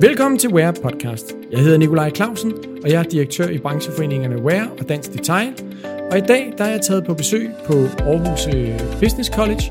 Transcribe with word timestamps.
Velkommen 0.00 0.38
til 0.38 0.50
Wear 0.50 0.72
Podcast. 0.82 1.36
Jeg 1.50 1.60
hedder 1.60 1.78
Nikolaj 1.78 2.10
Clausen, 2.10 2.52
og 2.82 2.90
jeg 2.90 2.98
er 3.04 3.08
direktør 3.08 3.48
i 3.48 3.58
brancheforeningerne 3.58 4.42
Wear 4.42 4.68
og 4.78 4.88
Dansk 4.88 5.12
Detail. 5.12 5.54
Og 6.10 6.18
i 6.18 6.20
dag 6.20 6.54
der 6.58 6.64
er 6.64 6.70
jeg 6.70 6.80
taget 6.80 7.04
på 7.06 7.14
besøg 7.14 7.50
på 7.66 7.72
Aarhus 7.72 8.46
øh, 8.46 9.00
Business 9.00 9.30
College, 9.30 9.62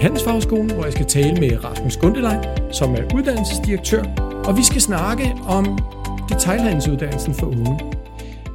Handelsfagskolen, 0.00 0.70
hvor 0.70 0.84
jeg 0.84 0.92
skal 0.92 1.06
tale 1.06 1.40
med 1.40 1.64
Rasmus 1.64 1.96
Gundelej, 1.96 2.72
som 2.72 2.90
er 2.94 3.14
uddannelsesdirektør, 3.14 4.02
og 4.48 4.56
vi 4.56 4.62
skal 4.64 4.80
snakke 4.80 5.24
om 5.46 5.78
detailhandelsuddannelsen 6.28 7.34
for 7.34 7.46
unge. 7.46 7.80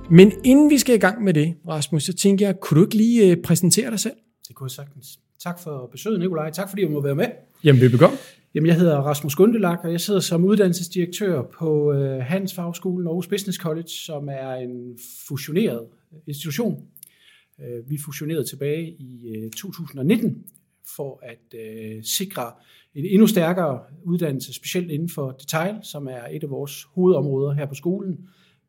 Men 0.10 0.32
inden 0.44 0.70
vi 0.70 0.78
skal 0.78 0.96
i 0.96 1.00
gang 1.00 1.24
med 1.24 1.34
det, 1.34 1.56
Rasmus, 1.68 2.04
så 2.04 2.14
tænker 2.14 2.46
jeg, 2.46 2.60
kunne 2.60 2.80
du 2.80 2.86
ikke 2.86 2.98
lige 2.98 3.32
øh, 3.32 3.38
præsentere 3.44 3.92
dig 3.92 4.00
selv? 4.00 4.16
Det 4.48 4.56
kunne 4.56 4.66
jeg 4.66 4.72
sagtens. 4.72 5.08
Tak 5.44 5.60
for 5.60 5.90
besøget, 5.92 6.20
Nikolaj. 6.20 6.52
Tak 6.52 6.70
fordi 6.70 6.82
du 6.82 6.90
må 6.90 7.02
være 7.02 7.16
med. 7.16 7.26
Jamen, 7.64 7.82
velbekomme. 7.82 8.18
Jamen, 8.56 8.68
jeg 8.68 8.76
hedder 8.76 8.98
Rasmus 8.98 9.36
Gundelak, 9.36 9.80
og 9.84 9.92
jeg 9.92 10.02
sidder 10.02 10.20
som 10.20 10.44
uddannelsesdirektør 10.44 11.42
på 11.60 11.94
øh, 11.94 12.22
Handelsfagskolen 12.22 13.08
Aarhus 13.08 13.28
Business 13.28 13.60
College, 13.60 13.88
som 13.88 14.30
er 14.30 14.54
en 14.54 14.98
fusioneret 15.28 15.88
institution. 16.28 16.84
Øh, 17.62 17.90
vi 17.90 17.98
fusionerede 18.06 18.44
tilbage 18.44 18.92
i 18.92 19.36
øh, 19.36 19.52
2019 19.52 20.44
for 20.96 21.24
at 21.24 21.60
øh, 21.60 22.04
sikre 22.04 22.52
en 22.96 23.06
endnu 23.06 23.28
stærkere 23.28 23.80
uddannelse, 24.04 24.54
specielt 24.54 24.92
inden 24.92 25.10
for 25.10 25.32
detail, 25.32 25.76
som 25.84 26.08
er 26.08 26.28
et 26.32 26.44
af 26.44 26.50
vores 26.50 26.84
hovedområder 26.96 27.54
her 27.54 27.66
på 27.66 27.76
skolen, 27.76 28.18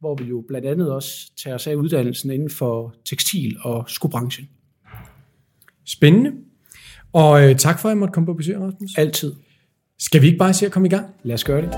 hvor 0.00 0.14
vi 0.14 0.24
jo 0.24 0.44
blandt 0.48 0.66
andet 0.66 0.92
også 0.92 1.32
tager 1.36 1.54
os 1.54 1.66
af 1.66 1.74
uddannelsen 1.74 2.30
inden 2.30 2.50
for 2.50 2.94
tekstil- 3.04 3.56
og 3.62 3.84
skobranchen. 3.90 4.48
Spændende. 5.86 6.32
Og 7.12 7.50
øh, 7.50 7.56
tak 7.56 7.80
for, 7.80 7.88
at 7.88 7.90
jeg 7.90 7.98
måtte 7.98 8.12
komme 8.12 8.26
på 8.26 8.34
besøg, 8.34 8.60
Rasmus. 8.60 8.90
Altid. 8.98 9.32
Skal 10.02 10.22
vi 10.22 10.26
ikke 10.26 10.38
bare 10.38 10.54
se 10.54 10.66
at 10.66 10.72
komme 10.72 10.88
i 10.88 10.90
gang? 10.90 11.06
Lad 11.22 11.34
os 11.34 11.44
gøre 11.44 11.62
det. 11.62 11.68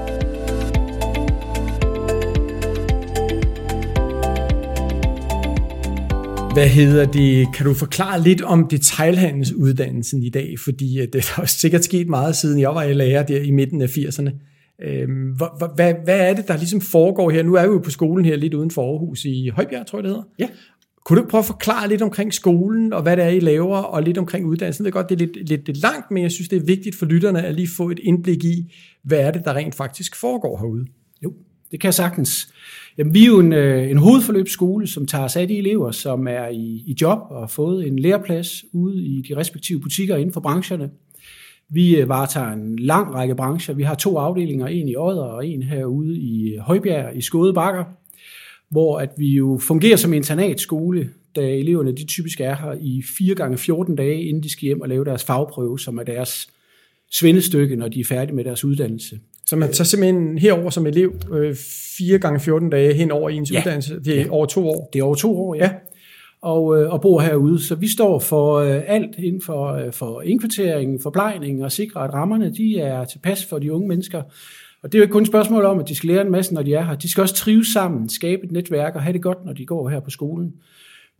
Hvad 6.54 6.68
hedder 6.68 7.04
det? 7.04 7.54
Kan 7.54 7.66
du 7.66 7.74
forklare 7.74 8.22
lidt 8.22 8.42
om 8.42 8.68
detailhandelsuddannelsen 8.68 10.22
i 10.22 10.28
dag? 10.28 10.54
Fordi 10.64 11.00
øh, 11.00 11.08
det 11.12 11.28
har 11.36 11.44
sikkert 11.44 11.84
sket 11.84 12.08
meget 12.08 12.36
siden 12.36 12.60
jeg 12.60 12.74
var 12.74 12.82
i 12.82 12.92
lærer 12.92 13.22
der 13.22 13.40
i 13.40 13.50
midten 13.50 13.82
af 13.82 13.86
80'erne. 13.86 14.30
Øhm, 14.82 15.30
hvad, 15.36 15.74
hvad, 15.74 15.94
hvad 16.04 16.20
er 16.30 16.34
det, 16.34 16.48
der 16.48 16.56
ligesom 16.56 16.80
foregår 16.80 17.30
her? 17.30 17.42
Nu 17.42 17.54
er 17.54 17.66
vi 17.66 17.72
jo 17.72 17.78
på 17.78 17.90
skolen 17.90 18.24
her 18.24 18.36
lidt 18.36 18.54
uden 18.54 18.70
for 18.70 18.90
Aarhus 18.90 19.24
i 19.24 19.48
Højbjerg, 19.48 19.86
tror 19.86 19.98
jeg 19.98 20.02
det 20.02 20.10
hedder. 20.10 20.24
Ja. 20.38 20.48
Kunne 21.04 21.16
du 21.16 21.22
ikke 21.22 21.30
prøve 21.30 21.40
at 21.40 21.46
forklare 21.46 21.88
lidt 21.88 22.02
omkring 22.02 22.34
skolen, 22.34 22.92
og 22.92 23.02
hvad 23.02 23.16
det 23.16 23.24
er, 23.24 23.28
I 23.28 23.40
laver, 23.40 23.78
og 23.78 24.02
lidt 24.02 24.18
omkring 24.18 24.46
uddannelsen? 24.46 24.84
Det 24.84 24.86
ved 24.86 24.92
godt, 24.92 25.08
det 25.08 25.14
er 25.14 25.26
lidt, 25.26 25.48
lidt, 25.48 25.66
lidt 25.66 25.82
langt, 25.82 26.10
men 26.10 26.22
jeg 26.22 26.32
synes, 26.32 26.48
det 26.48 26.56
er 26.56 26.66
vigtigt 26.66 26.96
for 26.96 27.06
lytterne 27.06 27.42
at 27.42 27.54
lige 27.54 27.68
få 27.76 27.90
et 27.90 28.00
indblik 28.02 28.44
i, 28.44 28.74
hvad 29.02 29.18
er 29.18 29.30
det, 29.30 29.44
der 29.44 29.54
rent 29.54 29.74
faktisk 29.74 30.16
foregår 30.16 30.58
herude? 30.58 30.86
Jo, 31.24 31.32
det 31.70 31.80
kan 31.80 31.86
jeg 31.88 31.94
sagtens. 31.94 32.54
Jamen, 32.98 33.14
vi 33.14 33.22
er 33.22 33.26
jo 33.26 33.40
en, 33.40 33.52
øh, 33.52 33.90
en 33.90 33.96
hovedforløbsskole, 33.96 34.86
som 34.86 35.06
tager 35.06 35.28
sig 35.28 35.42
af 35.42 35.48
de 35.48 35.58
elever, 35.58 35.90
som 35.90 36.28
er 36.28 36.48
i, 36.48 36.82
i 36.86 36.96
job 37.00 37.18
og 37.30 37.40
har 37.40 37.46
fået 37.46 37.86
en 37.86 37.98
læreplads 37.98 38.64
ude 38.72 39.04
i 39.04 39.22
de 39.28 39.36
respektive 39.36 39.80
butikker 39.80 40.16
inden 40.16 40.32
for 40.32 40.40
brancherne. 40.40 40.90
Vi 41.68 41.96
øh, 41.96 42.08
varetager 42.08 42.52
en 42.52 42.78
lang 42.78 43.14
række 43.14 43.34
brancher. 43.34 43.74
Vi 43.74 43.82
har 43.82 43.94
to 43.94 44.16
afdelinger, 44.16 44.66
en 44.66 44.88
i 44.88 44.96
Odder 44.96 45.22
og 45.22 45.46
en 45.46 45.62
herude 45.62 46.18
i 46.18 46.56
Højbjerg 46.60 47.16
i 47.16 47.20
Skåde 47.20 47.54
Bakker, 47.54 47.84
hvor 48.74 48.98
at 48.98 49.08
vi 49.18 49.28
jo 49.34 49.58
fungerer 49.62 49.96
som 49.96 50.12
internatskole, 50.12 51.08
da 51.36 51.40
eleverne 51.40 51.92
de 51.96 52.04
typisk 52.06 52.40
er 52.40 52.54
her 52.56 52.74
i 52.80 53.02
4 53.18 53.34
gange 53.34 53.58
14 53.58 53.96
dage, 53.96 54.22
inden 54.22 54.42
de 54.42 54.50
skal 54.52 54.66
hjem 54.66 54.80
og 54.80 54.88
lave 54.88 55.04
deres 55.04 55.24
fagprøve, 55.24 55.78
som 55.78 55.98
er 55.98 56.02
deres 56.02 56.48
svendestykke, 57.12 57.76
når 57.76 57.88
de 57.88 58.00
er 58.00 58.04
færdige 58.04 58.36
med 58.36 58.44
deres 58.44 58.64
uddannelse. 58.64 59.18
Så 59.46 59.56
man 59.56 59.72
tager 59.72 59.84
simpelthen 59.84 60.38
herover 60.38 60.70
som 60.70 60.86
elev 60.86 61.14
øh, 61.32 61.56
4 61.98 62.18
gange 62.18 62.40
14 62.40 62.70
dage 62.70 62.94
hen 62.94 63.10
over 63.10 63.30
ens 63.30 63.52
Ja. 63.52 63.58
uddannelse. 63.60 64.00
Det 64.04 64.14
er 64.20 64.24
Ja. 64.24 64.30
over 64.30 64.46
to 64.46 64.68
år. 64.68 64.90
Det 64.92 64.98
er 64.98 65.02
over 65.02 65.14
to 65.14 65.36
år, 65.38 65.54
ja. 65.54 65.70
Og, 66.42 66.80
øh, 66.82 66.92
og 66.92 67.00
bor 67.00 67.20
herude. 67.20 67.62
Så 67.64 67.74
vi 67.74 67.88
står 67.88 68.18
for 68.18 68.54
øh, 68.54 68.82
alt 68.86 69.18
inden 69.18 69.42
for, 69.42 69.66
øh, 69.72 69.92
for 69.92 70.22
indkvartering, 70.22 71.02
forplejning 71.02 71.64
og 71.64 71.72
sikre, 71.72 72.04
at 72.04 72.12
rammerne 72.14 72.52
de 72.54 72.78
er 72.78 73.04
tilpas 73.04 73.44
for 73.44 73.58
de 73.58 73.72
unge 73.72 73.88
mennesker. 73.88 74.22
Og 74.84 74.92
det 74.92 74.98
er 74.98 75.00
jo 75.00 75.02
ikke 75.02 75.12
kun 75.12 75.22
et 75.22 75.28
spørgsmål 75.28 75.64
om, 75.64 75.78
at 75.78 75.88
de 75.88 75.94
skal 75.94 76.08
lære 76.08 76.20
en 76.20 76.30
masse, 76.30 76.54
når 76.54 76.62
de 76.62 76.74
er 76.74 76.84
her. 76.84 76.94
De 76.94 77.10
skal 77.10 77.22
også 77.22 77.34
trives 77.34 77.66
sammen, 77.66 78.08
skabe 78.08 78.44
et 78.44 78.52
netværk 78.52 78.94
og 78.94 79.02
have 79.02 79.12
det 79.12 79.22
godt, 79.22 79.44
når 79.44 79.52
de 79.52 79.66
går 79.66 79.88
her 79.88 80.00
på 80.00 80.10
skolen. 80.10 80.54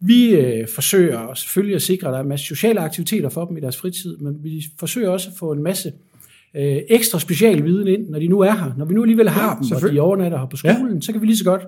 Vi 0.00 0.36
øh, 0.36 0.68
forsøger 0.74 1.34
selvfølgelig 1.34 1.76
at 1.76 1.82
sikre, 1.82 2.08
at 2.08 2.12
der 2.12 2.18
er 2.18 2.22
en 2.22 2.28
masse 2.28 2.46
sociale 2.46 2.80
aktiviteter 2.80 3.28
for 3.28 3.44
dem 3.44 3.56
i 3.56 3.60
deres 3.60 3.76
fritid, 3.76 4.16
men 4.16 4.44
vi 4.44 4.64
forsøger 4.78 5.10
også 5.10 5.30
at 5.30 5.36
få 5.38 5.52
en 5.52 5.62
masse 5.62 5.88
øh, 5.88 6.13
ekstra 6.54 7.18
specialviden 7.18 7.88
ind, 7.88 8.08
når 8.10 8.18
de 8.18 8.28
nu 8.28 8.40
er 8.40 8.52
her. 8.52 8.72
Når 8.78 8.84
vi 8.84 8.94
nu 8.94 9.02
alligevel 9.02 9.28
har 9.28 9.58
dem, 9.58 9.76
og 9.76 9.92
de 9.92 10.00
overnatter 10.00 10.38
her 10.38 10.46
på 10.46 10.56
skolen, 10.56 10.94
ja. 10.94 11.00
så 11.00 11.12
kan 11.12 11.20
vi 11.20 11.26
lige 11.26 11.36
så 11.36 11.44
godt 11.44 11.62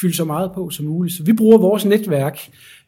fylde 0.00 0.16
så 0.16 0.24
meget 0.24 0.50
på 0.54 0.70
som 0.70 0.86
muligt. 0.86 1.16
Så 1.16 1.22
vi 1.24 1.32
bruger 1.32 1.58
vores 1.58 1.84
netværk. 1.84 2.38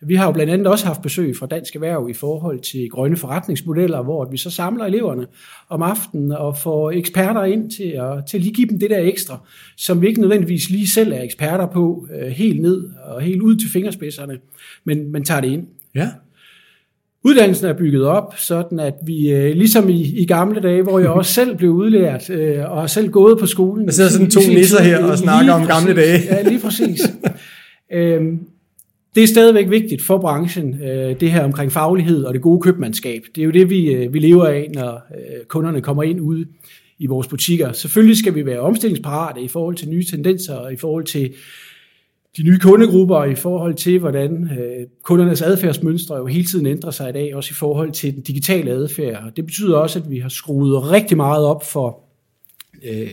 Vi 0.00 0.14
har 0.14 0.26
jo 0.26 0.32
blandt 0.32 0.52
andet 0.52 0.66
også 0.66 0.86
haft 0.86 1.02
besøg 1.02 1.36
fra 1.36 1.46
Dansk 1.46 1.74
Erhverv 1.74 2.08
i 2.10 2.12
forhold 2.12 2.60
til 2.60 2.90
grønne 2.90 3.16
forretningsmodeller, 3.16 4.02
hvor 4.02 4.28
vi 4.30 4.36
så 4.36 4.50
samler 4.50 4.84
eleverne 4.84 5.26
om 5.68 5.82
aftenen 5.82 6.32
og 6.32 6.58
får 6.58 6.90
eksperter 6.90 7.44
ind 7.44 7.70
til 7.70 7.84
at, 7.88 8.26
til 8.26 8.36
at 8.36 8.42
lige 8.42 8.54
give 8.54 8.68
dem 8.68 8.78
det 8.78 8.90
der 8.90 8.98
ekstra, 8.98 9.38
som 9.76 10.02
vi 10.02 10.06
ikke 10.06 10.20
nødvendigvis 10.20 10.70
lige 10.70 10.88
selv 10.88 11.12
er 11.12 11.22
eksperter 11.22 11.66
på, 11.66 12.08
øh, 12.20 12.28
helt 12.28 12.62
ned 12.62 12.90
og 13.04 13.20
helt 13.20 13.42
ud 13.42 13.56
til 13.56 13.70
fingerspidserne, 13.70 14.38
men, 14.84 15.12
men 15.12 15.24
tager 15.24 15.40
det 15.40 15.48
ind. 15.48 15.66
Ja. 15.94 16.08
Uddannelsen 17.24 17.66
er 17.66 17.72
bygget 17.72 18.04
op, 18.04 18.34
sådan 18.36 18.80
at 18.80 18.94
vi, 19.06 19.30
øh, 19.32 19.54
ligesom 19.54 19.88
i, 19.88 20.02
i 20.02 20.26
gamle 20.26 20.60
dage, 20.60 20.82
hvor 20.82 20.98
jeg 20.98 21.08
også 21.08 21.32
selv 21.32 21.56
blev 21.56 21.70
udlært 21.70 22.30
øh, 22.30 22.70
og 22.70 22.80
har 22.80 22.86
selv 22.86 23.08
gået 23.08 23.38
på 23.38 23.46
skolen. 23.46 23.86
Der 23.86 23.92
sidder 23.92 24.10
sådan 24.10 24.30
to 24.30 24.40
nisser 24.40 24.82
her 24.82 25.04
og 25.04 25.18
snakker 25.18 25.52
om 25.52 25.66
gamle 25.66 25.94
præcis. 25.94 26.26
dage. 26.26 26.36
Ja, 26.36 26.48
lige 26.48 26.60
præcis. 26.60 27.00
øhm, 27.98 28.38
det 29.14 29.22
er 29.22 29.26
stadigvæk 29.26 29.70
vigtigt 29.70 30.02
for 30.02 30.18
branchen, 30.18 30.82
øh, 30.82 31.20
det 31.20 31.30
her 31.30 31.44
omkring 31.44 31.72
faglighed 31.72 32.24
og 32.24 32.34
det 32.34 32.42
gode 32.42 32.60
købmandskab. 32.60 33.22
Det 33.34 33.40
er 33.40 33.44
jo 33.44 33.50
det, 33.50 33.70
vi, 33.70 33.92
øh, 33.92 34.12
vi 34.12 34.18
lever 34.18 34.46
af, 34.46 34.70
når 34.74 35.02
øh, 35.14 35.44
kunderne 35.48 35.80
kommer 35.80 36.02
ind 36.02 36.20
ude 36.20 36.46
i 36.98 37.06
vores 37.06 37.26
butikker. 37.26 37.72
Selvfølgelig 37.72 38.16
skal 38.16 38.34
vi 38.34 38.46
være 38.46 38.60
omstillingsparate 38.60 39.40
i 39.40 39.48
forhold 39.48 39.74
til 39.74 39.88
nye 39.88 40.04
tendenser 40.04 40.54
og 40.54 40.72
i 40.72 40.76
forhold 40.76 41.04
til 41.04 41.34
de 42.36 42.42
nye 42.42 42.58
kundegrupper 42.58 43.24
i 43.24 43.34
forhold 43.34 43.74
til, 43.74 43.98
hvordan 43.98 44.50
øh, 44.58 44.86
kundernes 45.02 45.42
adfærdsmønstre 45.42 46.16
jo 46.16 46.26
hele 46.26 46.44
tiden 46.44 46.66
ændrer 46.66 46.90
sig 46.90 47.08
i 47.08 47.12
dag, 47.12 47.34
også 47.36 47.50
i 47.52 47.54
forhold 47.54 47.92
til 47.92 48.14
den 48.14 48.22
digitale 48.22 48.70
adfærd. 48.70 49.22
Og 49.24 49.36
Det 49.36 49.46
betyder 49.46 49.76
også, 49.76 49.98
at 49.98 50.10
vi 50.10 50.18
har 50.18 50.28
skruet 50.28 50.90
rigtig 50.90 51.16
meget 51.16 51.44
op 51.44 51.64
for 51.64 52.00
øh, 52.84 53.10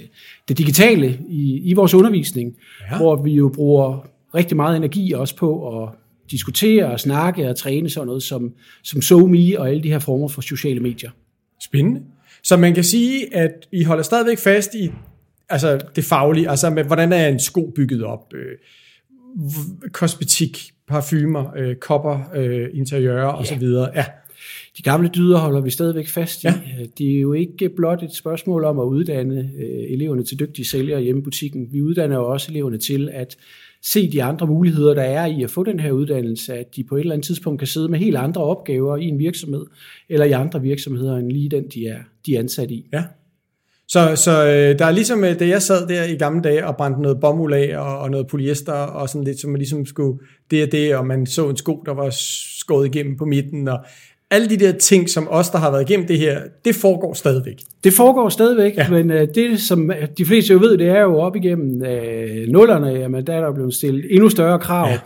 det 0.47 0.57
digitale 0.57 1.19
i, 1.29 1.61
i 1.69 1.73
vores 1.73 1.93
undervisning, 1.93 2.55
Ja. 2.91 2.97
hvor 2.97 3.15
vi 3.23 3.31
jo 3.31 3.51
bruger 3.55 4.07
rigtig 4.35 4.57
meget 4.57 4.77
energi 4.77 5.11
også 5.11 5.35
på 5.35 5.81
at 5.83 5.89
diskutere 6.31 6.91
og 6.91 6.99
snakke 6.99 7.49
og 7.49 7.55
træne 7.55 7.89
sådan 7.89 8.07
noget 8.07 8.23
som, 8.23 8.51
som 8.83 9.01
SoMe 9.01 9.59
og 9.59 9.69
alle 9.69 9.83
de 9.83 9.89
her 9.89 9.99
former 9.99 10.27
for 10.27 10.41
sociale 10.41 10.79
medier. 10.79 11.09
Spændende. 11.63 12.01
Så 12.43 12.57
man 12.57 12.73
kan 12.73 12.83
sige, 12.83 13.35
at 13.35 13.51
I 13.71 13.83
holder 13.83 14.03
stadigvæk 14.03 14.37
fast 14.37 14.73
i 14.75 14.91
altså 15.49 15.79
det 15.95 16.03
faglige, 16.03 16.49
altså 16.49 16.69
med, 16.69 16.83
hvordan 16.83 17.13
er 17.13 17.27
en 17.27 17.39
sko 17.39 17.71
bygget 17.75 18.03
op, 18.03 18.33
øh, 18.33 18.57
kosmetik, 19.91 20.71
parfumer, 20.87 21.53
øh, 21.57 21.75
kopper, 21.75 22.19
øh, 22.35 22.69
interiører 22.73 23.27
og 23.27 23.47
så 23.47 23.55
videre. 23.55 23.89
Ja. 23.95 24.05
De 24.77 24.83
gamle 24.83 25.09
dyder 25.15 25.37
holder 25.37 25.61
vi 25.61 25.69
stadigvæk 25.69 26.07
fast 26.07 26.43
i. 26.43 26.47
Ja. 26.47 26.53
Ja. 26.79 26.83
Det 26.97 27.15
er 27.15 27.21
jo 27.21 27.33
ikke 27.33 27.69
blot 27.69 28.03
et 28.03 28.15
spørgsmål 28.15 28.63
om 28.63 28.79
at 28.79 28.83
uddanne 28.83 29.51
øh, 29.57 29.93
eleverne 29.93 30.23
til 30.23 30.39
dygtige 30.39 30.65
sælgere 30.65 31.01
hjemme 31.01 31.21
i 31.21 31.23
butikken. 31.23 31.67
Vi 31.71 31.81
uddanner 31.81 32.15
jo 32.15 32.31
også 32.31 32.51
eleverne 32.51 32.77
til 32.77 33.09
at 33.13 33.37
se 33.83 34.11
de 34.11 34.23
andre 34.23 34.47
muligheder, 34.47 34.93
der 34.93 35.01
er 35.01 35.25
i 35.25 35.43
at 35.43 35.49
få 35.49 35.63
den 35.63 35.79
her 35.79 35.91
uddannelse, 35.91 36.53
at 36.53 36.75
de 36.75 36.83
på 36.83 36.95
et 36.95 36.99
eller 36.99 37.13
andet 37.13 37.25
tidspunkt 37.25 37.59
kan 37.59 37.67
sidde 37.67 37.87
med 37.87 37.99
helt 37.99 38.15
andre 38.15 38.41
opgaver 38.41 38.97
i 38.97 39.05
en 39.05 39.19
virksomhed, 39.19 39.65
eller 40.09 40.25
i 40.25 40.31
andre 40.31 40.61
virksomheder 40.61 41.17
end 41.17 41.31
lige 41.31 41.49
den, 41.49 41.63
de 41.73 41.87
er, 41.87 41.99
de 42.25 42.35
er 42.35 42.39
ansat 42.39 42.71
i. 42.71 42.85
ja. 42.93 43.03
Så, 43.91 44.15
så 44.15 44.31
øh, 44.45 44.79
der 44.79 44.85
er 44.85 44.91
ligesom, 44.91 45.23
øh, 45.23 45.39
da 45.39 45.47
jeg 45.47 45.61
sad 45.61 45.87
der 45.87 46.03
i 46.03 46.15
gamle 46.15 46.41
dage 46.41 46.67
og 46.67 46.77
brændte 46.77 47.01
noget 47.01 47.19
bomuld 47.19 47.53
af 47.53 47.77
og, 47.77 47.99
og 47.99 48.11
noget 48.11 48.27
polyester 48.27 48.73
og 48.73 49.09
sådan 49.09 49.23
lidt, 49.23 49.39
som 49.41 49.49
man 49.51 49.57
ligesom 49.57 49.85
skulle 49.85 50.19
det 50.51 50.63
og 50.63 50.71
det, 50.71 50.95
og 50.95 51.05
man 51.07 51.25
så 51.25 51.49
en 51.49 51.57
sko, 51.57 51.83
der 51.85 51.93
var 51.93 52.07
skåret 52.59 52.85
igennem 52.95 53.17
på 53.17 53.25
midten, 53.25 53.67
og 53.67 53.79
alle 54.31 54.49
de 54.49 54.57
der 54.57 54.71
ting, 54.71 55.09
som 55.09 55.27
os, 55.29 55.49
der 55.49 55.57
har 55.57 55.71
været 55.71 55.89
igennem 55.89 56.07
det 56.07 56.17
her, 56.17 56.39
det 56.65 56.75
foregår 56.75 57.13
stadigvæk. 57.13 57.55
Det 57.83 57.93
foregår 57.93 58.29
stadigvæk, 58.29 58.77
Ja. 58.77 58.89
men 58.89 59.11
øh, 59.11 59.27
det, 59.35 59.61
som 59.61 59.91
de 60.17 60.25
fleste 60.25 60.53
jo 60.53 60.59
ved, 60.59 60.77
det 60.77 60.87
er 60.89 61.01
jo 61.01 61.17
op 61.19 61.35
igennem 61.35 61.83
øh, 61.85 62.47
nullerne, 62.47 62.87
jamen 62.87 63.27
der 63.27 63.33
er 63.33 63.41
der 63.41 63.53
blevet 63.53 63.73
stillet 63.73 64.05
endnu 64.09 64.29
større 64.29 64.59
krav, 64.59 64.87
Ja. 64.87 64.99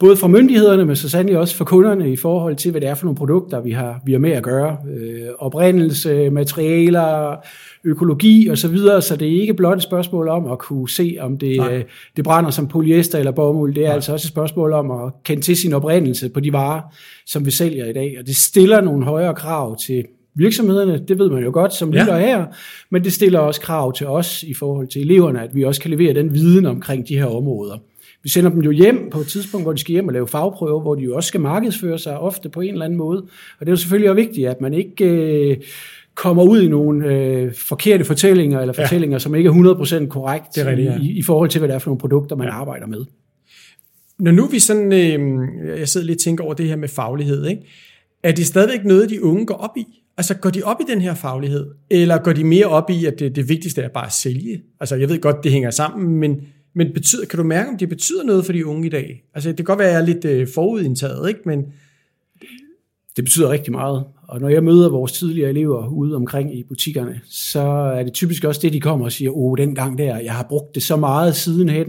både 0.00 0.16
fra 0.16 0.28
myndighederne, 0.28 0.84
men 0.84 0.96
så 0.96 1.08
sandelig 1.10 1.38
også 1.38 1.56
for 1.56 1.64
kunderne 1.64 2.12
i 2.12 2.16
forhold 2.16 2.56
til, 2.56 2.70
hvad 2.70 2.80
det 2.80 2.88
er 2.88 2.94
for 2.94 3.04
nogle 3.04 3.16
produkter, 3.16 3.60
vi 3.60 3.70
har, 3.70 4.00
vi 4.06 4.12
har 4.12 4.18
med 4.18 4.30
at 4.32 4.42
gøre. 4.42 4.76
Øh, 4.96 5.20
oprindelse, 5.38 6.30
materialer, 6.30 7.36
økologi 7.84 8.48
og 8.48 8.58
så 8.58 8.68
videre, 8.68 9.02
så 9.02 9.16
det 9.16 9.28
er 9.36 9.40
ikke 9.40 9.54
blot 9.54 9.76
et 9.76 9.82
spørgsmål 9.82 10.28
om 10.28 10.46
at 10.52 10.58
kunne 10.58 10.88
se, 10.88 11.16
om 11.20 11.38
det, 11.38 11.56
Nej. 11.56 11.74
øh, 11.76 11.84
det 12.16 12.24
brænder 12.24 12.50
som 12.50 12.68
polyester 12.68 13.18
eller 13.18 13.32
bomuld. 13.32 13.74
Det 13.74 13.86
er 13.86 13.92
altså 13.92 14.12
også 14.12 14.26
et 14.26 14.28
spørgsmål 14.30 14.72
om 14.72 14.90
at 14.90 15.12
kende 15.24 15.42
til 15.42 15.56
sin 15.56 15.72
oprindelse 15.72 16.28
på 16.28 16.40
de 16.40 16.52
varer, 16.52 16.80
som 17.26 17.46
vi 17.46 17.50
sælger 17.50 17.86
i 17.86 17.92
dag. 17.92 18.16
Og 18.20 18.26
det 18.26 18.36
stiller 18.36 18.80
nogle 18.80 19.04
højere 19.04 19.34
krav 19.34 19.76
til 19.78 20.04
virksomhederne, 20.34 21.04
det 21.08 21.18
ved 21.18 21.30
man 21.30 21.42
jo 21.44 21.50
godt 21.52 21.74
som 21.74 21.92
Ja. 21.94 22.00
lytter 22.00 22.18
her, 22.18 22.44
men 22.90 23.04
det 23.04 23.12
stiller 23.12 23.38
også 23.38 23.60
krav 23.60 23.92
til 23.92 24.06
os 24.06 24.42
i 24.42 24.54
forhold 24.54 24.88
til 24.88 25.02
eleverne, 25.02 25.42
at 25.42 25.54
vi 25.54 25.64
også 25.64 25.80
kan 25.80 25.90
levere 25.90 26.14
den 26.14 26.34
viden 26.34 26.66
omkring 26.66 27.08
de 27.08 27.16
her 27.18 27.26
områder. 27.26 27.76
Vi 28.22 28.28
sender 28.28 28.50
dem 28.50 28.60
jo 28.62 28.70
hjem 28.70 29.08
på 29.12 29.20
et 29.20 29.26
tidspunkt, 29.26 29.64
hvor 29.64 29.72
de 29.72 29.78
skal 29.78 29.92
hjem 29.92 30.06
og 30.08 30.12
lave 30.12 30.28
fagprøver, 30.28 30.80
hvor 30.80 30.94
de 30.94 31.02
jo 31.02 31.14
også 31.16 31.28
skal 31.28 31.40
markedsføre 31.40 31.98
sig 31.98 32.18
ofte 32.18 32.48
på 32.48 32.60
en 32.60 32.72
eller 32.72 32.84
anden 32.84 32.98
måde. 32.98 33.18
Og 33.60 33.60
det 33.60 33.66
er 33.68 33.72
jo 33.72 33.76
selvfølgelig 33.76 34.10
også 34.10 34.22
vigtigt, 34.22 34.48
at 34.48 34.60
man 34.60 34.74
ikke 34.74 35.04
øh, 35.04 35.56
kommer 36.18 36.42
ud 36.42 36.62
i 36.62 36.68
nogle 36.68 37.06
øh, 37.06 37.54
forkerte 37.54 38.04
fortællinger, 38.04 38.60
eller 38.60 38.72
fortællinger, 38.72 39.14
ja. 39.14 39.18
som 39.18 39.34
ikke 39.34 39.48
er 39.48 40.02
100% 40.04 40.06
korrekt 40.06 40.46
Det 40.54 40.62
er 40.62 40.70
rigtigt, 40.70 40.88
ja. 40.88 41.00
i, 41.00 41.10
i 41.10 41.22
forhold 41.22 41.50
til, 41.50 41.58
hvad 41.58 41.68
det 41.68 41.74
er 41.74 41.78
for 41.78 41.90
nogle 41.90 42.00
produkter, 42.00 42.36
man 42.36 42.46
ja. 42.46 42.52
arbejder 42.52 42.86
med. 42.86 43.04
Når 44.18 44.30
nu 44.32 44.46
vi 44.46 44.58
sådan, 44.58 44.92
øh, 44.92 45.78
jeg 45.78 45.88
sidder 45.88 46.06
lige 46.06 46.16
og 46.16 46.20
tænker 46.20 46.44
over 46.44 46.54
det 46.54 46.66
her 46.66 46.76
med 46.76 46.88
faglighed, 46.88 47.46
ikke? 47.46 47.62
er 48.22 48.32
det 48.32 48.46
stadigvæk 48.46 48.84
noget, 48.84 49.10
de 49.10 49.24
unge 49.24 49.46
går 49.46 49.54
op 49.54 49.76
i? 49.76 49.84
Altså 50.16 50.34
går 50.34 50.50
de 50.50 50.62
op 50.62 50.76
i 50.80 50.92
den 50.92 51.00
her 51.00 51.14
faglighed, 51.14 51.66
eller 51.90 52.18
går 52.18 52.32
de 52.32 52.44
mere 52.44 52.66
op 52.66 52.90
i, 52.90 53.04
at 53.04 53.18
det, 53.18 53.36
det 53.36 53.48
vigtigste 53.48 53.82
er 53.82 53.88
bare 53.88 54.06
at 54.06 54.12
sælge? 54.12 54.62
Altså 54.80 54.96
jeg 54.96 55.08
ved 55.08 55.20
godt, 55.20 55.36
det 55.44 55.52
hænger 55.52 55.70
sammen, 55.70 56.18
men, 56.18 56.40
men 56.74 56.92
betyder, 56.92 57.26
kan 57.26 57.36
du 57.36 57.44
mærke, 57.44 57.68
om 57.70 57.78
det 57.78 57.88
betyder 57.88 58.24
noget 58.24 58.44
for 58.44 58.52
de 58.52 58.66
unge 58.66 58.86
i 58.86 58.90
dag? 58.90 59.24
Altså 59.34 59.48
det 59.48 59.56
kan 59.56 59.64
godt 59.64 59.78
være, 59.78 59.88
at 59.88 59.94
jeg 59.94 60.00
er 60.00 60.06
lidt 60.06 60.24
øh, 60.24 60.48
forudindtaget, 60.54 61.28
ikke? 61.28 61.40
men 61.44 61.64
Det 63.16 63.24
betyder 63.24 63.50
rigtig 63.50 63.72
meget. 63.72 64.04
Og 64.28 64.40
når 64.40 64.48
jeg 64.48 64.64
møder 64.64 64.90
vores 64.90 65.12
tidligere 65.12 65.50
elever 65.50 65.88
ude 65.88 66.16
omkring 66.16 66.58
i 66.58 66.62
butikkerne, 66.68 67.20
så 67.28 67.60
er 67.96 68.02
det 68.02 68.12
typisk 68.12 68.44
også 68.44 68.60
det, 68.62 68.72
de 68.72 68.80
kommer 68.80 69.04
og 69.04 69.12
siger, 69.12 69.30
åh, 69.30 69.58
den 69.58 69.74
gang 69.74 69.98
der, 69.98 70.18
jeg 70.18 70.32
har 70.32 70.46
brugt 70.48 70.74
det 70.74 70.82
så 70.82 70.96
meget 70.96 71.36
sidenhen, 71.36 71.86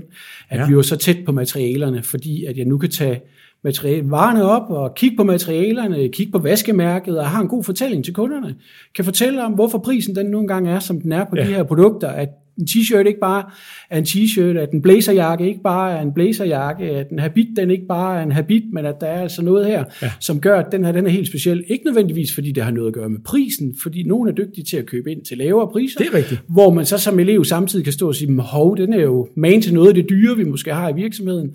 at 0.49 0.59
Ja. 0.59 0.67
vi 0.67 0.75
var 0.75 0.81
så 0.81 0.97
tæt 0.97 1.17
på 1.25 1.31
materialerne, 1.31 2.03
fordi 2.03 2.45
at 2.45 2.57
jeg 2.57 2.65
nu 2.65 2.77
kan 2.77 2.89
tage 2.89 3.21
materiale, 3.63 4.11
varerne 4.11 4.43
op 4.43 4.69
og 4.69 4.95
kigge 4.95 5.17
på 5.17 5.23
materialerne, 5.23 6.09
kigge 6.09 6.31
på 6.31 6.39
vaskemærket 6.39 7.19
og 7.19 7.29
har 7.29 7.41
en 7.41 7.47
god 7.47 7.63
fortælling 7.63 8.05
til 8.05 8.13
kunderne. 8.13 8.55
Kan 8.95 9.05
fortælle 9.05 9.45
om, 9.45 9.51
hvorfor 9.53 9.77
prisen 9.77 10.15
den 10.15 10.25
nu 10.25 10.39
engang 10.39 10.69
er, 10.69 10.79
som 10.79 11.01
den 11.01 11.11
er 11.11 11.25
på 11.25 11.35
ja. 11.35 11.41
de 11.41 11.47
her 11.47 11.63
produkter, 11.63 12.07
at 12.07 12.29
en 12.59 12.65
t-shirt 12.69 13.07
ikke 13.07 13.19
bare 13.19 13.43
er 13.89 13.97
en 13.97 14.03
t-shirt, 14.03 14.57
at 14.57 14.71
en 14.71 14.81
blazerjakke 14.81 15.47
ikke 15.47 15.61
bare 15.63 15.97
er 15.97 16.01
en 16.01 16.13
blazerjakke, 16.13 16.83
at 16.83 17.09
en 17.11 17.19
habit 17.19 17.47
den 17.57 17.71
ikke 17.71 17.85
bare 17.87 18.19
er 18.19 18.23
en 18.23 18.31
habit, 18.31 18.63
men 18.73 18.85
at 18.85 18.95
der 19.01 19.07
er 19.07 19.21
altså 19.21 19.41
noget 19.41 19.65
her, 19.65 19.83
Ja. 20.01 20.11
som 20.19 20.39
gør, 20.41 20.59
at 20.59 20.65
den 20.71 20.85
her 20.85 20.91
den 20.91 21.05
er 21.05 21.09
helt 21.09 21.27
speciel. 21.27 21.63
Ikke 21.67 21.85
nødvendigvis, 21.85 22.33
fordi 22.33 22.51
det 22.51 22.63
har 22.63 22.71
noget 22.71 22.87
at 22.87 22.93
gøre 22.93 23.09
med 23.09 23.19
prisen, 23.25 23.75
fordi 23.81 24.03
nogen 24.03 24.27
er 24.29 24.33
dygtige 24.33 24.63
til 24.63 24.77
at 24.77 24.85
købe 24.85 25.11
ind 25.11 25.21
til 25.21 25.37
lavere 25.37 25.67
priser. 25.67 25.99
Det 25.99 26.07
er 26.07 26.17
rigtigt. 26.17 26.41
Hvor 26.47 26.73
man 26.73 26.85
så 26.85 26.97
som 26.97 27.19
elev 27.19 27.45
samtidig 27.45 27.83
kan 27.83 27.93
stå 27.93 28.07
og 28.07 28.15
sige, 28.15 28.39
hov, 28.41 28.77
den 28.77 28.93
er 28.93 29.01
jo 29.01 29.27
man 29.35 29.61
til 29.61 29.73
noget 29.73 29.87
af 29.87 29.93
det 29.93 30.05
dyre, 30.09 30.37
vi 30.37 30.43
måske 30.43 30.73
har 30.73 30.89
i 30.89 30.93
virksomheden. 30.95 31.51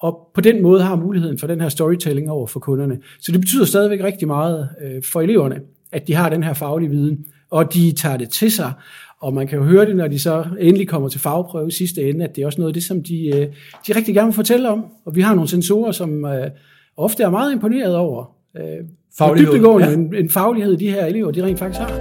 Og 0.00 0.18
på 0.34 0.40
den 0.40 0.62
måde 0.62 0.82
har 0.82 0.96
muligheden 0.96 1.38
for 1.38 1.46
den 1.46 1.60
her 1.60 1.68
storytelling 1.68 2.30
over 2.30 2.46
for 2.46 2.60
kunderne. 2.60 2.98
Så 3.20 3.32
det 3.32 3.40
betyder 3.40 3.64
stadigvæk 3.64 4.04
rigtig 4.04 4.28
meget 4.28 4.68
øh, 4.84 5.02
for 5.02 5.20
eleverne, 5.20 5.60
at 5.92 6.08
de 6.08 6.14
har 6.14 6.28
den 6.28 6.42
her 6.42 6.54
faglige 6.54 6.90
viden, 6.90 7.24
og 7.50 7.74
de 7.74 7.92
tager 7.92 8.16
det 8.16 8.28
til 8.28 8.50
sig. 8.52 8.72
Og 9.20 9.34
man 9.34 9.46
kan 9.46 9.58
jo 9.58 9.64
høre 9.64 9.86
det, 9.86 9.96
når 9.96 10.08
de 10.08 10.18
så 10.18 10.44
endelig 10.60 10.88
kommer 10.88 11.08
til 11.08 11.20
fagprøve 11.20 11.68
i 11.68 11.70
sidste 11.70 12.10
ende, 12.10 12.24
at 12.24 12.36
det 12.36 12.42
er 12.42 12.46
også 12.46 12.60
noget 12.60 12.70
af 12.70 12.74
det, 12.74 12.84
som 12.84 13.02
de, 13.02 13.26
øh, 13.26 13.46
de 13.86 13.96
rigtig 13.96 14.14
gerne 14.14 14.26
vil 14.26 14.34
fortælle 14.34 14.68
om. 14.68 14.84
Og 15.04 15.16
vi 15.16 15.20
har 15.20 15.34
nogle 15.34 15.48
sensorer, 15.48 15.92
som 15.92 16.24
øh, 16.24 16.50
ofte 16.96 17.22
er 17.22 17.30
meget 17.30 17.52
imponeret 17.52 17.96
over, 17.96 18.24
øh, 18.56 18.62
Faglighed, 19.18 19.52
dybdegående 19.52 19.86
ja. 19.86 19.92
ja. 19.92 19.98
en, 19.98 20.14
en 20.14 20.30
faglighed, 20.30 20.76
de 20.76 20.90
her 20.90 21.06
elever, 21.06 21.30
de 21.30 21.44
rent 21.44 21.58
faktisk 21.58 21.80
har. 21.80 22.00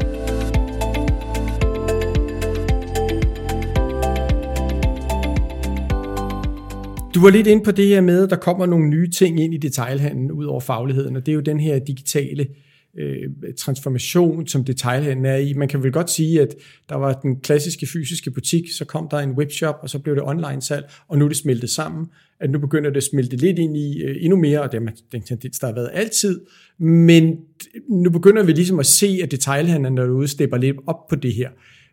Du 7.13 7.21
var 7.21 7.29
lidt 7.29 7.47
inde 7.47 7.63
på 7.63 7.71
det 7.71 7.88
her 7.88 8.01
med, 8.01 8.23
at 8.23 8.29
der 8.29 8.35
kommer 8.35 8.65
nogle 8.65 8.89
nye 8.89 9.09
ting 9.09 9.39
ind 9.39 9.53
i 9.53 9.57
detailhandlen 9.57 10.31
ud 10.31 10.45
over 10.45 10.59
fagligheden, 10.59 11.15
og 11.15 11.25
det 11.25 11.31
er 11.31 11.35
jo 11.35 11.41
den 11.41 11.59
her 11.59 11.79
digitale 11.79 12.47
øh, 12.97 13.30
transformation, 13.57 14.47
som 14.47 14.63
detailhandlen 14.63 15.25
er 15.25 15.36
i. 15.36 15.53
Man 15.53 15.68
kan 15.68 15.83
vel 15.83 15.92
godt 15.92 16.09
sige, 16.09 16.42
at 16.42 16.56
der 16.89 16.95
var 16.95 17.13
den 17.13 17.39
klassiske 17.39 17.88
fysiske 17.88 18.31
butik, 18.31 18.71
så 18.71 18.86
kom 18.86 19.07
der 19.12 19.18
en 19.18 19.31
webshop, 19.31 19.75
og 19.81 19.89
så 19.89 20.00
blev 20.00 20.15
det 20.15 20.24
online 20.24 20.62
salg, 20.62 20.86
og 21.07 21.18
nu 21.18 21.25
er 21.25 21.30
det 21.30 21.38
smeltet 21.38 21.69
sammen. 21.69 22.06
At 22.39 22.50
nu 22.50 22.59
begynder 22.59 22.89
det 22.89 22.97
at 22.97 23.03
smelte 23.03 23.36
lidt 23.36 23.59
ind 23.59 23.77
i 23.77 24.03
øh, 24.03 24.15
endnu 24.19 24.38
mere, 24.38 24.62
og 24.62 24.71
det 24.71 24.81
er 24.81 24.92
den 25.12 25.21
tendens, 25.21 25.59
der 25.59 25.68
har 25.68 25.74
været 25.74 25.89
altid. 25.94 26.42
Men 26.80 27.38
nu 27.89 28.09
begynder 28.09 28.44
vi 28.44 28.51
ligesom 28.51 28.80
at 28.80 28.86
se, 28.86 29.19
at 29.24 29.31
detailhandlen 29.31 29.98
derude 29.98 30.27
stepper 30.27 30.57
lidt 30.57 30.77
op 30.88 31.07
på 31.07 31.15
det 31.15 31.33
her. 31.33 31.50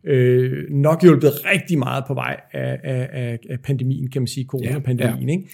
Øh, 0.07 0.71
nok 0.71 1.03
hjulpet 1.03 1.33
rigtig 1.45 1.79
meget 1.79 2.05
på 2.07 2.15
vej 2.15 2.41
af, 2.53 2.81
af, 2.83 3.09
af, 3.13 3.39
af 3.51 3.61
pandemien, 3.61 4.11
kan 4.11 4.23
man 4.23 4.27
sige, 4.27 4.47
coronapandemien. 4.47 5.29
Ja, 5.29 5.35
ja. 5.35 5.39
Ikke? 5.39 5.49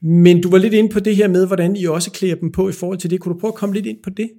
Men 0.00 0.40
du 0.40 0.50
var 0.50 0.58
lidt 0.58 0.74
inde 0.74 0.88
på 0.88 1.00
det 1.00 1.16
her 1.16 1.28
med, 1.28 1.46
hvordan 1.46 1.76
I 1.76 1.84
også 1.84 2.10
klæder 2.10 2.34
dem 2.34 2.52
på 2.52 2.68
i 2.68 2.72
forhold 2.72 2.98
til 2.98 3.10
det. 3.10 3.20
Kunne 3.20 3.34
du 3.34 3.40
prøve 3.40 3.52
at 3.52 3.54
komme 3.54 3.74
lidt 3.74 3.86
ind 3.86 3.98
på 4.02 4.10
det? 4.10 4.30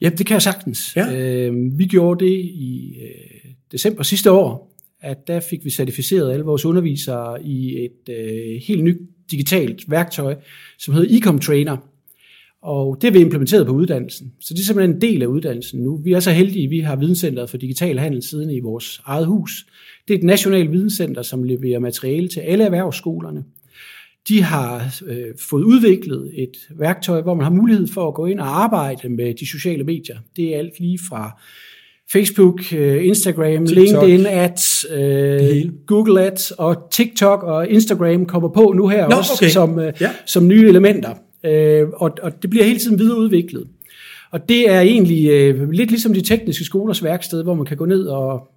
Ja, 0.00 0.08
det 0.08 0.26
kan 0.26 0.34
jeg 0.34 0.42
sagtens. 0.42 0.96
Ja. 0.96 1.46
Øh, 1.46 1.78
vi 1.78 1.86
gjorde 1.86 2.24
det 2.24 2.32
i 2.40 2.96
øh, 3.02 3.50
december 3.72 4.02
sidste 4.02 4.32
år, 4.32 4.76
at 5.00 5.26
der 5.26 5.40
fik 5.40 5.64
vi 5.64 5.70
certificeret 5.70 6.32
alle 6.32 6.44
vores 6.44 6.64
undervisere 6.64 7.44
i 7.44 7.84
et 7.84 8.14
øh, 8.14 8.60
helt 8.66 8.84
nyt 8.84 8.98
digitalt 9.30 9.90
værktøj, 9.90 10.36
som 10.78 10.94
hedder 10.94 11.16
Ecom 11.16 11.38
Trainer. 11.38 11.76
Og 12.62 12.98
det 13.00 13.08
er 13.08 13.12
vi 13.12 13.18
implementeret 13.18 13.66
på 13.66 13.72
uddannelsen. 13.72 14.32
Så 14.40 14.54
det 14.54 14.60
er 14.60 14.64
simpelthen 14.64 14.96
en 14.96 15.00
del 15.00 15.22
af 15.22 15.26
uddannelsen 15.26 15.80
nu. 15.80 15.96
Vi 15.96 16.12
er 16.12 16.20
så 16.20 16.30
heldige, 16.30 16.64
at 16.64 16.70
vi 16.70 16.78
har 16.78 16.96
Videnscenteret 16.96 17.50
for 17.50 17.56
Digital 17.56 17.98
Handel 17.98 18.22
siden 18.22 18.50
i 18.50 18.60
vores 18.60 19.00
eget 19.04 19.26
hus. 19.26 19.66
Det 20.08 20.14
er 20.14 20.18
et 20.18 20.24
nationalt 20.24 20.72
videnscenter, 20.72 21.22
som 21.22 21.42
leverer 21.42 21.78
materiale 21.78 22.28
til 22.28 22.40
alle 22.40 22.64
erhvervsskolerne. 22.64 23.44
De 24.28 24.42
har 24.42 25.00
øh, 25.06 25.24
fået 25.50 25.62
udviklet 25.62 26.30
et 26.34 26.56
værktøj, 26.78 27.22
hvor 27.22 27.34
man 27.34 27.44
har 27.44 27.50
mulighed 27.50 27.86
for 27.86 28.08
at 28.08 28.14
gå 28.14 28.26
ind 28.26 28.40
og 28.40 28.62
arbejde 28.62 29.08
med 29.08 29.34
de 29.34 29.46
sociale 29.46 29.84
medier. 29.84 30.18
Det 30.36 30.54
er 30.54 30.58
alt 30.58 30.80
lige 30.80 30.98
fra 31.08 31.40
Facebook, 32.12 32.60
øh, 32.72 33.06
Instagram, 33.06 33.66
TikTok. 33.66 33.76
LinkedIn 33.76 34.26
Ads, 34.26 34.86
øh. 34.90 35.72
Google 35.86 36.22
Ads 36.22 36.50
og 36.50 36.76
TikTok 36.92 37.42
og 37.42 37.68
Instagram 37.68 38.26
kommer 38.26 38.48
på 38.48 38.72
nu 38.76 38.88
her 38.88 39.08
Nå, 39.08 39.16
også 39.16 39.32
okay. 39.36 39.50
som, 39.50 39.78
øh, 39.78 39.92
Ja. 40.00 40.10
som 40.26 40.46
nye 40.48 40.68
elementer. 40.68 41.14
Øh, 41.46 41.88
og, 41.94 42.10
og 42.22 42.42
det 42.42 42.50
bliver 42.50 42.64
hele 42.64 42.78
tiden 42.78 42.98
videreudviklet. 42.98 43.66
Og 44.30 44.48
det 44.48 44.70
er 44.70 44.80
egentlig 44.80 45.30
øh, 45.30 45.70
lidt 45.70 45.90
ligesom 45.90 46.14
de 46.14 46.20
tekniske 46.20 46.64
skolers 46.64 47.04
værksted, 47.04 47.42
hvor 47.42 47.54
man 47.54 47.66
kan 47.66 47.76
gå 47.76 47.84
ned 47.84 48.06
og 48.06 48.48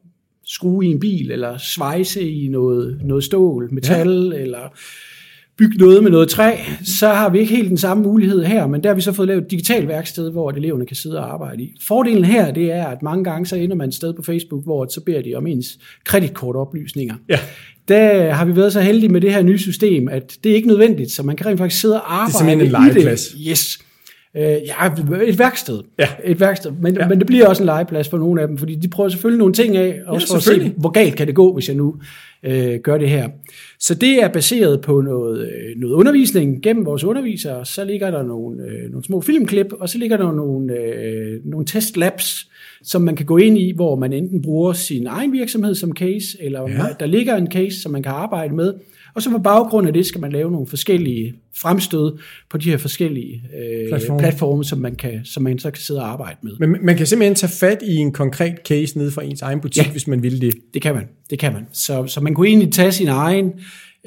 skrue 0.46 0.86
i 0.86 0.92
en 0.92 1.00
bil, 1.00 1.32
eller 1.32 1.58
svejse 1.58 2.30
i 2.32 2.48
noget, 2.48 3.00
noget 3.04 3.24
stål, 3.24 3.70
metal, 3.74 4.32
ja. 4.36 4.42
eller 4.42 4.78
bygge 5.58 5.78
noget 5.78 6.04
med 6.04 6.12
noget 6.12 6.30
træ, 6.30 6.56
så 7.00 7.08
har 7.08 7.30
vi 7.30 7.40
ikke 7.40 7.56
helt 7.56 7.70
den 7.70 7.78
samme 7.78 8.04
mulighed 8.04 8.44
her, 8.44 8.68
men 8.68 8.84
der 8.84 8.90
har 8.90 8.96
vi 8.96 9.02
så 9.02 9.12
fået 9.12 9.28
lavet 9.28 9.44
et 9.44 9.52
digitalt 9.52 9.88
værksted, 9.88 10.32
hvor 10.32 10.52
eleverne 10.52 10.86
kan 10.86 10.96
sidde 10.96 11.20
og 11.20 11.34
arbejde 11.34 11.64
i. 11.64 11.76
Fordelen 11.88 12.26
her, 12.26 12.52
det 12.52 12.72
er, 12.72 12.88
at 12.88 13.04
mange 13.04 13.24
gange 13.24 13.46
så 13.46 13.56
ender 13.56 13.76
man 13.76 13.90
et 13.90 13.96
sted 13.96 14.14
på 14.14 14.22
Facebook, 14.22 14.64
hvor 14.64 14.88
så 14.90 15.02
beder 15.02 15.22
de 15.22 15.36
om 15.36 15.48
ens 15.48 15.68
kreditkortoplysninger. 16.06 17.16
Ja. 17.30 17.40
Der 17.88 18.32
har 18.32 18.46
vi 18.46 18.56
været 18.56 18.74
så 18.74 18.82
heldige 18.82 19.10
med 19.10 19.22
det 19.22 19.34
her 19.34 19.42
nye 19.42 19.60
system, 19.60 20.08
at 20.08 20.38
det 20.44 20.52
er 20.52 20.56
ikke 20.56 20.68
nødvendigt, 20.68 21.12
så 21.12 21.24
man 21.24 21.36
kan 21.36 21.46
rent 21.46 21.58
faktisk 21.58 21.82
sidde 21.82 22.02
og 22.02 22.14
arbejde 22.14 22.38
simpelthen 22.38 22.66
en 22.66 22.72
legeplads. 22.72 23.28
det. 23.28 23.40
Yes. 23.50 23.80
Øh, 24.38 24.44
ja, 24.44 24.86
et 25.28 25.40
værksted. 25.40 25.80
Ja. 26.00 26.08
Et 26.24 26.40
værksted. 26.40 26.72
Men, 26.82 26.94
Ja. 26.96 27.02
ja. 27.02 27.08
men 27.10 27.20
det 27.20 27.28
bliver 27.28 27.48
også 27.48 27.64
en 27.64 27.66
legeplads 27.66 28.10
for 28.10 28.18
nogle 28.18 28.42
af 28.42 28.48
dem, 28.48 28.58
fordi 28.58 28.76
de 28.76 28.88
prøver 28.88 29.10
selvfølgelig 29.10 29.40
nogle 29.40 29.54
ting 29.54 29.78
af, 29.78 30.00
også 30.08 30.28
for 30.28 30.36
at 30.36 30.44
se, 30.44 30.74
hvor 30.78 30.90
galt 30.90 31.16
kan 31.16 31.28
det 31.28 31.36
gå, 31.36 31.54
hvis 31.54 31.68
jeg 31.68 31.76
nu 31.76 31.96
øh, 32.44 32.80
gør 32.80 32.98
det 32.98 33.10
her. 33.10 33.30
Så 33.80 33.96
det 33.96 34.24
er 34.24 34.28
baseret 34.28 34.82
på 34.82 35.02
noget, 35.02 35.40
øh, 35.42 35.82
noget 35.82 35.94
undervisning 35.94 36.62
gennem 36.64 36.86
vores 36.86 37.04
undervisere. 37.04 37.66
Så 37.66 37.86
ligger 37.86 38.12
der 38.12 38.24
nogle, 38.24 38.64
øh, 38.64 38.92
nogle 38.92 39.06
små 39.06 39.22
filmklip, 39.22 39.68
og 39.80 39.90
så 39.90 39.98
ligger 39.98 40.18
der 40.18 40.32
nogle, 40.32 40.74
øh, 40.74 41.40
nogle 41.46 41.66
testlabs, 41.66 42.50
som 42.84 43.02
man 43.02 43.16
kan 43.16 43.26
gå 43.26 43.38
ind 43.38 43.58
i, 43.58 43.72
hvor 43.76 43.96
man 43.96 44.14
enten 44.14 44.42
bruger 44.42 44.74
sin 44.74 45.08
egen 45.08 45.32
virksomhed 45.34 45.76
som 45.76 45.92
case, 45.92 46.28
eller 46.40 46.62
Ja. 46.62 46.68
ja. 46.74 46.84
der 47.00 47.06
ligger 47.06 47.36
en 47.36 47.52
case, 47.52 47.82
som 47.82 47.92
man 47.92 48.04
kan 48.04 48.12
arbejde 48.12 48.56
med. 48.56 48.74
Og 49.16 49.22
så 49.22 49.30
på 49.30 49.38
baggrund 49.38 49.88
af 49.88 49.94
det 49.94 50.06
skal 50.06 50.22
man 50.22 50.32
lave 50.32 50.52
nogle 50.52 50.68
forskellige 50.68 51.34
fremstød 51.62 52.18
på 52.50 52.58
de 52.58 52.70
her 52.70 52.78
forskellige 52.78 53.44
øh, 53.58 53.88
Platforme. 53.88 54.20
platforme. 54.20 54.64
som 54.64 54.80
man, 54.80 54.96
kan, 54.96 55.26
som 55.26 55.44
man 55.44 55.60
så 55.60 55.72
kan 55.72 55.82
sidde 55.82 56.00
og 56.00 56.08
arbejde 56.08 56.38
med. 56.44 56.52
Men 56.60 56.86
man 56.86 56.98
kan 56.98 57.08
simpelthen 57.08 57.36
tage 57.36 57.52
fat 57.52 57.82
i 57.84 57.96
en 57.96 58.12
konkret 58.12 58.56
case 58.68 58.98
nede 58.98 59.12
fra 59.12 59.24
ens 59.24 59.42
egen 59.42 59.62
butik. 59.62 59.86
Ja. 59.86 59.92
hvis 59.92 60.08
man 60.08 60.24
vil 60.24 60.42
det. 60.42 60.54
Det 60.74 60.82
kan 60.82 60.96
man, 60.96 61.08
det 61.30 61.40
kan 61.40 61.54
man. 61.54 61.68
Så, 61.72 62.08
så 62.08 62.22
man 62.22 62.34
kunne 62.34 62.48
egentlig 62.48 62.74
tage 62.74 62.92
sin 62.92 63.08
egen 63.08 63.52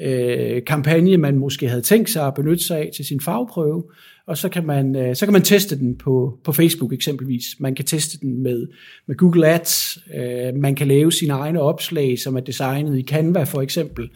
øh, 0.01 0.61
kampagne, 0.67 1.17
man 1.17 1.37
måske 1.37 1.69
havde 1.69 1.81
tænkt 1.81 2.09
sig 2.09 2.27
at 2.27 2.33
benytte 2.33 2.63
sig 2.63 2.77
af 2.77 2.89
til 2.95 3.05
sin 3.05 3.21
fagprøve, 3.21 3.83
og 4.27 4.37
så 4.37 4.49
kan 4.49 4.65
man, 4.65 4.95
øh, 4.95 5.15
så 5.15 5.25
kan 5.25 5.33
man 5.33 5.41
teste 5.41 5.79
den 5.79 5.95
på, 5.95 6.39
på 6.43 6.51
Facebook 6.51 6.93
eksempelvis. 6.93 7.45
Man 7.59 7.75
kan 7.75 7.85
teste 7.85 8.19
den 8.19 8.43
med, 8.43 8.67
med 9.07 9.15
Google 9.15 9.47
Ads. 9.47 9.97
Øh, 10.15 10.55
man 10.55 10.75
kan 10.75 10.87
lave 10.87 11.11
sine 11.11 11.33
egne 11.33 11.61
opslag, 11.61 12.19
som 12.19 12.35
er 12.35 12.39
designet 12.39 12.99
i 12.99 13.03
Canva 13.03 13.43
for 13.43 13.61
eksempel. 13.61 14.09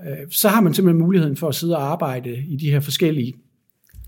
Øh, 0.00 0.16
så 0.30 0.48
har 0.48 0.60
man 0.60 0.74
simpelthen 0.74 1.02
muligheden 1.02 1.36
for 1.36 1.48
at 1.48 1.54
sidde 1.54 1.76
og 1.76 1.82
arbejde 1.82 2.44
i 2.48 2.56
de 2.56 2.70
her 2.70 2.80
forskellige 2.80 3.34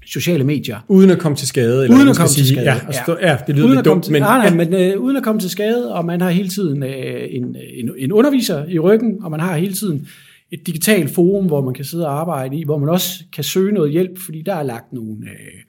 sociale 0.06 0.44
medier. 0.44 0.80
Uden 0.88 1.10
at 1.10 1.18
komme 1.18 1.36
til 1.36 1.48
skade. 1.48 1.84
Eller 1.84 1.96
Uden 1.96 2.08
at 2.08 2.16
komme 2.16 2.28
til 2.28 2.46
skade, 2.46 2.64
Ja, 2.64 2.80
og 2.86 2.94
stå, 2.94 3.16
ja 3.20 3.38
det 3.46 3.54
lyder 3.54 3.66
uden 3.66 3.76
lidt 3.76 3.84
dumt, 3.84 4.04
til, 4.04 4.12
men, 4.12 4.22
nej, 4.22 4.38
nej, 4.38 4.64
ja. 4.64 4.70
men 4.70 4.94
øh, 4.94 5.00
uden 5.00 5.16
at 5.16 5.22
komme 5.22 5.40
til 5.40 5.50
skade, 5.50 5.94
og 5.94 6.04
man 6.04 6.20
har 6.20 6.30
hele 6.30 6.48
tiden 6.48 6.82
øh, 6.82 7.28
en, 7.30 7.56
en, 7.74 7.90
en 7.98 8.12
underviser 8.12 8.66
i 8.68 8.78
ryggen, 8.78 9.24
og 9.24 9.30
man 9.30 9.40
har 9.40 9.56
hele 9.56 9.74
tiden 9.74 10.08
et 10.50 10.66
digitalt 10.66 11.10
forum, 11.14 11.46
hvor 11.46 11.64
man 11.64 11.74
kan 11.74 11.84
sidde 11.84 12.06
og 12.06 12.20
arbejde 12.20 12.56
i, 12.56 12.64
hvor 12.64 12.78
man 12.78 12.88
også 12.88 13.24
kan 13.32 13.44
søge 13.44 13.72
noget 13.72 13.92
hjælp, 13.92 14.18
fordi 14.18 14.42
der 14.42 14.54
er 14.54 14.62
lagt 14.62 14.92
nogle, 14.92 15.16
øh, 15.22 15.62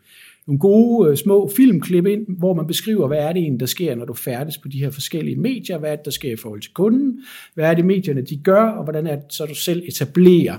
nogle 0.48 0.60
gode 0.60 1.10
øh, 1.12 1.18
små 1.18 1.52
filmklip 1.56 2.06
ind, 2.06 2.26
hvor 2.38 2.54
man 2.54 2.68
beskriver, 2.68 3.08
hvad 3.08 3.18
er 3.18 3.34
det 3.34 3.40
egentlig, 3.42 3.60
der 3.60 3.66
sker, 3.66 3.96
når 3.96 4.06
du 4.06 4.14
færdes 4.14 4.58
på 4.58 4.68
de 4.68 4.80
her 4.80 4.90
forskellige 4.90 5.36
medier, 5.36 5.78
hvad 5.78 5.92
er 5.92 5.96
det, 5.96 6.06
der 6.06 6.12
sker 6.12 6.32
i 6.34 6.36
forhold 6.36 6.62
til 6.62 6.74
kunden, 6.74 7.20
hvad 7.54 7.70
er 7.70 7.74
det, 7.74 7.86
medierne 7.86 8.22
de 8.22 8.38
gør, 8.38 8.64
og 8.64 8.84
hvordan 8.84 9.08
er 9.08 9.16
det, 9.16 9.24
så 9.34 9.46
du 9.46 9.56
selv 9.56 9.84
etablerer 9.88 10.58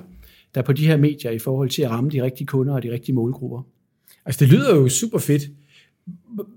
der 0.54 0.62
på 0.62 0.72
de 0.72 0.86
her 0.86 0.96
medier 0.96 1.30
i 1.30 1.38
forhold 1.38 1.70
til 1.70 1.82
at 1.82 1.90
ramme 1.90 2.10
de 2.10 2.22
rigtige 2.22 2.46
kunder 2.46 2.74
og 2.74 2.82
de 2.82 2.92
rigtige 2.92 3.14
målgrupper. 3.14 3.66
Altså 4.26 4.44
det 4.44 4.52
lyder 4.52 4.76
jo 4.76 4.88
super 4.88 5.18
fedt, 5.18 5.42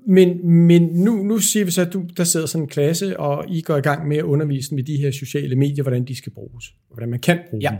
men, 0.07 0.47
men 0.51 0.81
nu, 0.93 1.23
nu 1.23 1.38
siger 1.38 1.65
vi 1.65 1.71
så, 1.71 1.81
at 1.81 1.93
du, 1.93 2.03
der 2.17 2.23
sidder 2.23 2.45
sådan 2.45 2.63
en 2.63 2.69
klasse, 2.69 3.19
og 3.19 3.45
I 3.50 3.61
går 3.61 3.77
i 3.77 3.81
gang 3.81 4.07
med 4.07 4.17
at 4.17 4.23
undervise 4.23 4.75
med 4.75 4.83
de 4.83 4.97
her 4.97 5.11
sociale 5.11 5.55
medier, 5.55 5.83
hvordan 5.83 6.03
de 6.05 6.15
skal 6.15 6.31
bruges, 6.31 6.67
og 6.89 6.93
hvordan 6.95 7.09
man 7.09 7.19
kan 7.19 7.39
bruge 7.50 7.61
Ja. 7.63 7.69
dem. 7.69 7.77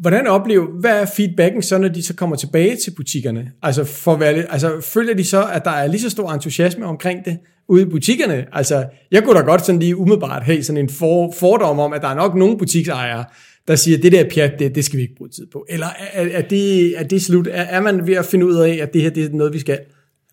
Hvordan 0.00 0.26
oplever, 0.26 0.66
hvad 0.80 1.00
er 1.00 1.06
feedbacken 1.16 1.62
så, 1.62 1.78
når 1.78 1.88
de 1.88 2.02
så 2.02 2.14
kommer 2.14 2.36
tilbage 2.36 2.76
til 2.76 2.90
butikkerne? 2.96 3.52
Altså, 3.62 3.84
for 3.84 4.12
at 4.12 4.20
være 4.20 4.52
altså 4.52 4.80
føler 4.80 5.14
de 5.14 5.24
så, 5.24 5.46
at 5.52 5.64
der 5.64 5.70
er 5.70 5.86
lige 5.86 6.00
så 6.00 6.10
stor 6.10 6.32
entusiasme 6.32 6.86
omkring 6.86 7.24
det 7.24 7.38
ude 7.68 7.82
i 7.82 7.84
butikkerne? 7.84 8.46
Altså, 8.52 8.84
jeg 9.10 9.24
kunne 9.24 9.38
da 9.38 9.44
godt 9.44 9.66
sådan 9.66 9.78
lige 9.78 9.96
umiddelbart 9.96 10.42
have 10.42 10.62
sådan 10.62 10.78
en 10.78 10.88
for, 10.88 11.34
fordom 11.38 11.78
om, 11.78 11.92
at 11.92 12.02
der 12.02 12.08
er 12.08 12.14
nok 12.14 12.34
nogle 12.34 12.58
butiksejere, 12.58 13.24
der 13.68 13.76
siger, 13.76 13.98
det 13.98 14.12
der 14.12 14.24
pjat, 14.34 14.58
det, 14.58 14.74
det 14.74 14.84
skal 14.84 14.96
vi 14.96 15.02
ikke 15.02 15.14
bruge 15.14 15.30
tid 15.30 15.46
på. 15.52 15.66
Eller 15.68 15.86
er, 16.12 16.28
er, 16.32 16.42
det, 16.42 16.98
er 17.00 17.04
det 17.04 17.22
slut? 17.22 17.46
Er, 17.46 17.62
er 17.62 17.80
man 17.80 18.06
ved 18.06 18.14
at 18.14 18.24
finde 18.24 18.46
ud 18.46 18.56
af, 18.56 18.78
at 18.82 18.92
det 18.92 19.02
her 19.02 19.10
det 19.10 19.24
er 19.24 19.28
noget, 19.28 19.52
vi 19.52 19.58
skal? 19.58 19.78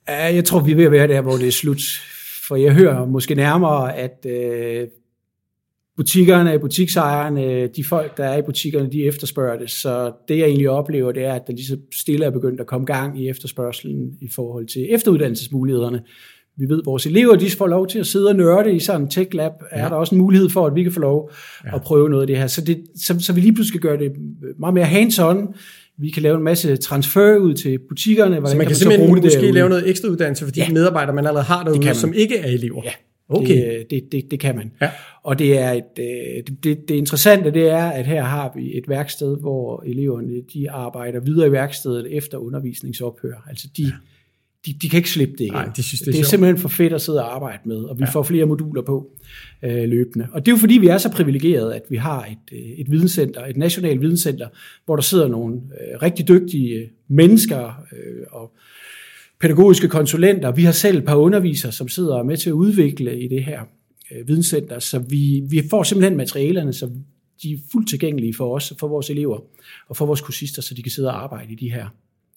Ja, 0.09 0.33
jeg 0.33 0.45
tror, 0.45 0.59
vi 0.59 0.71
er 0.71 0.75
ved 0.75 0.85
at 0.85 0.91
være 0.91 1.07
der, 1.07 1.21
hvor 1.21 1.37
det 1.37 1.47
er 1.47 1.51
slut. 1.51 1.81
For 2.47 2.55
jeg 2.55 2.73
hører 2.73 3.05
måske 3.05 3.35
nærmere, 3.35 3.97
at 3.97 4.25
øh, 4.25 4.87
butikkerne, 5.97 6.59
butiksejerne, 6.59 7.67
de 7.67 7.83
folk, 7.83 8.17
der 8.17 8.23
er 8.23 8.37
i 8.37 8.41
butikkerne, 8.41 8.91
de 8.91 9.05
efterspørger 9.05 9.59
det. 9.59 9.71
Så 9.71 10.11
det, 10.27 10.37
jeg 10.37 10.45
egentlig 10.45 10.69
oplever, 10.69 11.11
det 11.11 11.23
er, 11.25 11.33
at 11.33 11.41
der 11.47 11.53
lige 11.53 11.65
så 11.65 11.77
stille 11.93 12.25
er 12.25 12.29
begyndt 12.29 12.61
at 12.61 12.67
komme 12.67 12.85
gang 12.85 13.21
i 13.21 13.29
efterspørgselen 13.29 14.11
i 14.21 14.27
forhold 14.35 14.65
til 14.67 14.87
efteruddannelsesmulighederne. 14.89 16.01
Vi 16.59 16.65
ved, 16.69 16.79
at 16.79 16.85
vores 16.85 17.05
elever 17.05 17.35
de 17.35 17.49
får 17.51 17.67
lov 17.67 17.87
til 17.87 17.99
at 17.99 18.05
sidde 18.07 18.27
og 18.27 18.35
nørde 18.35 18.75
i 18.75 18.79
sådan 18.79 19.01
en 19.01 19.09
tech 19.09 19.29
lab. 19.33 19.51
Ja. 19.71 19.77
Er 19.79 19.89
der 19.89 19.95
også 19.95 20.15
en 20.15 20.21
mulighed 20.21 20.49
for, 20.49 20.67
at 20.67 20.75
vi 20.75 20.83
kan 20.83 20.91
få 20.91 20.99
lov 20.99 21.31
ja. 21.65 21.75
at 21.75 21.81
prøve 21.81 22.09
noget 22.09 22.21
af 22.23 22.27
det 22.27 22.37
her? 22.37 22.47
Så, 22.47 22.61
det, 22.61 22.83
så, 22.95 23.15
så 23.19 23.33
vi 23.33 23.41
lige 23.41 23.53
pludselig 23.53 23.81
gør 23.81 23.95
det 23.95 24.11
meget 24.59 24.73
mere 24.73 24.85
hands-on. 24.85 25.53
Vi 25.99 26.09
kan 26.09 26.23
lave 26.23 26.37
en 26.37 26.43
masse 26.43 26.75
transfer 26.75 27.37
ud 27.37 27.53
til 27.53 27.79
butikkerne. 27.89 28.31
Hvordan 28.39 28.51
Så 28.51 28.57
man 28.57 28.67
kan, 28.67 28.75
så 28.75 28.79
simpelthen 28.79 29.07
bruge 29.07 29.17
det 29.17 29.23
måske 29.25 29.39
derude? 29.39 29.51
lave 29.53 29.69
noget 29.69 29.89
ekstra 29.89 30.07
uddannelse 30.09 30.45
for 30.45 30.51
de 30.51 30.59
Ja. 30.59 30.69
medarbejdere, 30.69 31.15
man 31.15 31.25
allerede 31.27 31.45
har 31.45 31.63
derude, 31.63 31.79
kan 31.79 31.87
man. 31.87 31.95
som 31.95 32.13
ikke 32.13 32.37
er 32.37 32.47
elever. 32.51 32.81
Ja, 32.83 32.91
Okay. 33.29 33.79
det, 33.79 33.89
det, 33.89 34.11
det, 34.11 34.31
det 34.31 34.39
kan 34.39 34.55
man. 34.55 34.71
Ja. 34.81 34.89
Og 35.23 35.39
det 35.39 35.59
er 35.59 35.71
et, 35.71 35.99
øh, 35.99 36.43
det, 36.47 36.63
det, 36.63 36.89
det 36.89 36.95
interessante 36.95 37.51
det 37.51 37.69
er, 37.69 37.85
at 37.85 38.05
her 38.05 38.23
har 38.23 38.51
vi 38.55 38.77
et 38.77 38.89
værksted, 38.89 39.39
hvor 39.39 39.83
eleverne 39.85 40.41
de 40.53 40.71
arbejder 40.71 41.19
videre 41.19 41.47
i 41.47 41.51
værkstedet 41.51 42.17
efter 42.17 42.37
undervisningsophør. 42.37 43.47
Altså 43.49 43.67
de, 43.77 43.91
de, 44.65 44.73
de 44.81 44.89
kan 44.89 44.97
ikke 44.97 45.09
slippe 45.09 45.33
det 45.33 45.41
igen. 45.41 45.53
Nej, 45.53 45.69
de 45.75 45.83
synes, 45.83 45.99
det 45.99 46.07
er 46.07 46.11
det 46.11 46.19
er 46.19 46.23
sjovt. 46.23 46.29
simpelthen 46.29 46.57
for 46.57 46.69
fedt 46.69 46.93
at 46.93 47.01
sidde 47.01 47.23
og 47.23 47.35
arbejde 47.35 47.59
med, 47.65 47.77
og 47.77 47.99
vi 47.99 48.03
ja. 48.03 48.09
får 48.09 48.23
flere 48.23 48.45
moduler 48.45 48.81
på 48.81 49.11
øh, 49.63 49.89
løbende. 49.89 50.27
Og 50.31 50.45
det 50.45 50.51
er 50.51 50.55
jo 50.55 50.59
fordi, 50.59 50.77
vi 50.77 50.87
er 50.87 50.97
så 50.97 51.11
privilegerede, 51.11 51.75
at 51.75 51.83
vi 51.89 51.95
har 51.95 52.25
et, 52.25 52.57
øh, 52.57 52.59
et 52.59 52.91
videnscenter, 52.91 53.45
et 53.45 53.57
nationalt 53.57 54.01
videnscenter, 54.01 54.47
hvor 54.85 54.95
der 54.95 55.03
sidder 55.03 55.27
nogle 55.27 55.55
øh, 55.55 56.01
rigtig 56.01 56.27
dygtige 56.27 56.75
øh, 56.75 56.87
mennesker 57.07 57.85
øh, 57.91 58.23
og 58.31 58.53
pædagogiske 59.41 59.87
konsulenter. 59.87 60.51
Vi 60.51 60.63
har 60.63 60.71
selv 60.71 60.97
et 60.97 61.05
par 61.05 61.15
undervisere, 61.15 61.71
som 61.71 61.87
sidder 61.87 62.17
er 62.17 62.23
med 62.23 62.37
til 62.37 62.49
at 62.49 62.53
udvikle 62.53 63.19
i 63.19 63.27
det 63.27 63.43
her 63.43 63.61
øh, 64.11 64.27
videnscenter, 64.27 64.79
så 64.79 64.99
vi, 64.99 65.43
vi 65.49 65.63
får 65.69 65.83
simpelthen 65.83 66.17
materialerne, 66.17 66.73
så 66.73 66.89
de 67.43 67.51
er 67.53 67.57
fuldt 67.71 67.89
tilgængelige 67.89 68.33
for 68.33 68.55
os, 68.55 68.73
for 68.79 68.87
vores 68.87 69.09
elever 69.09 69.37
og 69.89 69.97
for 69.97 70.05
vores 70.05 70.21
kursister, 70.21 70.61
så 70.61 70.73
de 70.73 70.83
kan 70.83 70.91
sidde 70.91 71.07
og 71.07 71.23
arbejde 71.23 71.51
i 71.51 71.55
de 71.55 71.71
her. 71.71 71.85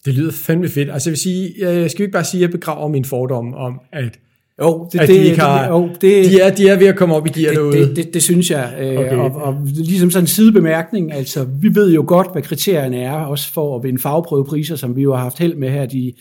Det 0.05 0.15
lyder 0.15 0.33
fandme 0.33 0.69
fedt. 0.69 0.91
Altså 0.91 1.11
jeg 1.11 1.13
vil 1.13 1.19
sige, 1.19 1.55
jeg 1.59 1.91
skal 1.91 2.03
ikke 2.03 2.13
bare 2.13 2.25
sige, 2.25 2.39
at 2.39 2.43
jeg 2.43 2.51
begraver 2.51 2.89
min 2.89 3.05
fordom 3.05 3.55
om, 3.55 3.81
at, 3.93 4.19
Jo, 4.63 4.89
det, 4.93 5.01
at 5.01 5.09
de, 5.09 5.15
ikke 5.15 5.41
har, 5.41 5.69
jo, 5.69 5.89
det, 6.01 6.31
de, 6.31 6.41
er, 6.41 6.55
de 6.55 6.69
er 6.69 6.79
ved 6.79 6.87
at 6.87 6.97
komme 6.97 7.15
op 7.15 7.27
i 7.27 7.31
gear 7.31 7.51
det, 7.51 7.57
derude. 7.57 7.79
det, 7.79 7.97
det, 7.97 8.15
det 8.15 8.23
synes 8.23 8.51
jeg. 8.51 8.75
Øh, 8.81 8.99
okay. 8.99 9.17
og, 9.17 9.35
og 9.35 9.63
ligesom 9.65 10.11
sådan 10.11 10.23
en 10.25 10.29
sidebemærkning, 10.29 11.13
altså 11.13 11.45
vi 11.45 11.75
ved 11.75 11.93
jo 11.95 12.05
godt, 12.07 12.33
hvad 12.33 12.43
kriterierne 12.43 12.97
er, 12.97 13.13
også 13.13 13.53
for 13.53 13.77
at 13.77 13.83
vinde 13.85 14.03
fagprøvepriser, 14.03 14.77
som 14.77 14.97
vi 14.97 15.03
jo 15.03 15.15
har 15.15 15.23
haft 15.23 15.39
held 15.39 15.55
med 15.55 15.71
her 15.71 15.87
de 15.87 16.13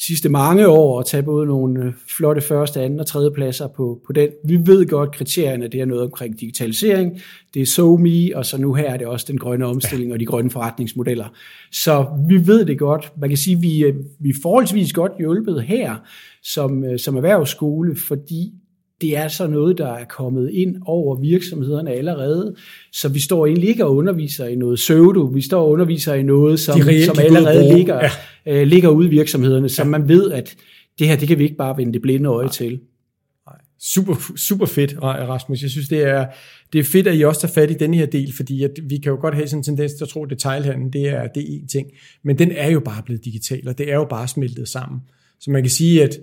sidste 0.00 0.28
mange 0.28 0.68
år, 0.68 0.98
og 0.98 1.06
tage 1.06 1.22
både 1.22 1.46
nogle 1.46 1.84
øh, 1.84 1.92
flotte 2.16 2.40
første, 2.42 2.80
anden 2.82 3.00
og 3.00 3.06
tredje 3.06 3.30
pladser 3.30 3.68
på, 3.68 4.00
på 4.06 4.12
den. 4.12 4.28
Vi 4.44 4.58
ved 4.66 4.86
godt, 4.86 5.12
kriterierne 5.12 5.68
det 5.68 5.80
er 5.80 5.84
noget 5.84 6.04
omkring 6.04 6.40
digitalisering, 6.40 7.20
det 7.54 7.62
er 7.62 7.66
SoMe, 7.66 8.30
og 8.34 8.46
så 8.46 8.58
nu 8.60 8.74
her 8.74 8.84
er 8.92 8.96
det 8.96 9.06
også 9.06 9.26
den 9.28 9.38
grønne 9.38 9.66
omstilling 9.66 10.12
og 10.12 10.20
de 10.20 10.26
grønne 10.26 10.50
forretningsmodeller. 10.50 11.26
Så 11.72 12.06
vi 12.28 12.46
ved 12.46 12.64
det 12.64 12.78
godt. 12.78 13.12
Man 13.20 13.28
kan 13.30 13.36
sige, 13.36 13.56
at 13.56 13.62
vi, 13.62 13.82
er- 13.82 13.92
vi 14.20 14.28
er 14.28 14.34
forholdsvis 14.42 14.92
godt 14.92 15.12
hjulpet 15.18 15.62
her 15.62 15.94
som, 16.42 16.84
øh, 16.84 16.98
som 16.98 17.16
erhvervsskole, 17.16 17.96
fordi 17.96 18.52
det 19.00 19.16
er 19.16 19.28
så 19.28 19.46
noget, 19.46 19.78
der 19.78 19.88
er 19.92 20.04
kommet 20.04 20.50
ind 20.50 20.76
over 20.86 21.20
virksomhederne 21.20 21.90
allerede, 21.90 22.54
så 22.92 23.08
vi 23.08 23.20
står 23.20 23.46
egentlig 23.46 23.68
ikke 23.68 23.84
og 23.86 23.96
underviser 23.96 24.46
i 24.46 24.54
noget 24.54 24.76
pseudo, 24.76 25.20
vi 25.20 25.40
står 25.40 25.62
og 25.62 25.70
underviser 25.70 26.14
i 26.14 26.22
noget, 26.22 26.60
som, 26.60 26.80
som 27.06 27.16
allerede 27.18 27.76
ligger, 27.76 27.94
Ja. 27.94 28.10
ja. 28.46 28.60
øh, 28.60 28.66
ligger 28.66 28.88
ude 28.88 29.06
i 29.06 29.10
virksomhederne, 29.10 29.68
så 29.68 29.84
man 29.84 30.08
ved, 30.08 30.30
at 30.30 30.56
det 30.98 31.08
her, 31.08 31.16
det 31.16 31.28
kan 31.28 31.38
vi 31.38 31.44
ikke 31.44 31.56
bare 31.56 31.76
vende 31.76 31.92
det 31.92 32.02
blinde 32.02 32.28
øje 32.28 32.48
til. 32.48 32.80
Super, 33.80 34.14
super 34.36 34.66
fedt, 34.66 34.94
Rasmus. 35.02 35.62
Jeg 35.62 35.70
synes, 35.70 35.88
det 35.88 36.02
er, 36.02 36.26
det 36.72 36.78
er 36.78 36.84
fedt, 36.84 37.06
at 37.06 37.18
I 37.18 37.24
også 37.24 37.40
tager 37.40 37.52
fat 37.52 37.70
i 37.70 37.74
den 37.74 37.94
her 37.94 38.06
del, 38.06 38.32
fordi 38.36 38.62
at 38.62 38.70
vi 38.88 38.96
kan 38.96 39.10
jo 39.10 39.18
godt 39.20 39.34
have 39.34 39.48
sådan 39.48 39.58
en 39.60 39.64
tendens 39.64 39.92
til 39.92 40.04
at 40.04 40.08
tro, 40.08 40.24
at 40.24 40.30
detailhandlen, 40.30 40.92
det 40.92 41.08
er, 41.08 41.26
det 41.26 41.42
er 41.42 41.46
én 41.46 41.66
ting. 41.66 41.86
Men 42.24 42.38
den 42.38 42.52
er 42.52 42.70
jo 42.70 42.80
bare 42.80 43.02
blevet 43.02 43.24
digital, 43.24 43.68
og 43.68 43.78
det 43.78 43.90
er 43.90 43.94
jo 43.94 44.04
bare 44.04 44.28
smeltet 44.28 44.68
sammen. 44.68 45.00
Så 45.40 45.50
man 45.50 45.62
kan 45.62 45.70
sige, 45.70 46.02
at, 46.02 46.18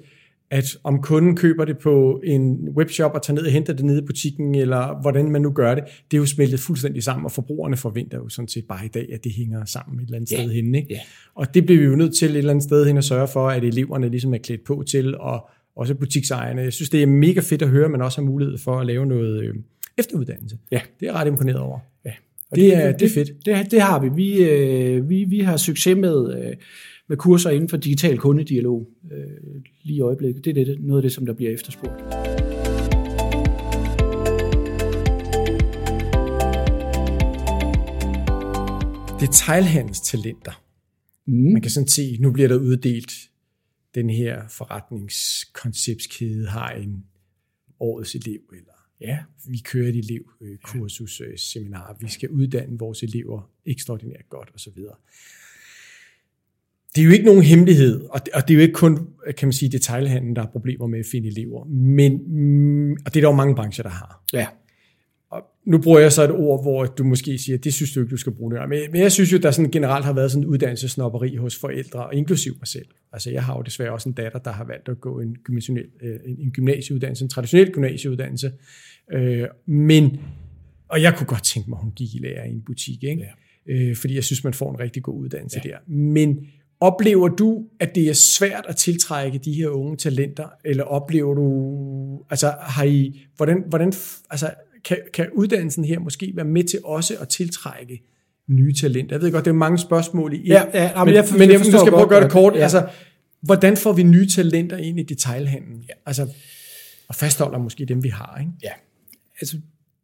at 0.51 0.65
om 0.83 1.01
kunden 1.01 1.35
køber 1.35 1.65
det 1.65 1.77
på 1.77 2.21
en 2.23 2.69
webshop 2.77 3.11
og 3.13 3.21
tager 3.21 3.35
ned 3.35 3.45
og 3.45 3.51
henter 3.51 3.73
det 3.73 3.85
nede 3.85 4.01
i 4.01 4.05
butikken, 4.05 4.55
eller 4.55 5.01
hvordan 5.01 5.31
man 5.31 5.41
nu 5.41 5.51
gør 5.51 5.75
det, 5.75 5.83
det 6.11 6.17
er 6.17 6.21
jo 6.21 6.25
smeltet 6.25 6.59
fuldstændig 6.59 7.03
sammen, 7.03 7.25
og 7.25 7.31
forbrugerne 7.31 7.77
forventer 7.77 8.17
jo 8.17 8.29
sådan 8.29 8.47
set 8.47 8.65
bare 8.69 8.85
i 8.85 8.89
dag, 8.89 9.09
at 9.13 9.23
det 9.23 9.31
hænger 9.31 9.65
sammen 9.65 9.99
et 9.99 10.03
eller 10.05 10.15
andet 10.17 10.31
Ja. 10.31 10.37
sted 10.41 10.51
henne. 10.51 10.77
Ikke? 10.77 10.93
Ja. 10.93 10.99
Og 11.35 11.53
det 11.53 11.65
bliver 11.65 11.79
vi 11.81 11.85
jo 11.85 11.95
nødt 11.95 12.15
til 12.15 12.29
et 12.31 12.37
eller 12.37 12.49
andet 12.51 12.63
sted 12.63 12.85
hen 12.85 12.97
at 12.97 13.03
sørge 13.03 13.27
for, 13.27 13.49
at 13.49 13.63
eleverne 13.63 14.09
ligesom 14.09 14.33
er 14.33 14.37
klædt 14.37 14.63
på 14.63 14.83
til, 14.87 15.17
og 15.17 15.49
også 15.75 15.95
butiksejerne. 15.95 16.61
Jeg 16.61 16.73
synes, 16.73 16.89
det 16.89 17.03
er 17.03 17.07
mega 17.07 17.39
fedt 17.39 17.61
at 17.61 17.69
høre, 17.69 17.89
man 17.89 18.01
også 18.01 18.21
har 18.21 18.25
mulighed 18.25 18.57
for 18.57 18.79
at 18.79 18.85
lave 18.85 19.05
noget 19.05 19.43
øh, 19.43 19.53
efteruddannelse. 19.97 20.57
Ja. 20.71 20.81
Det 20.99 21.07
er 21.07 21.11
jeg 21.11 21.15
ret 21.21 21.27
imponeret 21.27 21.59
over. 21.59 21.79
Ja. 22.05 22.11
Og 22.51 22.57
Det 22.57 22.75
er- 22.77 22.91
det 22.91 23.05
er 23.05 23.13
fedt. 23.13 23.45
Det, 23.45 23.71
det 23.71 23.81
har 23.81 23.99
vi. 23.99 24.09
Vi, 24.15 24.43
øh, 24.49 25.09
vi, 25.09 25.23
vi 25.23 25.39
har 25.39 25.57
succes 25.57 25.97
med, 25.97 26.33
øh, 26.45 26.53
med 27.07 27.17
kurser 27.17 27.49
inden 27.49 27.69
for 27.69 27.77
digital 27.77 28.17
kundedialog 28.17 28.89
øh, 29.11 29.61
lige 29.83 29.97
i 29.97 30.01
øjeblikket. 30.01 30.45
Det 30.45 30.57
er 30.57 30.65
det, 30.65 30.81
noget 30.81 30.99
af 30.99 31.01
det, 31.01 31.11
som 31.11 31.25
der 31.25 31.33
bliver 31.33 31.51
efterspurgt. 31.51 32.03
Detailhandelstalenter. 39.19 40.63
Mm. 41.25 41.51
Man 41.53 41.61
kan 41.61 41.71
sådan 41.71 41.87
se, 41.87 42.17
nu 42.19 42.31
bliver 42.31 42.47
der 42.47 42.55
uddelt, 42.55 43.11
den 43.95 44.09
her 44.09 44.47
forretningskonceptskæde 44.47 46.47
har 46.47 46.71
en 46.71 47.05
årets 47.79 48.15
elev, 48.15 48.39
eller 48.53 48.71
Ja. 49.01 49.19
vi 49.47 49.57
kører 49.57 49.89
et 49.89 49.95
elevkursus, 49.97 51.21
øh, 51.21 51.37
seminar, 51.37 51.97
vi 51.99 52.09
skal 52.09 52.29
uddanne 52.29 52.79
vores 52.79 53.03
elever 53.03 53.51
ekstraordinært 53.65 54.29
godt 54.29 54.51
osv. 54.55 54.77
Det 56.95 57.01
er 57.01 57.05
jo 57.05 57.11
ikke 57.11 57.25
nogen 57.25 57.43
hemmelighed, 57.43 58.01
og 58.09 58.25
det, 58.25 58.33
og 58.33 58.41
det 58.47 58.53
er 58.53 58.55
jo 58.55 58.61
ikke 58.61 58.73
kun, 58.73 59.07
kan 59.37 59.47
man 59.47 59.53
sige, 59.53 59.71
detailhandlen, 59.71 60.35
der 60.35 60.41
har 60.41 60.49
problemer 60.49 60.87
med 60.87 60.99
at 60.99 61.05
finde 61.11 61.27
elever, 61.27 61.65
men, 61.65 62.21
mm, 62.27 62.91
og 62.91 63.13
det 63.13 63.15
er 63.15 63.21
der 63.21 63.29
jo 63.29 63.35
mange 63.35 63.55
brancher, 63.55 63.83
der 63.83 63.89
har. 63.89 64.23
Ja. 64.33 64.47
Og 65.31 65.43
nu 65.65 65.77
bruger 65.77 65.99
jeg 65.99 66.11
så 66.11 66.23
et 66.23 66.31
ord, 66.31 66.63
hvor 66.63 66.85
du 66.85 67.03
måske 67.03 67.37
siger, 67.37 67.57
det 67.57 67.73
synes 67.73 67.93
du 67.93 67.99
ikke, 67.99 68.11
du 68.11 68.17
skal 68.17 68.31
bruge 68.31 68.53
det. 68.53 68.69
Men, 68.69 68.79
men 68.91 69.01
jeg 69.01 69.11
synes 69.11 69.33
jo, 69.33 69.37
der 69.37 69.51
sådan 69.51 69.71
generelt 69.71 70.05
har 70.05 70.13
været 70.13 70.31
sådan 70.31 70.43
en 70.43 70.47
uddannelsesnopperi 70.47 71.35
hos 71.35 71.59
forældre, 71.59 72.05
og 72.05 72.15
inklusiv 72.15 72.53
mig 72.59 72.67
selv. 72.67 72.85
Altså 73.13 73.31
jeg 73.31 73.43
har 73.43 73.55
jo 73.55 73.61
desværre 73.61 73.91
også 73.91 74.09
en 74.09 74.15
datter, 74.15 74.39
der 74.39 74.51
har 74.51 74.63
valgt 74.63 74.89
at 74.89 75.01
gå 75.01 75.19
en, 75.19 75.35
gymnasiel, 75.43 75.85
øh, 76.01 76.15
en 76.25 76.35
en 76.39 76.51
gymnasieuddannelse, 76.51 77.23
en 77.23 77.29
traditionel 77.29 77.71
gymnasieuddannelse. 77.71 78.51
Øh, 79.13 79.47
men, 79.65 80.17
og 80.87 81.01
jeg 81.01 81.15
kunne 81.17 81.27
godt 81.27 81.43
tænke 81.43 81.69
mig, 81.69 81.77
at 81.77 81.83
hun 81.83 81.91
gik 81.91 82.15
i 82.15 82.19
lærer 82.19 82.43
i 82.45 82.51
en 82.51 82.61
butik, 82.61 83.03
ikke? 83.03 83.25
Ja. 83.67 83.73
Øh, 83.73 83.95
fordi 83.95 84.15
jeg 84.15 84.23
synes, 84.23 84.43
man 84.43 84.53
får 84.53 84.71
en 84.71 84.79
rigtig 84.79 85.03
god 85.03 85.19
uddannelse 85.21 85.61
ja. 85.65 85.69
der. 85.69 85.77
Men 85.87 86.47
oplever 86.79 87.27
du, 87.27 87.65
at 87.79 87.95
det 87.95 88.09
er 88.09 88.13
svært 88.13 88.65
at 88.67 88.75
tiltrække 88.75 89.37
de 89.37 89.53
her 89.53 89.67
unge 89.67 89.97
talenter, 89.97 90.47
eller 90.65 90.83
oplever 90.83 91.33
du, 91.33 92.23
altså 92.29 92.53
har 92.61 92.83
I, 92.83 93.25
hvordan, 93.35 93.63
hvordan 93.69 93.93
altså, 94.29 94.49
kan, 94.85 94.97
kan 95.13 95.29
uddannelsen 95.33 95.85
her 95.85 95.99
måske 95.99 96.31
være 96.35 96.45
med 96.45 96.63
til 96.63 96.79
også 96.83 97.15
at 97.21 97.29
tiltrække 97.29 98.03
nye 98.47 98.73
talenter? 98.73 99.15
Jeg 99.15 99.21
ved 99.21 99.31
godt, 99.31 99.45
det 99.45 99.51
er 99.51 99.55
mange 99.55 99.77
spørgsmål 99.77 100.33
i, 100.33 100.47
Ja, 100.47 100.63
ja, 100.73 100.83
ja, 100.83 101.03
men, 101.03 101.13
jeg 101.13 101.23
jeg, 101.23 101.31
men 101.31 101.41
jeg 101.41 101.49
jeg, 101.49 101.59
forstår 101.59 101.79
skal 101.79 101.91
prøve 101.91 102.03
at 102.03 102.09
gøre 102.09 102.23
det 102.23 102.31
kort. 102.31 102.53
Ja. 102.53 102.57
ja. 102.57 102.63
Altså, 102.63 102.87
hvordan 103.41 103.77
får 103.77 103.93
vi 103.93 104.03
nye 104.03 104.27
talenter 104.27 104.77
ind 104.77 104.99
i 104.99 105.03
detailhandlen? 105.03 105.83
Ja. 105.89 105.93
Altså, 106.05 106.27
og 107.07 107.15
fastholder 107.15 107.57
måske 107.57 107.85
dem, 107.85 108.03
vi 108.03 108.09
har, 108.09 108.37
ikke? 108.39 108.51
Ja. 108.63 108.71
Altså, 109.41 109.57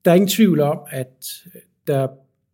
der 0.05 0.11
er 0.11 0.15
ingen 0.15 0.27
tvivl 0.27 0.59
om, 0.59 0.79
at 0.89 1.25
der 1.87 2.07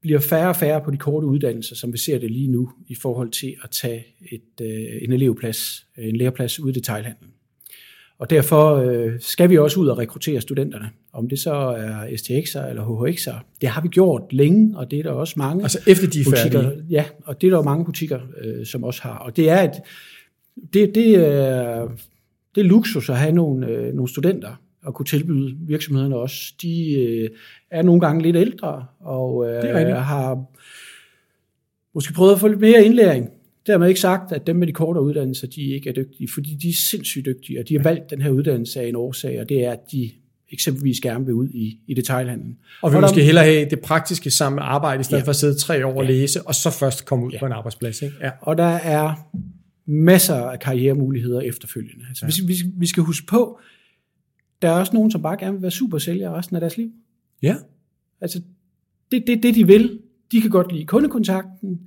bliver 0.07 0.19
færre 0.19 0.49
og 0.49 0.55
færre 0.55 0.81
på 0.81 0.91
de 0.91 0.97
korte 0.97 1.27
uddannelser, 1.27 1.75
som 1.75 1.93
vi 1.93 1.97
ser 1.97 2.19
det 2.19 2.31
lige 2.31 2.47
nu, 2.47 2.69
i 2.87 2.95
forhold 2.95 3.29
til 3.31 3.55
at 3.63 3.69
tage 3.69 4.05
et, 4.31 4.65
øh, 4.65 5.01
en 5.01 5.13
elevplads, 5.13 5.85
en 5.97 6.15
læreplads 6.15 6.59
ude 6.59 6.71
i 6.71 6.73
detaljhandlen. 6.73 7.29
Og 8.19 8.29
derfor 8.29 8.75
øh, 8.75 9.13
skal 9.19 9.49
vi 9.49 9.57
også 9.57 9.79
ud 9.79 9.87
og 9.87 9.97
rekruttere 9.97 10.41
studenterne. 10.41 10.89
Om 11.13 11.29
det 11.29 11.39
så 11.39 11.53
er 11.53 12.07
STX'er 12.07 12.69
eller 12.69 12.83
HHX'er. 12.85 13.57
Det 13.61 13.69
har 13.69 13.81
vi 13.81 13.87
gjort 13.87 14.33
længe, 14.33 14.77
og 14.77 14.91
det 14.91 14.99
er 14.99 15.03
der 15.03 15.11
også 15.11 15.33
mange 15.37 15.63
Altså 15.63 15.79
efter 15.87 16.07
de 16.07 16.19
er 16.19 16.23
butikker. 16.23 16.61
færdige. 16.61 16.83
Ja, 16.89 17.05
og 17.25 17.41
det 17.41 17.47
er 17.47 17.55
der 17.55 17.63
mange 17.63 17.85
butikker, 17.85 18.19
øh, 18.41 18.65
som 18.65 18.83
også 18.83 19.01
har. 19.01 19.17
Og 19.17 19.37
det 19.37 19.49
er 19.49 19.61
et, 19.61 19.71
det, 20.73 20.95
det, 20.95 21.15
er, 21.15 21.87
det 22.55 22.61
er 22.61 22.65
luksus 22.65 23.09
at 23.09 23.17
have 23.17 23.31
nogle, 23.31 23.67
øh, 23.67 23.93
nogle 23.93 24.09
studenter 24.09 24.55
at 24.87 24.93
kunne 24.93 25.05
tilbyde 25.05 25.55
virksomhederne 25.59 26.15
også. 26.15 26.53
De 26.61 26.93
øh, 26.93 27.29
er 27.71 27.81
nogle 27.81 28.01
gange 28.01 28.21
lidt 28.23 28.35
ældre 28.35 28.85
og 28.99 29.49
øh, 29.49 29.61
Det 29.61 29.95
har 29.95 30.45
måske 31.95 32.13
prøvet 32.13 32.33
at 32.33 32.39
få 32.39 32.47
lidt 32.47 32.59
mere 32.59 32.85
indlæring. 32.85 33.29
Dermed 33.67 33.87
ikke 33.87 33.99
sagt, 33.99 34.31
at 34.31 34.47
dem 34.47 34.55
med 34.55 34.67
de 34.67 34.71
kortere 34.71 35.03
uddannelser, 35.03 35.47
de 35.47 35.61
ikke 35.61 35.89
er 35.89 35.93
dygtige, 35.93 36.29
fordi 36.33 36.55
de 36.61 36.69
er 36.69 36.73
sindssygt 36.73 37.25
dygtige, 37.25 37.59
og 37.59 37.69
de 37.69 37.75
har 37.75 37.83
valgt 37.83 38.09
den 38.09 38.21
her 38.21 38.29
uddannelse 38.29 38.81
af 38.81 38.87
en 38.87 38.95
årsag, 38.95 39.41
og 39.41 39.49
det 39.49 39.65
er, 39.65 39.71
at 39.71 39.79
de 39.91 40.11
eksempelvis 40.51 40.99
gerne 40.99 41.25
vil 41.25 41.33
ud 41.33 41.49
i, 41.49 41.79
i 41.87 41.93
detailhandlen. 41.93 42.57
Og 42.81 42.91
vi 42.91 42.95
Og 42.95 43.01
der- 43.01 43.07
måske 43.07 43.23
hellere 43.23 43.43
have 43.45 43.69
det 43.69 43.79
praktiske 43.79 44.31
sammen 44.31 44.55
med 44.55 44.63
arbejde, 44.65 45.01
i 45.01 45.03
stedet 45.03 45.21
Ja. 45.21 45.25
for 45.25 45.29
at 45.29 45.35
sidde 45.35 45.55
tre 45.59 45.85
år 45.85 45.93
og 45.97 46.03
Ja. 46.03 46.09
læse, 46.11 46.41
og 46.47 46.55
så 46.55 46.69
først 46.71 47.05
komme 47.05 47.25
ud 47.25 47.31
Ja. 47.31 47.39
på 47.39 47.45
en 47.45 47.51
arbejdsplads. 47.51 48.01
Ikke? 48.01 48.15
Ja. 48.21 48.31
Og 48.41 48.57
der 48.57 48.63
er 48.63 49.13
masser 49.85 50.35
af 50.35 50.59
karrieremuligheder 50.59 51.41
efterfølgende. 51.41 52.05
Altså, 52.09 52.25
ja. 52.25 52.45
vi, 52.47 52.53
vi, 52.53 52.71
vi 52.79 52.85
skal 52.85 53.03
huske 53.03 53.27
på, 53.27 53.59
der 54.61 54.69
er 54.69 54.73
også 54.73 54.93
nogen, 54.93 55.11
som 55.11 55.21
bare 55.21 55.37
gerne 55.37 55.53
vil 55.53 55.61
være 55.61 55.71
supersælgere 55.71 56.33
resten 56.33 56.55
af 56.55 56.59
deres 56.59 56.77
liv. 56.77 56.91
ja. 57.43 57.55
Altså, 58.21 58.41
det 59.11 59.21
er 59.21 59.25
det, 59.27 59.43
det, 59.43 59.55
de 59.55 59.67
vil. 59.67 59.99
De 60.31 60.41
kan 60.41 60.49
godt 60.49 60.71
lide 60.71 60.85
kundekontakten. 60.85 61.79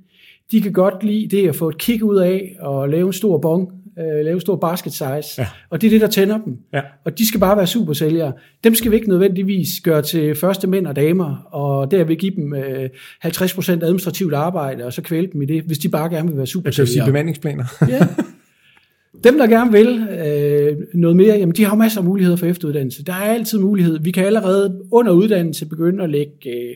De 0.51 0.61
kan 0.61 0.73
godt 0.73 1.03
lide 1.03 1.37
det 1.37 1.49
at 1.49 1.55
få 1.55 1.69
et 1.69 1.77
kick 1.77 2.03
ud 2.03 2.17
af 2.17 2.55
og 2.59 2.89
lave 2.89 3.07
en 3.07 3.13
stor 3.13 3.37
bong, 3.37 3.71
øh, 3.99 4.25
lave 4.25 4.33
en 4.33 4.41
stor 4.41 4.55
basket 4.55 4.93
size. 4.93 5.41
Ja. 5.41 5.47
Og 5.69 5.81
det 5.81 5.87
er 5.87 5.91
det, 5.91 6.01
der 6.01 6.07
tænder 6.07 6.37
dem. 6.37 6.57
Ja. 6.73 6.81
Og 7.05 7.17
de 7.17 7.27
skal 7.27 7.39
bare 7.39 7.57
være 7.57 7.67
supersælgere. 7.67 8.33
Dem 8.63 8.75
skal 8.75 8.91
vi 8.91 8.95
ikke 8.95 9.09
nødvendigvis 9.09 9.67
gøre 9.83 10.01
til 10.01 10.35
første 10.35 10.67
mænd 10.67 10.87
og 10.87 10.95
damer, 10.95 11.35
og 11.51 11.91
derved 11.91 12.15
give 12.15 12.35
dem 12.35 12.53
øh, 12.53 12.89
50% 13.25 13.71
administrativt 13.71 14.33
arbejde, 14.33 14.85
og 14.85 14.93
så 14.93 15.01
kvæle 15.01 15.29
dem 15.33 15.41
i 15.41 15.45
det, 15.45 15.63
hvis 15.63 15.77
de 15.77 15.89
bare 15.89 16.09
gerne 16.09 16.27
vil 16.27 16.37
være 16.37 16.47
Jeg 16.55 16.63
kan 16.63 16.83
jo 16.83 16.85
sige 16.85 17.05
bemandingsplaner. 17.05 17.65
Ja. 17.89 18.07
Dem, 19.23 19.37
der 19.37 19.47
gerne 19.47 19.71
vil 19.71 20.07
øh, 20.09 20.77
noget 20.93 21.17
mere, 21.17 21.35
jamen, 21.35 21.55
de 21.55 21.65
har 21.65 21.75
masser 21.75 21.99
af 21.99 22.05
muligheder 22.05 22.37
for 22.37 22.45
efteruddannelse. 22.45 23.03
Der 23.03 23.13
er 23.13 23.33
altid 23.33 23.59
mulighed. 23.59 23.99
Vi 23.99 24.11
kan 24.11 24.25
allerede 24.25 24.81
under 24.91 25.11
uddannelse 25.11 25.65
begynde 25.65 26.03
at 26.03 26.09
lægge 26.09 26.49
øh, 26.49 26.75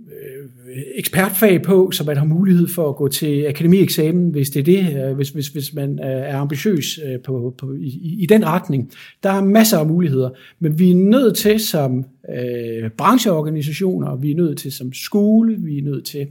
øh 0.00 0.46
ekspertfag 0.94 1.62
på, 1.62 1.90
så 1.90 2.04
man 2.04 2.16
har 2.16 2.24
mulighed 2.24 2.68
for 2.68 2.88
at 2.88 2.96
gå 2.96 3.08
til 3.08 3.46
akademieksamen, 3.46 4.30
hvis 4.30 4.50
det 4.50 4.60
er 4.60 4.64
det, 4.64 5.08
øh, 5.08 5.16
hvis, 5.16 5.28
hvis, 5.28 5.48
hvis 5.48 5.74
man 5.74 5.90
øh, 5.90 6.06
er 6.06 6.36
ambitiøs 6.36 7.00
på, 7.24 7.54
på, 7.58 7.72
i, 7.72 8.16
i 8.18 8.26
den 8.26 8.46
retning. 8.46 8.90
Der 9.22 9.30
er 9.30 9.44
masser 9.44 9.78
af 9.78 9.86
muligheder, 9.86 10.30
men 10.58 10.78
vi 10.78 10.90
er 10.90 10.94
nødt 10.94 11.36
til 11.36 11.60
som 11.60 12.04
øh, 12.36 12.90
brancheorganisationer, 12.90 14.16
vi 14.16 14.30
er 14.30 14.36
nødt 14.36 14.58
til 14.58 14.72
som 14.72 14.92
skole, 14.92 15.56
vi 15.58 15.78
er 15.78 15.82
nødt 15.82 16.04
til 16.04 16.26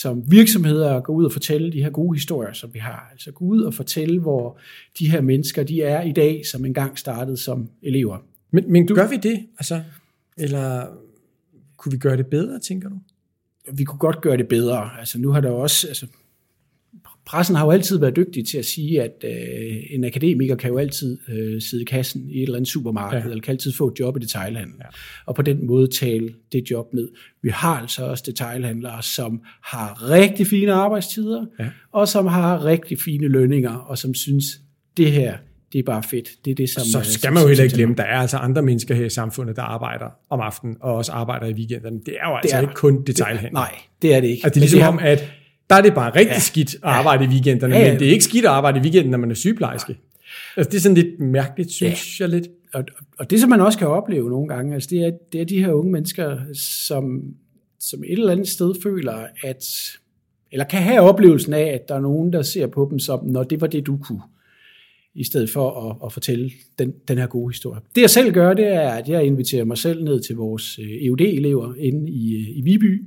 som 0.00 0.30
virksomheder 0.30 0.94
at 0.94 1.04
gå 1.04 1.12
ud 1.12 1.24
og 1.24 1.32
fortælle 1.32 1.72
de 1.72 1.82
her 1.82 1.90
gode 1.90 2.16
historier, 2.16 2.52
som 2.52 2.74
vi 2.74 2.78
har. 2.78 3.08
Altså 3.12 3.32
gå 3.32 3.44
ud 3.44 3.62
og 3.62 3.74
fortælle, 3.74 4.20
hvor 4.20 4.58
de 4.98 5.10
her 5.10 5.20
mennesker 5.20 5.62
de 5.62 5.82
er 5.82 6.02
i 6.02 6.12
dag, 6.12 6.46
som 6.46 6.64
engang 6.64 6.98
startede 6.98 7.36
som 7.36 7.70
elever. 7.82 8.18
Men, 8.50 8.72
men 8.72 8.86
gør 8.86 9.08
vi 9.08 9.16
det? 9.16 9.46
Altså, 9.58 9.82
eller 10.36 10.86
kunne 11.76 11.92
vi 11.92 11.98
gøre 11.98 12.16
det 12.16 12.26
bedre, 12.26 12.60
tænker 12.60 12.88
du? 12.88 12.96
Vi 13.72 13.84
kunne 13.84 13.98
godt 13.98 14.20
gøre 14.20 14.36
det 14.36 14.48
bedre. 14.48 14.90
Altså 14.98 15.18
nu 15.18 15.30
har 15.30 15.40
der 15.40 15.50
også, 15.50 15.88
altså, 15.88 16.06
pressen 17.26 17.56
har 17.56 17.64
jo 17.64 17.70
altid 17.70 17.98
været 17.98 18.16
dygtig 18.16 18.46
til 18.46 18.58
at 18.58 18.64
sige, 18.64 19.02
at 19.02 19.24
øh, 19.24 19.76
en 19.90 20.04
akademiker 20.04 20.56
kan 20.56 20.70
jo 20.70 20.78
altid 20.78 21.18
øh, 21.28 21.62
sidde 21.62 21.82
i 21.82 21.84
kassen 21.84 22.30
i 22.30 22.36
et 22.38 22.42
eller 22.42 22.56
andet 22.56 22.70
supermarked, 22.70 23.18
Ja. 23.18 23.24
eller 23.28 23.40
kan 23.40 23.52
altid 23.52 23.72
få 23.72 23.88
et 23.88 24.00
job 24.00 24.16
i 24.16 24.20
detailhandlen, 24.20 24.76
Ja. 24.80 24.86
og 25.26 25.34
på 25.34 25.42
den 25.42 25.66
måde 25.66 25.88
tale 25.88 26.28
det 26.52 26.70
job 26.70 26.86
ned. 26.94 27.08
Vi 27.42 27.48
har 27.50 27.80
altså 27.80 28.04
også 28.04 28.22
detailhandlere, 28.26 29.02
som 29.02 29.40
har 29.64 30.10
rigtig 30.10 30.46
fine 30.46 30.72
arbejdstider, 30.72 31.46
Ja. 31.60 31.66
og 31.92 32.08
som 32.08 32.26
har 32.26 32.64
rigtig 32.64 32.98
fine 33.00 33.28
lønninger, 33.28 33.70
og 33.74 33.98
som 33.98 34.14
synes, 34.14 34.44
det 34.96 35.12
her, 35.12 35.36
det 35.72 35.78
er 35.78 35.82
bare 35.82 36.02
fedt. 36.02 36.28
Det 36.44 36.50
er 36.50 36.54
det, 36.54 36.70
som... 36.70 36.82
Så 36.84 36.98
øh, 36.98 37.04
skal 37.04 37.32
man 37.32 37.42
jo 37.42 37.48
heller 37.48 37.64
ikke 37.64 37.76
glemme, 37.76 37.94
der 37.94 38.02
er 38.02 38.18
altså 38.18 38.36
andre 38.36 38.62
mennesker 38.62 38.94
her 38.94 39.04
i 39.04 39.10
samfundet, 39.10 39.56
der 39.56 39.62
arbejder 39.62 40.06
om 40.30 40.40
aftenen, 40.40 40.76
og 40.80 40.94
også 40.94 41.12
arbejder 41.12 41.46
i 41.46 41.52
weekenderne. 41.52 42.00
Det 42.06 42.14
er 42.20 42.28
jo 42.30 42.36
altså 42.36 42.56
er 42.56 42.60
ikke 42.60 42.74
kun 42.74 43.02
detailhandel. 43.04 43.52
Nej, 43.52 43.74
det 44.02 44.14
er 44.14 44.20
det 44.20 44.28
ikke. 44.28 44.40
Altså, 44.44 44.48
det 44.48 44.56
er 44.56 44.60
ligesom 44.60 44.80
har- 44.80 44.88
om, 44.88 44.98
at 44.98 45.32
der 45.70 45.76
er 45.76 45.82
det 45.82 45.94
bare 45.94 46.10
rigtig 46.16 46.34
Ja. 46.34 46.38
skidt 46.40 46.74
at 46.74 46.80
arbejde 46.82 47.24
i 47.24 47.28
weekenderne, 47.28 47.74
Ja, 47.74 47.80
ja. 47.84 47.90
men 47.92 48.00
det 48.00 48.08
er 48.08 48.12
ikke 48.12 48.24
skidt 48.24 48.44
at 48.44 48.50
arbejde 48.50 48.78
i 48.78 48.82
weekenden, 48.82 49.10
når 49.10 49.18
man 49.18 49.30
er 49.30 49.34
sygeplejerske. 49.34 49.96
Altså, 50.56 50.70
det 50.70 50.76
er 50.76 50.80
sådan 50.80 50.94
lidt 50.96 51.20
mærkeligt, 51.20 51.70
synes 51.72 52.20
jeg 52.20 52.28
lidt. 52.28 52.48
og, 52.74 52.84
og 53.18 53.30
det, 53.30 53.40
som 53.40 53.50
man 53.50 53.60
også 53.60 53.78
kan 53.78 53.88
opleve 53.88 54.30
nogle 54.30 54.48
gange, 54.48 54.74
altså 54.74 54.88
det, 54.90 55.00
er, 55.06 55.10
det 55.32 55.40
er 55.40 55.44
de 55.44 55.64
her 55.64 55.72
unge 55.72 55.92
mennesker, 55.92 56.38
som, 56.86 57.20
som 57.80 58.00
et 58.04 58.12
eller 58.18 58.32
andet 58.32 58.48
sted 58.48 58.74
føler, 58.82 59.26
at, 59.44 59.64
eller 60.52 60.64
kan 60.64 60.82
have 60.82 61.00
oplevelsen 61.00 61.52
af, 61.54 61.62
at 61.66 61.88
der 61.88 61.94
er 61.94 62.00
nogen, 62.00 62.32
der 62.32 62.42
ser 62.42 62.66
på 62.66 62.88
dem 62.90 62.98
som, 62.98 63.24
når 63.24 63.42
det 63.42 63.60
var 63.60 63.66
det, 63.66 63.86
du 63.86 63.96
kunne, 63.96 64.20
i 65.16 65.24
stedet 65.24 65.50
for 65.50 65.90
at, 65.90 65.96
at 66.06 66.12
fortælle 66.12 66.50
den, 66.78 66.92
den 67.08 67.18
her 67.18 67.26
gode 67.26 67.52
historie. 67.52 67.80
Det 67.94 68.00
jeg 68.00 68.10
selv 68.10 68.32
gør, 68.32 68.54
det 68.54 68.66
er, 68.66 68.90
at 68.90 69.08
jeg 69.08 69.24
inviterer 69.24 69.64
mig 69.64 69.78
selv 69.78 70.04
ned 70.04 70.20
til 70.20 70.36
vores 70.36 70.78
øh, 70.78 70.86
EUD-elever 71.06 71.74
inde 71.78 72.10
i, 72.10 72.34
øh, 72.34 72.58
i 72.58 72.60
Viby. 72.64 73.02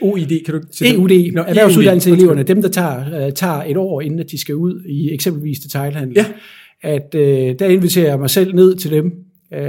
OID, 0.00 0.44
kan 0.44 0.54
du... 0.54 0.60
EUD, 0.84 1.32
Nå, 1.32 1.40
erhvervsuddanelseeleverne, 1.42 2.42
dem 2.42 2.62
der 2.62 2.68
tager, 2.68 3.26
øh, 3.26 3.32
tager 3.32 3.62
et 3.62 3.76
år, 3.76 4.00
inden 4.00 4.18
at 4.20 4.30
de 4.30 4.38
skal 4.40 4.54
ud 4.54 4.82
i 4.86 5.12
eksempelvis 5.14 5.58
detailhandel. 5.58 6.16
Ja. 6.16 6.26
At 6.82 7.14
øh, 7.14 7.54
der 7.58 7.66
inviterer 7.66 8.08
jeg 8.08 8.18
mig 8.18 8.30
selv 8.30 8.54
ned 8.54 8.74
til 8.76 8.90
dem. 8.90 9.12
Øh, 9.54 9.60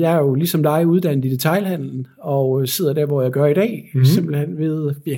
jeg 0.00 0.14
er 0.14 0.18
jo 0.18 0.34
ligesom 0.34 0.62
dig 0.62 0.86
uddannet 0.86 1.24
i 1.24 1.28
detailhandlen, 1.28 2.06
og 2.18 2.68
sidder 2.68 2.92
der, 2.92 3.06
hvor 3.06 3.22
jeg 3.22 3.30
gør 3.30 3.46
i 3.46 3.54
dag, 3.54 3.70
Mhm. 3.70 3.98
mm-hmm. 3.98 4.04
simpelthen 4.04 4.58
ved, 4.58 4.94
ja, 5.06 5.16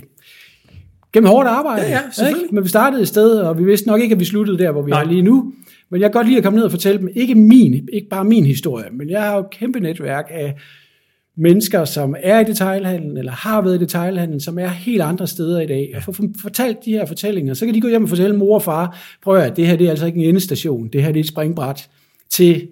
gennem 1.12 1.28
hårdt 1.28 1.48
arbejde. 1.48 1.86
Ja, 1.86 2.00
ja, 2.18 2.28
ikke? 2.28 2.40
Men 2.52 2.64
vi 2.64 2.68
startede 2.68 3.02
et 3.02 3.08
sted, 3.08 3.30
og 3.38 3.58
vi 3.58 3.64
vidste 3.64 3.88
nok 3.88 4.00
ikke, 4.00 4.12
at 4.12 4.20
vi 4.20 4.24
sluttede 4.24 4.58
der, 4.58 4.72
hvor 4.72 4.82
vi 4.82 4.90
Nej. 4.90 5.02
er 5.02 5.06
lige 5.08 5.22
nu. 5.22 5.52
Men 5.90 6.00
jeg 6.00 6.12
kan 6.12 6.12
godt 6.12 6.26
lide 6.26 6.38
at 6.38 6.44
komme 6.44 6.56
ned 6.56 6.64
og 6.64 6.70
fortælle 6.70 7.00
dem, 7.00 7.08
ikke 7.14 7.34
min, 7.34 7.88
ikke 7.92 8.08
bare 8.08 8.24
min 8.24 8.46
historie, 8.46 8.90
men 8.92 9.10
jeg 9.10 9.22
har 9.22 9.34
jo 9.34 9.40
et 9.40 9.50
kæmpe 9.50 9.80
netværk 9.80 10.26
af 10.30 10.54
mennesker, 11.36 11.84
som 11.84 12.14
er 12.18 12.40
i 12.40 12.44
detailhandlen, 12.44 13.16
eller 13.16 13.32
har 13.32 13.62
været 13.62 13.76
i 13.76 13.78
detailhandlen, 13.78 14.40
som 14.40 14.58
er 14.58 14.68
helt 14.68 15.02
andre 15.02 15.26
steder 15.26 15.60
i 15.60 15.66
dag, 15.66 15.92
og 15.96 16.02
få 16.02 16.12
fortalt 16.40 16.84
de 16.84 16.90
her 16.90 17.06
fortællinger, 17.06 17.54
så 17.54 17.66
kan 17.66 17.74
de 17.74 17.80
gå 17.80 17.88
hjem 17.88 18.02
og 18.02 18.08
fortælle 18.08 18.36
mor 18.36 18.54
og 18.54 18.62
far, 18.62 18.98
prøv 19.22 19.36
at 19.36 19.56
det 19.56 19.66
her 19.66 19.76
det 19.76 19.86
er 19.86 19.90
altså 19.90 20.06
ikke 20.06 20.18
en 20.18 20.28
endestation, 20.28 20.88
det 20.88 21.02
her 21.02 21.12
det 21.12 21.20
er 21.20 21.24
et 21.24 21.28
springbræt 21.28 21.88
til 22.30 22.68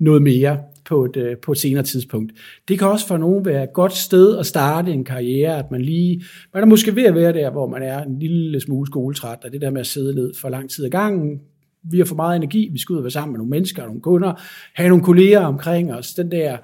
noget 0.00 0.22
mere 0.22 0.58
på 0.84 1.04
et, 1.04 1.16
øh, 1.16 1.36
på 1.36 1.52
et 1.52 1.58
senere 1.58 1.82
tidspunkt. 1.82 2.32
Det 2.68 2.78
kan 2.78 2.88
også 2.88 3.06
for 3.06 3.16
nogen 3.16 3.44
være 3.44 3.64
et 3.64 3.72
godt 3.72 3.92
sted 3.92 4.38
at 4.38 4.46
starte 4.46 4.92
en 4.92 5.04
karriere, 5.04 5.58
at 5.58 5.70
man 5.70 5.82
lige, 5.82 6.22
man 6.54 6.62
er 6.62 6.66
måske 6.66 6.96
ved 6.96 7.04
at 7.04 7.14
være 7.14 7.32
der, 7.32 7.50
hvor 7.50 7.68
man 7.68 7.82
er 7.82 8.02
en 8.02 8.18
lille 8.18 8.60
smule 8.60 8.86
skoletræt, 8.86 9.38
og 9.44 9.52
det 9.52 9.60
der 9.60 9.70
med 9.70 9.80
at 9.80 9.86
sidde 9.86 10.14
ned 10.14 10.32
for 10.40 10.48
lang 10.48 10.70
tid 10.70 10.84
ad 10.84 10.90
gangen, 10.90 11.40
vi 11.90 11.98
har 11.98 12.04
for 12.04 12.14
meget 12.16 12.36
energi, 12.36 12.68
vi 12.72 12.78
skal 12.78 12.92
ud 12.92 12.98
og 12.98 13.04
være 13.04 13.10
sammen 13.10 13.32
med 13.32 13.38
nogle 13.38 13.50
mennesker, 13.50 13.84
nogle 13.84 14.00
kunder, 14.00 14.32
have 14.74 14.88
nogle 14.88 15.04
kolleger 15.04 15.40
omkring 15.40 15.94
os, 15.94 16.14
den 16.14 16.30
der 16.30 16.56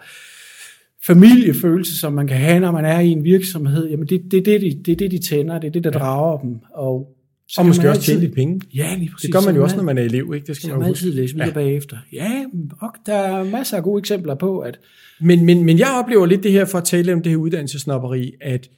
familiefølelse, 1.07 1.99
som 1.99 2.13
man 2.13 2.27
kan 2.27 2.37
have, 2.37 2.61
når 2.61 2.71
man 2.71 2.85
er 2.85 3.01
i 3.01 3.09
en 3.09 3.25
virksomhed, 3.25 3.89
jamen 3.89 4.07
det, 4.07 4.23
det, 4.31 4.45
det, 4.45 4.61
det, 4.61 4.87
det 4.87 4.93
er 4.93 4.97
det, 4.97 5.11
de 5.11 5.19
tænder, 5.19 5.59
det 5.59 5.67
er 5.69 5.73
det, 5.73 5.85
der 5.85 5.91
drager 5.91 6.39
dem. 6.39 6.57
Og, 6.75 7.17
så 7.49 7.61
Og 7.61 7.67
måske 7.67 7.89
også 7.89 7.99
altid- 7.99 8.13
tjene 8.13 8.21
lidt 8.21 8.35
penge. 8.35 8.61
Ja, 8.75 8.95
lige 8.99 9.11
præcis. 9.13 9.23
Det 9.27 9.35
gør 9.35 9.41
man 9.47 9.57
jo 9.57 9.63
også, 9.63 9.77
når 9.77 9.83
man 9.83 9.99
er 9.99 10.03
elev, 10.03 10.33
ikke? 10.35 10.47
Det 10.47 10.57
skal 10.57 10.69
så 10.69 10.75
man 10.75 10.83
jo 10.83 10.89
altid 10.89 11.13
læse 11.13 11.35
videre 11.35 11.49
ja. 11.49 11.55
bagefter. 11.55 11.97
Ja, 12.13 12.45
og 12.81 12.91
der 13.07 13.15
er 13.15 13.45
masser 13.45 13.77
af 13.77 13.83
gode 13.83 13.99
eksempler 13.99 14.35
på, 14.35 14.59
at 14.59 14.79
Men, 15.21 15.45
men, 15.45 15.65
men 15.65 15.79
jeg 15.79 15.89
oplever 16.05 16.27
lidt 16.27 16.43
det 16.43 16.53
her, 16.53 16.65
for 16.65 16.79
at 16.79 16.85
tale 16.85 17.13
om 17.13 17.23
det 17.23 17.31
her 17.33 17.37
uddannelsesnopperi, 17.37 18.33
at 18.41 18.69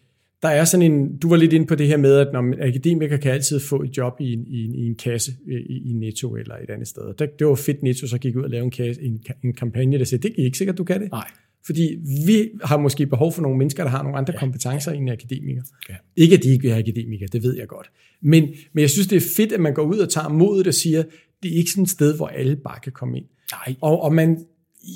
der 0.43 0.49
er 0.49 0.65
sådan 0.65 0.93
en, 0.93 1.17
du 1.17 1.29
var 1.29 1.37
lidt 1.37 1.53
inde 1.53 1.67
på 1.67 1.75
det 1.75 1.87
her 1.87 1.97
med, 1.97 2.17
at 2.17 2.29
når 2.33 2.41
man 2.41 2.63
akademiker 2.63 3.17
kan 3.17 3.33
altid 3.33 3.61
få 3.61 3.83
et 3.83 3.97
job 3.97 4.21
i 4.21 4.33
en, 4.33 4.47
i 4.47 4.65
en, 4.65 4.75
i 4.75 4.87
en 4.87 4.95
kasse 4.95 5.33
i, 5.47 5.91
i 5.91 5.93
Netto 5.93 6.37
eller 6.37 6.55
et 6.55 6.71
andet 6.71 6.89
sted. 6.89 7.15
Det, 7.19 7.39
det 7.39 7.47
var 7.47 7.55
fedt, 7.55 7.83
Netto 7.83 8.07
så 8.07 8.19
gik 8.19 8.37
ud 8.37 8.43
og 8.43 8.51
lavede 8.51 8.65
en, 8.65 8.71
kasse, 8.71 9.03
en, 9.03 9.23
en 9.45 9.55
kampagne, 9.55 9.99
der 9.99 10.05
sagde, 10.05 10.29
det 10.29 10.35
er 10.41 10.45
ikke 10.45 10.59
sikkert, 10.59 10.79
du 10.79 10.85
kan 10.85 11.01
det. 11.03 11.11
nej, 11.11 11.27
Fordi 11.67 11.99
vi 12.27 12.49
har 12.65 12.77
måske 12.77 13.07
behov 13.07 13.33
for 13.33 13.43
nogle 13.43 13.59
mennesker, 13.59 13.83
der 13.83 13.91
har 13.91 14.03
nogle 14.03 14.19
andre 14.19 14.33
ja, 14.33 14.39
kompetencer 14.39 14.93
end 14.93 15.03
en 15.03 15.09
akademiker. 15.09 15.63
Ja. 15.89 15.95
Ikke 16.17 16.37
at 16.37 16.43
de 16.43 16.49
ikke 16.49 16.63
vil 16.63 16.71
have 16.71 16.83
akademikere, 16.83 17.29
det 17.33 17.43
ved 17.43 17.57
jeg 17.57 17.67
godt. 17.69 17.91
Men, 18.21 18.49
men 18.73 18.83
jeg 18.83 18.91
synes, 18.91 19.07
det 19.07 19.17
er 19.17 19.27
fedt, 19.37 19.53
at 19.53 19.61
man 19.61 19.75
går 19.75 19.83
ud 19.83 19.99
og 19.99 20.09
tager 20.09 20.29
modet 20.29 20.67
og 20.67 20.75
siger, 20.75 21.03
det 21.43 21.53
er 21.53 21.57
ikke 21.57 21.71
sådan 21.71 21.85
et 21.85 21.91
sted, 21.91 22.17
hvor 22.17 22.27
alle 22.27 22.57
bare 22.57 22.81
kan 22.83 22.93
komme 22.93 23.17
ind. 23.17 23.27
nej, 23.53 23.75
Og, 23.81 24.03
og 24.03 24.15
man, 24.15 24.45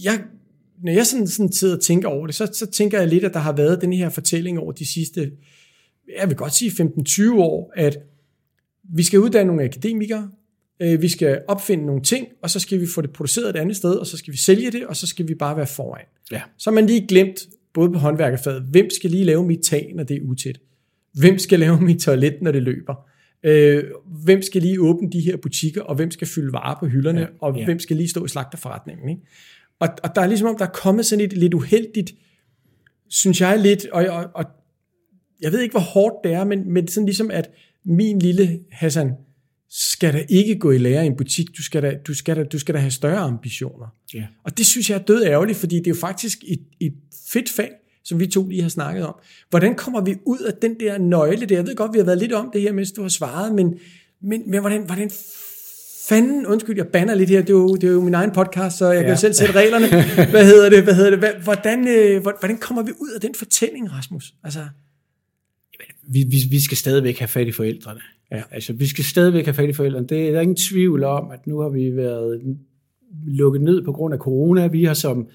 jeg, 0.05 0.21
når 0.83 0.93
jeg 0.93 1.07
sådan, 1.07 1.27
sådan 1.27 1.53
sidder 1.53 1.77
og 1.77 1.83
tænker 1.83 2.09
over 2.09 2.27
det, 2.27 2.35
så, 2.35 2.51
så 2.53 2.67
tænker 2.67 2.99
jeg 2.99 3.09
lidt, 3.09 3.25
at 3.25 3.35
der 3.35 3.41
har 3.41 3.53
været 3.53 3.81
den 3.81 3.93
her 3.93 4.09
fortælling 4.09 4.59
over 4.59 4.73
de 4.73 4.87
sidste, 4.87 5.33
jeg 6.19 6.29
vil 6.29 6.37
godt 6.37 6.55
sige 6.55 6.71
15-20 6.71 7.35
år, 7.35 7.73
at 7.77 7.99
vi 8.95 9.03
skal 9.03 9.21
uddanne 9.21 9.47
nogle 9.47 9.65
akademikere, 9.65 10.31
øh, 10.81 11.03
vi 11.03 11.09
skal 11.09 11.43
opfinde 11.49 11.87
nogle 11.87 12.03
ting, 12.03 12.29
og 12.43 12.51
så 12.51 12.61
skal 12.61 12.81
vi 12.81 12.87
få 12.95 13.01
det 13.01 13.13
produceret 13.13 13.51
et 13.51 13.57
andet 13.57 13.77
sted, 13.77 13.95
og 13.95 14.07
så 14.07 14.17
skal 14.17 14.33
vi 14.33 14.39
sælge 14.39 14.71
det, 14.71 14.87
og 14.87 14.97
så 14.97 15.07
skal 15.07 15.29
vi 15.29 15.35
bare 15.35 15.57
være 15.57 15.67
foran. 15.67 16.05
ja, 16.33 16.43
Så 16.59 16.71
har 16.71 16.75
man 16.75 16.87
lige 16.87 17.07
glemt 17.07 17.47
både 17.75 17.93
på 17.93 17.99
håndværkerfaget, 17.99 18.63
hvem 18.63 18.91
skal 18.91 19.11
lige 19.11 19.25
lave 19.25 19.47
mit 19.47 19.61
tag, 19.61 19.93
når 19.95 20.05
det 20.05 20.17
er 20.17 20.21
utæt? 20.21 20.61
Hvem 21.13 21.39
skal 21.39 21.61
lave 21.61 21.81
mit 21.81 22.01
toilet, 22.01 22.43
når 22.43 22.53
det 22.53 22.63
løber? 22.63 22.95
Øh, 23.43 23.85
hvem 24.25 24.43
skal 24.43 24.63
lige 24.63 24.81
åbne 24.81 25.11
de 25.11 25.21
her 25.21 25.37
butikker, 25.37 25.83
og 25.83 25.95
hvem 25.95 26.11
skal 26.11 26.27
fylde 26.27 26.53
varer 26.53 26.77
på 26.81 26.87
hylderne, 26.87 27.21
ja, 27.21 27.27
og 27.41 27.59
ja. 27.59 27.65
hvem 27.65 27.79
skal 27.79 27.97
lige 27.97 28.09
stå 28.09 28.25
i 28.25 28.29
slagterforretningen? 28.29 29.09
Ikke? 29.09 29.23
Og, 29.81 29.89
og 30.03 30.15
der 30.15 30.21
er 30.21 30.27
ligesom 30.27 30.49
om, 30.49 30.59
der 30.59 30.67
er 30.67 30.71
kommet 30.71 31.07
sådan 31.07 31.25
et 31.25 31.33
lidt 31.33 31.55
uheldigt, 31.55 32.15
synes 33.09 33.41
jeg 33.41 33.59
lidt, 33.59 33.87
og, 33.87 34.07
og, 34.07 34.31
og 34.35 34.45
jeg 35.41 35.53
ved 35.53 35.61
ikke, 35.61 35.73
hvor 35.73 35.81
hårdt 35.81 36.15
det 36.25 36.33
er, 36.33 36.45
men, 36.45 36.73
men 36.73 36.89
sådan 36.89 37.07
ligesom, 37.07 37.31
at 37.31 37.51
min 37.85 38.19
lille 38.19 38.61
Hassan, 38.71 39.13
skal 39.69 40.13
da 40.13 40.25
ikke 40.29 40.59
gå 40.59 40.71
i 40.71 40.79
lære 40.79 41.05
i 41.05 41.07
en 41.07 41.17
butik, 41.17 41.47
du 41.57 41.63
skal 41.63 41.83
da, 41.83 41.95
du 42.07 42.15
skal 42.15 42.37
da, 42.37 42.45
du 42.45 42.59
skal 42.59 42.75
da 42.75 42.79
have 42.79 42.91
større 42.91 43.19
ambitioner. 43.19 43.87
Ja. 44.15 44.27
Og 44.45 44.59
det 44.59 44.67
synes 44.67 44.91
jeg 44.91 44.99
er 44.99 45.03
død 45.03 45.25
ærgerligt, 45.25 45.59
fordi 45.59 45.77
det 45.77 45.87
er 45.87 45.91
jo 45.91 46.01
faktisk 46.01 46.39
et, 46.47 46.61
et 46.81 46.95
fedt 47.29 47.51
fag, 47.51 47.71
som 48.05 48.21
vi 48.21 48.27
to 48.27 48.49
lige 48.49 48.63
har 48.63 48.69
snakket 48.69 49.07
om. 49.07 49.15
Hvordan 49.51 49.75
kommer 49.75 50.01
vi 50.01 50.17
ud 50.27 50.39
af 50.39 50.53
den 50.63 50.81
der 50.81 50.99
nøgle 50.99 51.47
der? 51.47 51.55
Jeg 51.55 51.67
ved 51.67 51.77
godt, 51.77 51.93
vi 51.93 51.99
har 51.99 52.05
været 52.05 52.19
lidt 52.19 52.33
om 52.33 52.51
det 52.53 52.61
her, 52.61 52.73
mens 52.73 52.93
du 52.93 53.03
har 53.03 53.09
svaret, 53.09 53.55
men, 53.55 53.79
men, 54.23 54.51
men 54.51 54.61
hvordan, 54.61 54.87
hvordan 54.87 55.11
fanden, 56.09 56.47
undskyld, 56.47 56.77
jeg 56.77 56.87
banner 56.87 57.15
lidt 57.15 57.31
her, 57.31 57.41
det 57.41 57.51
er 57.51 57.55
jo, 57.55 57.75
det 57.75 57.85
er 57.89 57.93
jo 57.93 58.01
min 58.01 58.15
egen 58.15 58.31
podcast, 58.31 58.79
så 58.79 58.87
jeg 58.93 59.03
kan 59.03 59.11
Ja. 59.13 59.17
selv 59.17 59.33
sætte 59.35 59.55
reglerne. 59.55 59.87
Hvad 60.31 60.47
hedder 60.47 60.71
det? 60.71 60.83
Hvad 60.85 60.95
hedder 60.95 61.11
det? 61.11 61.35
Hvordan, 61.45 61.89
øh, 61.89 62.23
hvordan 62.23 62.59
kommer 62.59 62.83
vi 62.83 62.91
ud 63.01 63.11
af 63.15 63.21
den 63.21 63.35
fortælling, 63.35 63.93
Rasmus? 63.93 64.35
Altså, 64.45 64.61
vi, 66.09 66.25
vi, 66.31 66.37
vi 66.51 66.61
skal 66.61 66.77
stadigvæk 66.77 67.19
have 67.19 67.29
fat 67.29 67.47
i 67.47 67.53
forældrene. 67.53 68.01
Ja. 68.33 68.43
Altså, 68.51 68.73
vi 68.73 68.87
skal 68.87 69.05
stadigvæk 69.05 69.45
have 69.45 69.55
fat 69.55 69.69
i 69.69 69.73
forældrene. 69.73 70.07
Det 70.07 70.27
er 70.27 70.31
der 70.31 70.37
er 70.39 70.43
ingen 70.43 70.57
tvivl 70.57 71.05
om, 71.05 71.31
at 71.31 71.47
nu 71.47 71.59
har 71.59 71.69
vi 71.69 71.97
været 71.97 72.57
lukket 73.27 73.63
ned 73.63 73.83
på 73.85 73.93
grund 73.93 74.15
af 74.15 74.21
corona. 74.21 74.67
Vi 74.67 74.85
har 74.85 74.95
som 74.95 75.27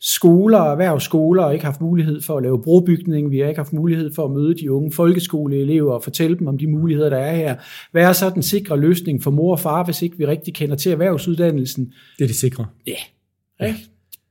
skoler 0.00 0.58
og 0.58 0.70
erhvervsskoler 0.72 1.50
ikke 1.50 1.64
haft 1.64 1.80
mulighed 1.80 2.20
for 2.22 2.36
at 2.36 2.42
lave 2.42 2.62
brobygning. 2.62 3.30
Vi 3.30 3.38
har 3.38 3.48
ikke 3.48 3.58
haft 3.58 3.72
mulighed 3.72 4.14
for 4.14 4.24
at 4.24 4.30
møde 4.30 4.54
de 4.54 4.72
unge 4.72 4.92
folkeskoleelever 4.92 5.92
og 5.92 6.02
fortælle 6.02 6.38
dem 6.38 6.46
om 6.46 6.58
de 6.58 6.66
muligheder, 6.66 7.10
der 7.10 7.16
er 7.16 7.36
her. 7.36 7.56
Hvad 7.92 8.02
er 8.02 8.12
så 8.12 8.30
den 8.30 8.42
sikre 8.42 8.80
løsning 8.80 9.22
for 9.22 9.30
mor 9.30 9.52
og 9.52 9.60
far, 9.60 9.84
hvis 9.84 10.02
ikke 10.02 10.18
vi 10.18 10.26
rigtig 10.26 10.54
kender 10.54 10.76
til 10.76 10.92
erhvervsuddannelsen? 10.92 11.92
det 12.18 12.24
er 12.24 12.28
det 12.28 12.36
sikre. 12.36 12.66
Ja. 12.86 13.66
Ikke? 13.66 13.78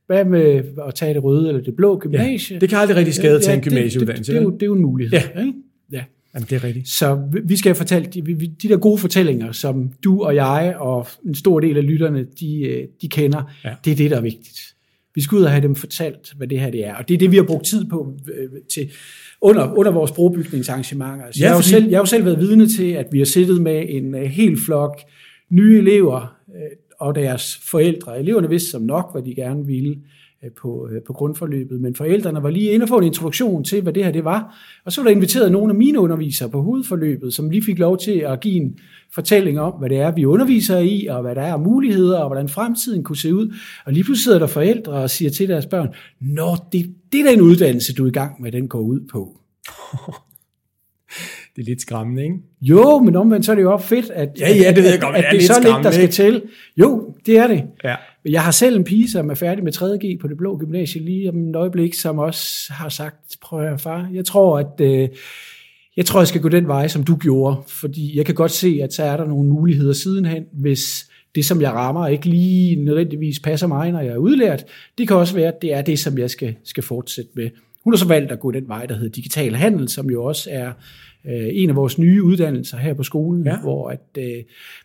Hvad 0.06 0.24
med 0.24 0.62
at 0.88 0.94
tage 0.94 1.14
det 1.14 1.24
røde 1.24 1.48
eller 1.48 1.62
det 1.62 1.76
blå 1.76 1.98
gymnasie? 1.98 2.60
Det 2.60 2.68
kan 2.68 2.78
aldrig 2.78 2.96
rigtig 2.96 3.14
skade 3.14 3.36
at 3.36 3.42
tage 3.42 3.56
en 3.56 3.62
det- 3.64 3.72
gymnasieuddannelse. 3.72 4.32
Det, 4.32 4.40
det, 4.42 4.42
det, 4.42 4.42
er 4.42 4.42
jo, 4.42 4.48
vel? 4.48 4.54
det 4.54 4.62
er 4.62 4.66
jo 4.66 4.74
en 4.74 4.82
mulighed. 4.82 5.18
Ja. 5.34 5.40
Ikke? 5.40 5.52
ja. 5.92 6.04
Jamen, 6.34 6.46
det 6.50 6.56
er 6.56 6.64
rigtigt. 6.64 6.88
Så 6.88 7.22
vi- 7.44 7.56
skal 7.56 7.74
fortalt 7.74 8.14
de, 8.14 8.20
de 8.62 8.68
der 8.68 8.76
gode 8.76 8.98
fortællinger, 8.98 9.52
som 9.52 9.90
du 10.04 10.22
og 10.22 10.34
jeg 10.34 10.74
og 10.78 11.06
en 11.26 11.34
stor 11.34 11.60
del 11.60 11.76
af 11.76 11.86
lytterne, 11.86 12.26
de, 12.40 12.60
øh, 12.60 12.84
de 13.02 13.08
kender, 13.08 13.52
Ja. 13.64 13.68
ja. 13.68 13.74
det 13.84 13.90
er 13.92 13.96
det, 13.96 14.10
der 14.10 14.16
er 14.16 14.20
vigtigt. 14.20 14.58
Vi 15.16 15.20
skal 15.22 15.36
ud 15.36 15.42
og 15.42 15.50
have 15.50 15.62
dem 15.62 15.74
fortalt, 15.74 16.32
hvad 16.36 16.46
det 16.48 16.60
her 16.60 16.70
det 16.70 16.86
er. 16.86 16.94
Og 16.94 17.08
det 17.08 17.14
er 17.14 17.18
det, 17.18 17.30
vi 17.30 17.36
har 17.36 17.44
brugt 17.44 17.64
tid 17.66 17.84
på 17.90 18.12
øh, 18.38 18.48
til, 18.72 18.90
under, 19.40 19.72
under 19.74 19.92
vores 19.92 20.12
brogbygningsarrangementer. 20.12 21.24
Altså, 21.24 21.40
Ja, 21.40 21.44
jeg, 21.44 21.50
har 21.50 21.56
jo 21.56 21.60
fordi- 21.62 21.70
selv, 21.70 21.84
jeg 21.88 21.96
har 21.96 22.02
jo 22.02 22.06
selv 22.06 22.24
været 22.24 22.38
vidne 22.38 22.66
til, 22.68 22.90
at 22.92 23.06
vi 23.12 23.18
har 23.18 23.24
siddet 23.24 23.62
med 23.62 23.84
en 23.88 24.14
uh, 24.14 24.20
hel 24.20 24.56
flok 24.66 25.00
nye 25.50 25.78
elever 25.78 26.36
øh, 26.48 26.62
og 27.00 27.14
deres 27.14 27.60
forældre. 27.70 28.18
Eleverne 28.20 28.48
vidste 28.48 28.70
som 28.70 28.82
nok, 28.82 29.12
hvad 29.14 29.22
de 29.22 29.34
gerne 29.34 29.66
ville 29.66 29.90
øh, 29.90 29.96
på, 30.62 30.88
øh, 30.92 31.02
på 31.02 31.12
grundforløbet, 31.12 31.80
men 31.80 31.94
forældrene 31.94 32.42
var 32.42 32.50
lige 32.50 32.70
inde 32.70 32.84
og 32.84 32.88
få 32.88 32.98
en 32.98 33.04
introduktion 33.04 33.64
til, 33.64 33.82
hvad 33.82 33.92
det 33.92 34.04
her 34.04 34.12
det 34.12 34.24
var. 34.24 34.56
Og 34.84 34.92
så 34.92 35.00
var 35.00 35.08
der 35.08 35.16
inviteret 35.16 35.52
nogle 35.52 35.70
af 35.70 35.74
mine 35.74 36.00
undervisere 36.00 36.50
på 36.50 36.62
hovedforløbet, 36.62 37.34
som 37.34 37.50
lige 37.50 37.62
fik 37.64 37.78
lov 37.78 37.98
til 37.98 38.12
at 38.12 38.40
give 38.40 38.54
en 38.54 38.78
fortælling 39.14 39.60
om, 39.60 39.72
hvad 39.72 39.88
det 39.88 39.98
er, 39.98 40.10
vi 40.10 40.24
underviser 40.24 40.78
i, 40.78 41.06
og 41.06 41.22
hvad 41.22 41.34
der 41.34 41.42
er 41.42 41.52
af 41.52 41.60
muligheder, 41.60 42.18
og 42.18 42.28
hvordan 42.28 42.48
fremtiden 42.48 43.04
kunne 43.04 43.16
se 43.16 43.34
ud. 43.34 43.54
Og 43.84 43.92
lige 43.92 44.04
pludselig 44.04 44.24
sidder 44.24 44.38
der 44.38 44.46
forældre 44.46 44.92
og 44.92 45.10
siger 45.10 45.30
til 45.30 45.48
deres 45.48 45.66
børn, 45.66 45.88
Nå, 46.20 46.56
det, 46.72 46.94
det 47.12 47.20
er 47.20 47.30
den 47.30 47.40
uddannelse, 47.40 47.94
du 47.94 48.04
er 48.04 48.08
i 48.08 48.12
gang 48.12 48.42
med, 48.42 48.52
den 48.52 48.68
går 48.68 48.80
ud 48.80 49.00
på. 49.12 49.40
Det 51.56 51.62
er 51.62 51.66
lidt 51.66 51.80
skræmmende, 51.80 52.22
ikke? 52.22 52.36
Jo, 52.60 52.98
men 52.98 53.16
omvendt 53.16 53.46
så 53.46 53.52
er 53.52 53.56
det 53.56 53.62
jo 53.62 53.72
også 53.72 53.86
fedt, 53.86 54.10
at, 54.10 54.28
Ja, 54.40 54.48
ja, 54.54 54.72
det 54.72 54.82
ved 54.82 54.90
jeg 54.90 55.00
godt, 55.00 55.12
men 55.12 55.24
at, 55.24 55.26
det 55.32 55.48
er 55.50 55.54
at 55.54 55.60
det 55.60 55.60
er 55.60 55.60
lidt 55.60 55.64
så 55.64 55.74
lidt, 55.76 55.84
der 55.84 55.90
skal 55.90 56.02
ikke? 56.02 56.12
til. 56.12 56.42
Jo, 56.76 57.14
det 57.26 57.38
er 57.38 57.46
det. 57.46 57.62
Ja. 57.84 57.94
Jeg 58.28 58.44
har 58.44 58.50
selv 58.50 58.76
en 58.76 58.84
pige, 58.84 59.10
som 59.10 59.30
er 59.30 59.34
færdig 59.34 59.64
med 59.64 59.76
3.G 59.76 60.20
på 60.20 60.28
det 60.28 60.36
blå 60.36 60.58
gymnasie 60.58 61.02
lige 61.02 61.28
om 61.28 61.48
et 61.48 61.56
øjeblik, 61.56 61.94
som 61.94 62.18
også 62.18 62.72
har 62.72 62.88
sagt, 62.88 63.36
prøv 63.40 63.60
at 63.60 63.68
høre, 63.68 63.78
far, 63.78 64.08
jeg 64.12 64.24
tror, 64.24 64.58
at 64.58 64.80
øh, 64.80 65.08
jeg 65.96 66.06
tror, 66.06 66.20
jeg 66.20 66.28
skal 66.28 66.40
gå 66.40 66.48
den 66.48 66.68
vej, 66.68 66.88
som 66.88 67.04
du 67.04 67.16
gjorde, 67.16 67.56
fordi 67.68 68.16
jeg 68.16 68.26
kan 68.26 68.34
godt 68.34 68.50
se, 68.50 68.80
at 68.82 68.92
så 68.92 69.02
er 69.02 69.16
der 69.16 69.26
nogle 69.26 69.48
muligheder 69.48 69.92
sidenhen, 69.92 70.44
hvis 70.52 71.10
det, 71.34 71.44
som 71.44 71.60
jeg 71.60 71.72
rammer, 71.72 72.06
ikke 72.06 72.28
lige 72.28 72.84
nødvendigvis 72.84 73.40
passer 73.40 73.66
mig, 73.66 73.92
når 73.92 74.00
jeg 74.00 74.12
er 74.12 74.16
udlært. 74.16 74.64
Det 74.98 75.08
kan 75.08 75.16
også 75.16 75.34
være, 75.34 75.48
at 75.48 75.62
det 75.62 75.72
er 75.72 75.82
det, 75.82 75.98
som 75.98 76.18
jeg 76.18 76.30
skal, 76.30 76.54
skal 76.64 76.82
fortsætte 76.82 77.30
med. 77.34 77.50
Hun 77.84 77.92
har 77.92 77.98
så 77.98 78.08
valgt 78.08 78.32
at 78.32 78.40
gå 78.40 78.50
den 78.50 78.68
vej, 78.68 78.86
der 78.86 78.94
hedder 78.94 79.12
digital 79.12 79.54
handel, 79.54 79.88
som 79.88 80.10
jo 80.10 80.24
også 80.24 80.48
er 80.52 80.72
øh, 81.28 81.48
en 81.52 81.70
af 81.70 81.76
vores 81.76 81.98
nye 81.98 82.22
uddannelser 82.22 82.76
her 82.76 82.94
på 82.94 83.02
skolen, 83.02 83.46
Ja. 83.46 83.60
hvor 83.60 83.88
at, 83.88 84.00
øh, 84.18 84.42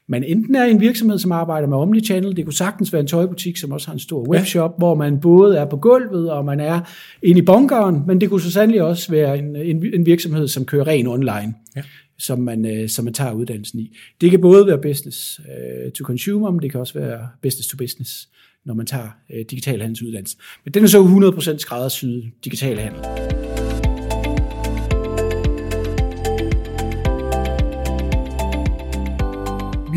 man 0.08 0.24
enten 0.24 0.56
er 0.56 0.64
en 0.64 0.82
virksomhed, 0.82 1.18
som 1.20 1.32
arbejder 1.32 1.68
med 1.68 1.78
omnichannel, 1.78 2.36
det 2.38 2.46
kunne 2.46 2.54
sagtens 2.54 2.94
være 2.94 3.00
en 3.00 3.08
tøjbutik, 3.08 3.58
som 3.58 3.72
også 3.72 3.88
har 3.88 3.94
en 3.94 4.00
stor 4.00 4.30
webshop, 4.30 4.72
ja. 4.72 4.78
hvor 4.78 4.96
man 4.96 5.20
både 5.20 5.58
er 5.58 5.66
på 5.66 5.78
gulvet, 5.78 6.32
og 6.32 6.46
man 6.46 6.60
er 6.60 6.82
inde 7.24 7.40
i 7.42 7.46
bunkeren, 7.46 8.02
men 8.08 8.22
det 8.22 8.30
kunne 8.30 8.42
så 8.42 8.52
sandelig 8.52 8.82
også 8.82 9.12
være 9.12 9.38
en, 9.38 9.56
en, 9.56 9.86
en 9.94 10.06
virksomhed, 10.06 10.48
som 10.48 10.66
kører 10.66 10.88
ren 10.88 11.08
online. 11.08 11.54
Ja. 11.76 11.82
Som 12.20 12.40
man, 12.40 12.66
øh, 12.66 12.90
som 12.90 13.06
man 13.06 13.14
tager 13.14 13.32
uddannelsen 13.34 13.80
i. 13.80 13.98
Det 14.22 14.32
kan 14.32 14.42
både 14.42 14.68
være 14.68 14.78
business 14.82 15.42
øh, 15.86 15.92
to 15.92 16.04
consumer, 16.04 16.52
men 16.52 16.62
det 16.62 16.72
kan 16.72 16.80
også 16.80 17.00
være 17.00 17.28
business 17.42 17.68
to 17.70 17.78
business, 17.78 18.28
når 18.66 18.74
man 18.74 18.86
tager 18.86 19.08
øh, 19.34 19.46
digital 19.50 19.82
handelsuddannelse. 19.82 20.38
Men 20.66 20.74
den 20.74 20.84
er 20.84 20.88
så 20.88 21.04
100% 21.54 21.58
skræddersyet 21.58 22.24
digital 22.44 22.78
handel. 22.78 23.41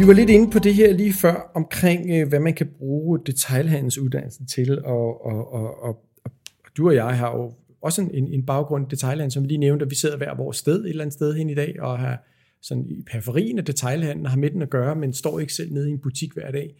Vi 0.04 0.08
var 0.08 0.14
lidt 0.14 0.30
inde 0.30 0.50
på 0.50 0.58
det 0.58 0.74
her 0.74 0.92
lige 0.92 1.12
før, 1.12 1.50
omkring 1.54 2.10
øh, 2.10 2.28
hvad 2.28 2.40
man 2.40 2.54
kan 2.54 2.66
bruge 2.78 3.18
detailhandelsuddannelsen 3.26 4.46
til, 4.46 4.84
og, 4.84 5.26
og, 5.26 5.52
og, 5.52 5.82
og, 5.82 6.04
og 6.24 6.30
du 6.76 6.88
og 6.88 6.94
jeg 6.94 7.18
har 7.18 7.36
jo 7.36 7.52
også 7.82 8.02
en, 8.02 8.32
en, 8.32 8.46
baggrund 8.46 8.86
i 8.86 8.90
detailhandel, 8.90 9.32
som 9.32 9.42
vi 9.42 9.48
lige 9.48 9.58
nævnte, 9.58 9.84
at 9.84 9.90
vi 9.90 9.94
sidder 9.94 10.16
hver 10.16 10.36
vores 10.36 10.56
sted 10.56 10.84
et 10.84 10.88
eller 10.88 11.04
andet 11.04 11.12
sted 11.12 11.34
hen 11.34 11.50
i 11.50 11.54
dag, 11.54 11.76
og 11.80 11.98
har 11.98 12.24
sådan 12.62 12.86
i 12.88 13.02
periferien 13.02 13.58
af 13.58 13.64
detailhandlen 13.64 14.26
har 14.26 14.36
med 14.36 14.50
den 14.50 14.62
at 14.62 14.70
gøre, 14.70 14.96
men 14.96 15.12
står 15.12 15.40
ikke 15.40 15.52
selv 15.52 15.72
nede 15.72 15.88
i 15.88 15.92
en 15.92 15.98
butik 15.98 16.32
hver 16.32 16.50
dag. 16.50 16.74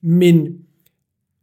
Men 0.00 0.58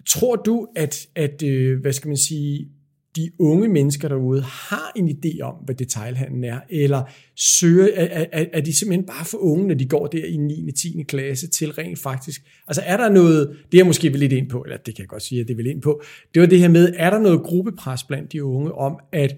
tror 0.05 0.35
du, 0.35 0.67
at, 0.75 1.07
at 1.15 1.43
øh, 1.43 1.81
hvad 1.81 1.93
skal 1.93 2.07
man 2.07 2.17
sige, 2.17 2.67
de 3.15 3.31
unge 3.39 3.67
mennesker 3.67 4.07
derude 4.07 4.41
har 4.41 4.91
en 4.95 5.09
idé 5.09 5.41
om, 5.41 5.55
hvad 5.65 5.75
detailhandlen 5.75 6.43
er, 6.43 6.59
eller 6.69 7.03
søger, 7.35 7.87
er, 7.95 8.25
er, 8.31 8.45
er 8.53 8.61
de 8.61 8.75
simpelthen 8.75 9.05
bare 9.05 9.25
for 9.25 9.37
unge, 9.37 9.67
når 9.67 9.75
de 9.75 9.85
går 9.85 10.07
der 10.07 10.25
i 10.25 10.37
9. 10.37 10.67
og 10.67 10.75
10. 10.75 11.03
klasse, 11.07 11.47
til 11.47 11.71
rent 11.71 11.99
faktisk. 11.99 12.41
Altså 12.67 12.81
er 12.85 12.97
der 12.97 13.09
noget, 13.09 13.49
det 13.49 13.77
er 13.77 13.79
jeg 13.79 13.85
måske 13.85 14.09
vil 14.09 14.19
lidt 14.19 14.33
ind 14.33 14.49
på, 14.49 14.61
eller 14.61 14.77
det 14.77 14.95
kan 14.95 15.01
jeg 15.01 15.09
godt 15.09 15.23
sige, 15.23 15.41
at 15.41 15.47
det 15.47 15.57
vil 15.57 15.67
ind 15.67 15.81
på, 15.81 16.01
det 16.33 16.41
var 16.41 16.47
det 16.47 16.59
her 16.59 16.67
med, 16.67 16.93
er 16.97 17.09
der 17.09 17.19
noget 17.19 17.41
gruppepres 17.41 18.03
blandt 18.03 18.31
de 18.31 18.43
unge 18.43 18.71
om, 18.71 18.99
at 19.11 19.35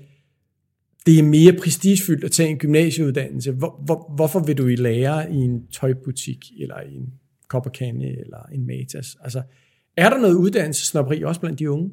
det 1.05 1.19
er 1.19 1.23
mere 1.23 1.53
prestigefyldt 1.53 2.23
at 2.23 2.31
tage 2.31 2.49
en 2.49 2.57
gymnasieuddannelse. 2.57 3.51
Hvor, 3.51 3.81
hvor, 3.85 4.13
hvorfor 4.15 4.39
vil 4.39 4.57
du 4.57 4.67
i 4.67 4.75
lære 4.75 5.31
i 5.31 5.35
en 5.35 5.67
tøjbutik, 5.67 6.37
eller 6.59 6.81
i 6.81 6.95
en 6.95 7.13
kopperkande, 7.49 8.07
eller 8.07 8.43
en 8.53 8.67
Matas? 8.67 9.17
Altså, 9.21 9.41
er 9.97 10.09
der 10.09 10.17
noget 10.17 10.35
uddannelsesnopperi 10.35 11.23
også 11.23 11.41
blandt 11.41 11.59
de 11.59 11.71
unge? 11.71 11.89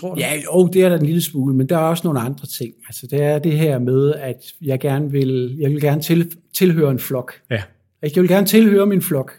Tror 0.00 0.14
du? 0.14 0.20
Ja, 0.20 0.32
jo, 0.44 0.66
det 0.72 0.82
er 0.82 0.88
der 0.88 0.98
en 0.98 1.06
lille 1.06 1.22
smule, 1.22 1.54
men 1.54 1.68
der 1.68 1.76
er 1.76 1.80
også 1.80 2.00
nogle 2.04 2.20
andre 2.20 2.46
ting. 2.46 2.72
Altså, 2.88 3.06
det 3.10 3.22
er 3.22 3.38
det 3.38 3.52
her 3.52 3.78
med, 3.78 4.14
at 4.14 4.36
jeg 4.62 4.80
gerne 4.80 5.10
vil, 5.10 5.56
jeg 5.60 5.70
vil 5.70 5.80
gerne 5.80 6.02
til, 6.02 6.32
tilhøre 6.54 6.90
en 6.90 6.98
flok. 6.98 7.32
ja. 7.50 7.62
Jeg 8.02 8.10
vil 8.22 8.28
gerne 8.28 8.46
tilhøre 8.46 8.86
min 8.86 9.02
flok. 9.02 9.32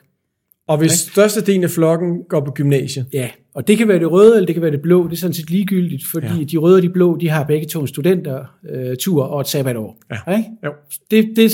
Og 0.67 0.77
hvis 0.77 0.91
størstedelen 0.91 1.63
af 1.63 1.69
flokken 1.69 2.23
går 2.29 2.39
på 2.45 2.51
gymnasiet, 2.51 3.05
Ja, 3.13 3.29
og 3.55 3.67
det 3.67 3.77
kan 3.77 3.87
være 3.87 3.99
det 3.99 4.11
røde, 4.11 4.35
eller 4.35 4.45
det 4.45 4.55
kan 4.55 4.61
være 4.61 4.71
det 4.71 4.81
blå. 4.81 5.03
Det 5.07 5.13
er 5.13 5.17
sådan 5.17 5.33
set 5.33 5.49
ligegyldigt, 5.49 6.03
fordi 6.11 6.27
Ja. 6.27 6.33
ja. 6.35 6.43
de 6.43 6.57
røde 6.57 6.75
og 6.75 6.81
de 6.81 6.89
blå, 6.89 7.17
de 7.17 7.29
har 7.29 7.43
begge 7.43 7.67
to 7.67 7.81
en 7.81 7.87
studentertur 7.87 9.23
og 9.23 9.41
et 9.41 9.47
sabbatår. 9.47 9.97
Ja. 10.27 10.37
Ikke? 10.37 10.49
Jo. 10.65 10.71
Det, 11.11 11.29
det, 11.35 11.51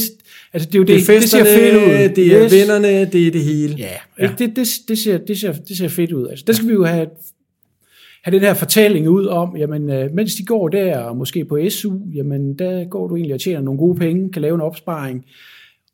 altså 0.53 0.69
det 0.69 0.75
er 0.75 0.79
jo 0.79 0.83
det, 0.85 1.07
det 1.07 1.07
det 1.07 1.29
ser 1.29 1.43
fedt 1.45 1.75
ud. 1.75 2.15
det 2.15 2.35
er 2.43 2.49
vennerne, 2.49 3.05
det 3.05 3.27
er 3.27 3.31
det 3.31 3.41
hele. 3.43 3.75
Ja, 3.77 3.87
ja. 4.19 4.27
Det, 4.39 4.39
det, 4.55 4.67
det, 4.87 4.97
ser, 4.97 5.17
det, 5.17 5.37
ser, 5.39 5.51
det 5.53 5.77
ser 5.77 5.87
fedt 5.87 6.11
ud. 6.11 6.27
Altså, 6.27 6.45
der 6.47 6.53
skal 6.53 6.67
vi 6.67 6.73
jo 6.73 6.85
have, 6.85 7.07
have 8.23 8.33
den 8.35 8.41
her 8.41 8.53
fortælling 8.53 9.09
ud 9.09 9.25
om, 9.25 9.57
jamen, 9.57 9.89
øh, 9.89 10.11
mens 10.13 10.35
de 10.35 10.45
går 10.45 10.67
der, 10.67 10.97
og 10.99 11.17
måske 11.17 11.45
på 11.45 11.57
SU, 11.69 11.97
jamen, 12.15 12.59
der 12.59 12.85
går 12.85 13.07
du 13.07 13.15
egentlig 13.15 13.33
og 13.33 13.39
tjener 13.41 13.61
nogle 13.61 13.77
gode 13.79 13.99
penge, 13.99 14.31
kan 14.31 14.41
lave 14.41 14.55
en 14.55 14.61
opsparing, 14.61 15.25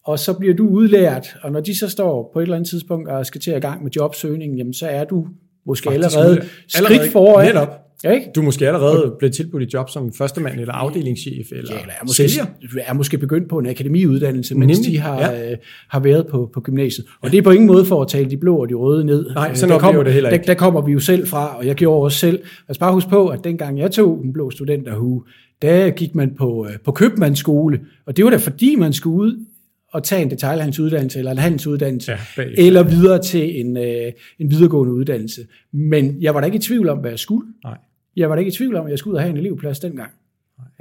og 0.05 0.19
så 0.19 0.33
bliver 0.33 0.53
du 0.53 0.67
udlært, 0.67 1.37
og 1.41 1.51
når 1.51 1.59
de 1.59 1.79
så 1.79 1.89
står 1.89 2.29
på 2.33 2.39
et 2.39 2.43
eller 2.43 2.55
andet 2.55 2.69
tidspunkt 2.69 3.09
og 3.09 3.25
skal 3.25 3.41
til 3.41 3.51
at 3.51 3.57
i 3.57 3.59
gang 3.59 3.83
med 3.83 3.91
jobsøgning, 3.95 4.57
jamen, 4.57 4.73
så 4.73 4.87
er 4.87 5.03
du 5.03 5.27
måske 5.65 5.89
Faktisk 5.89 6.17
allerede 6.17 6.31
udlært. 6.31 6.45
skridt 6.67 6.91
Allerede, 6.91 7.11
foran. 7.11 7.45
netop. 7.47 7.84
Ja, 8.05 8.11
ikke? 8.11 8.25
Du 8.35 8.41
er 8.41 8.45
måske 8.45 8.67
allerede 8.67 9.15
blevet 9.19 9.35
tilbudt 9.35 9.63
et 9.63 9.73
job 9.73 9.89
som 9.89 10.13
førstemand 10.13 10.59
eller 10.59 10.73
afdelingschef 10.73 11.51
eller, 11.51 11.73
Ja, 11.73 11.81
eller 11.81 11.93
er 12.01 12.05
måske, 12.05 12.29
sælger. 12.29 12.45
er 12.87 12.93
måske 12.93 13.17
begyndt 13.17 13.49
på 13.49 13.57
en 13.59 13.65
akademiuddannelse, 13.67 14.55
mens 14.55 14.79
Nemlig, 14.79 14.91
de 14.93 14.99
har, 14.99 15.19
ja. 15.19 15.51
øh, 15.51 15.57
har 15.89 15.99
været 15.99 16.27
på, 16.27 16.49
på 16.53 16.61
gymnasiet. 16.61 17.07
Og 17.21 17.31
det 17.31 17.37
er 17.37 17.41
på 17.41 17.51
ingen 17.51 17.67
måde 17.67 17.85
for 17.85 18.01
at 18.01 18.07
tale 18.07 18.29
de 18.29 18.37
blå 18.37 18.57
og 18.57 18.69
de 18.69 18.73
røde 18.73 19.05
ned. 19.05 19.29
Nej, 19.35 19.47
Øh, 19.49 19.55
sådan 19.55 19.73
der 19.73 19.79
kommer, 19.79 20.03
det 20.03 20.13
heller 20.13 20.29
der, 20.29 20.37
ikke. 20.37 20.47
der 20.47 20.53
kommer 20.53 20.81
vi 20.81 20.91
jo 20.91 20.99
selv 20.99 21.27
fra, 21.27 21.57
og 21.57 21.65
jeg 21.65 21.75
gjorde 21.75 22.03
også 22.03 22.17
selv. 22.19 22.39
Os 22.69 22.77
bare 22.77 22.93
huske 22.93 23.09
på, 23.09 23.27
at 23.27 23.39
dengang 23.43 23.79
jeg 23.79 23.91
tog 23.91 24.19
den 24.23 24.33
blå 24.33 24.49
studenterhue, 24.51 25.23
der 25.61 25.89
gik 25.89 26.15
man 26.15 26.31
på, 26.37 26.67
øh, 26.69 26.77
på 26.85 26.91
købmandsskole, 26.91 27.79
og 28.05 28.17
det 28.17 28.25
var 28.25 28.31
da 28.31 28.37
fordi, 28.37 28.75
man 28.75 28.93
skulle 28.93 29.15
ud 29.17 29.45
og 29.93 30.03
tage 30.03 30.21
en 30.21 30.29
detailhandelsuddannelse 30.31 31.19
eller 31.19 31.31
en 31.31 31.37
handelsuddannelse, 31.37 32.11
Ja, 32.11 32.17
bagefter. 32.37 32.65
eller 32.65 32.83
videre 32.83 33.21
til 33.21 33.59
en, 33.65 33.77
øh, 33.77 34.11
en 34.39 34.51
videregående 34.51 34.93
uddannelse. 34.93 35.41
Men 35.73 36.17
jeg 36.21 36.33
var 36.33 36.39
da 36.39 36.45
ikke 36.45 36.55
i 36.55 36.61
tvivl 36.61 36.89
om, 36.89 36.97
hvad 36.97 37.09
jeg 37.09 37.19
skulle. 37.19 37.47
Nej. 37.63 37.77
Jeg 38.15 38.29
var 38.29 38.35
da 38.35 38.39
ikke 38.39 38.49
i 38.49 38.55
tvivl 38.55 38.75
om, 38.75 38.85
at 38.85 38.91
jeg 38.91 38.99
skulle 38.99 39.11
ud 39.11 39.15
og 39.17 39.21
have 39.21 39.31
en 39.31 39.37
elevplads 39.37 39.79
dengang. 39.79 40.11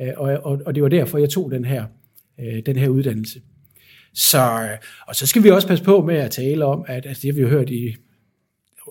Øh, 0.01 0.09
Og, 0.17 0.33
og, 0.43 0.61
og 0.67 0.75
det 0.75 0.83
var 0.83 0.89
derfor, 0.89 1.19
jeg 1.19 1.31
tog 1.31 1.51
den 1.51 1.65
her, 1.65 1.85
øh, 2.41 2.63
den 2.67 2.77
her 2.77 2.89
uddannelse. 2.89 3.41
Så, 4.15 4.39
øh, 4.43 4.79
og 5.09 5.17
så 5.17 5.27
skal 5.27 5.43
vi 5.43 5.51
også 5.51 5.69
passe 5.69 5.85
på 5.85 6.03
med 6.03 6.15
at 6.17 6.31
tale 6.31 6.65
om, 6.65 6.85
at 6.89 7.07
altså, 7.07 7.21
det 7.23 7.31
har 7.31 7.35
vi 7.35 7.41
jo 7.41 7.49
hørt 7.49 7.71
i 7.71 7.97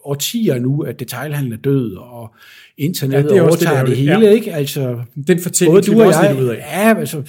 årtier 0.03 0.59
nu, 0.59 0.81
at 0.81 0.99
detailhandlen 0.99 1.53
er 1.53 1.57
død, 1.57 1.95
og 1.95 2.35
internettet 2.77 3.29
Ja, 3.29 3.33
det 3.33 3.39
er 3.39 3.43
overtager 3.43 3.79
det, 3.79 3.87
det 3.87 3.97
hele, 3.97 4.19
ja. 4.19 4.31
ikke? 4.31 4.53
Altså, 4.53 5.01
Den 5.27 5.39
fortælling 5.39 5.73
både 5.75 5.83
du 5.83 6.01
og 6.01 6.07
også 6.07 6.21
jeg, 6.21 6.33
lidt 6.33 6.43
ud 6.43 6.49
af. 6.49 6.55
ja, 6.57 6.99
altså, 6.99 7.23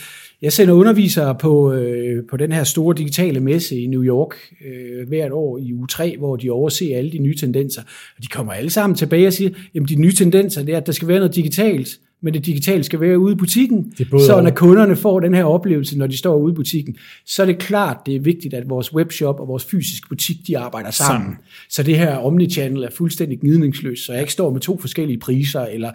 jeg 0.45 0.53
sender 0.53 0.75
undervisere 0.75 1.35
på, 1.35 1.73
øh, 1.73 2.23
på 2.31 2.37
den 2.37 2.53
her 2.53 2.65
store 2.65 2.95
digitale 2.99 3.41
messe 3.41 3.81
i 3.81 3.87
New 3.87 4.03
York 4.03 4.35
øh, 4.67 5.09
hvert 5.09 5.33
år 5.33 5.59
i 5.59 5.75
uge 5.75 5.87
3, 5.87 6.17
hvor 6.19 6.37
de 6.37 6.51
overser 6.51 6.99
alle 6.99 7.13
de 7.13 7.19
nye 7.19 7.37
tendenser. 7.37 7.83
Og 8.17 8.23
de 8.23 8.29
kommer 8.29 8.53
alle 8.53 8.71
sammen 8.71 8.97
tilbage 8.97 9.27
og 9.27 9.33
siger, 9.33 9.51
at 9.75 9.89
de 9.89 9.95
nye 9.95 10.13
tendenser, 10.13 10.63
det 10.63 10.75
er, 10.75 10.79
at 10.79 10.87
der 10.87 10.93
skal 10.93 11.09
være 11.09 11.19
noget 11.19 11.35
digitalt, 11.35 11.89
men 12.25 12.35
det 12.35 12.47
digitale 12.47 12.85
skal 12.85 13.01
være 13.01 13.19
ude 13.19 13.33
i 13.33 13.37
butikken, 13.37 13.95
så 13.97 14.41
når 14.43 14.51
kunderne 14.51 14.97
får 14.97 15.21
den 15.21 15.35
her 15.35 15.45
oplevelse, 15.45 15.99
når 15.99 16.07
de 16.07 16.17
står 16.17 16.37
ude 16.37 16.53
i 16.53 16.55
butikken, 16.55 16.97
så 17.27 17.43
er 17.43 17.47
det 17.47 17.59
klart, 17.59 17.97
det 18.07 18.17
er 18.17 18.21
vigtigt, 18.21 18.55
at 18.55 18.69
vores 18.69 18.95
webshop 18.95 19.41
og 19.41 19.49
vores 19.49 19.65
fysiske 19.65 20.09
butik, 20.09 20.37
de 20.47 20.59
arbejder 20.59 20.91
sammen. 20.91 21.23
Sammen. 21.23 21.37
Så 21.71 21.83
det 21.83 21.97
her 21.99 22.17
omnichannel 22.17 22.83
er 22.83 22.91
fuldstændig 22.91 23.41
gnidningsløst, 23.41 24.07
så 24.07 24.13
jeg 24.13 24.21
ikke 24.23 24.33
står 24.33 24.53
med 24.53 24.61
to 24.61 24.81
forskellige 24.81 25.19
priser, 25.19 25.61
eller 25.61 25.91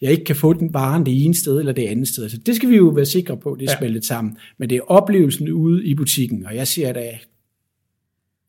jeg 0.00 0.10
ikke 0.12 0.24
kan 0.24 0.36
få 0.36 0.52
den 0.52 0.74
varen 0.74 1.06
det 1.06 1.24
ene 1.24 1.34
sted 1.34 1.58
eller 1.58 1.72
det 1.72 1.86
andet 1.86 2.08
sted. 2.08 2.28
Så 2.28 2.36
det 2.46 2.56
skal 2.56 2.68
vi 2.68 2.76
jo 2.76 2.88
være 2.88 3.06
sikre 3.06 3.36
på, 3.36 3.56
det 3.60 3.68
er 3.68 3.72
Ja. 3.72 3.78
smeltet 3.78 4.04
sammen. 4.04 4.36
Men 4.58 4.70
det 4.70 4.76
er 4.76 4.90
oplevelsen 4.90 5.50
ude 5.50 5.84
i 5.84 5.94
butikken, 5.94 6.46
og 6.46 6.56
jeg 6.56 6.66
ser 6.68 6.92
da 6.92 7.04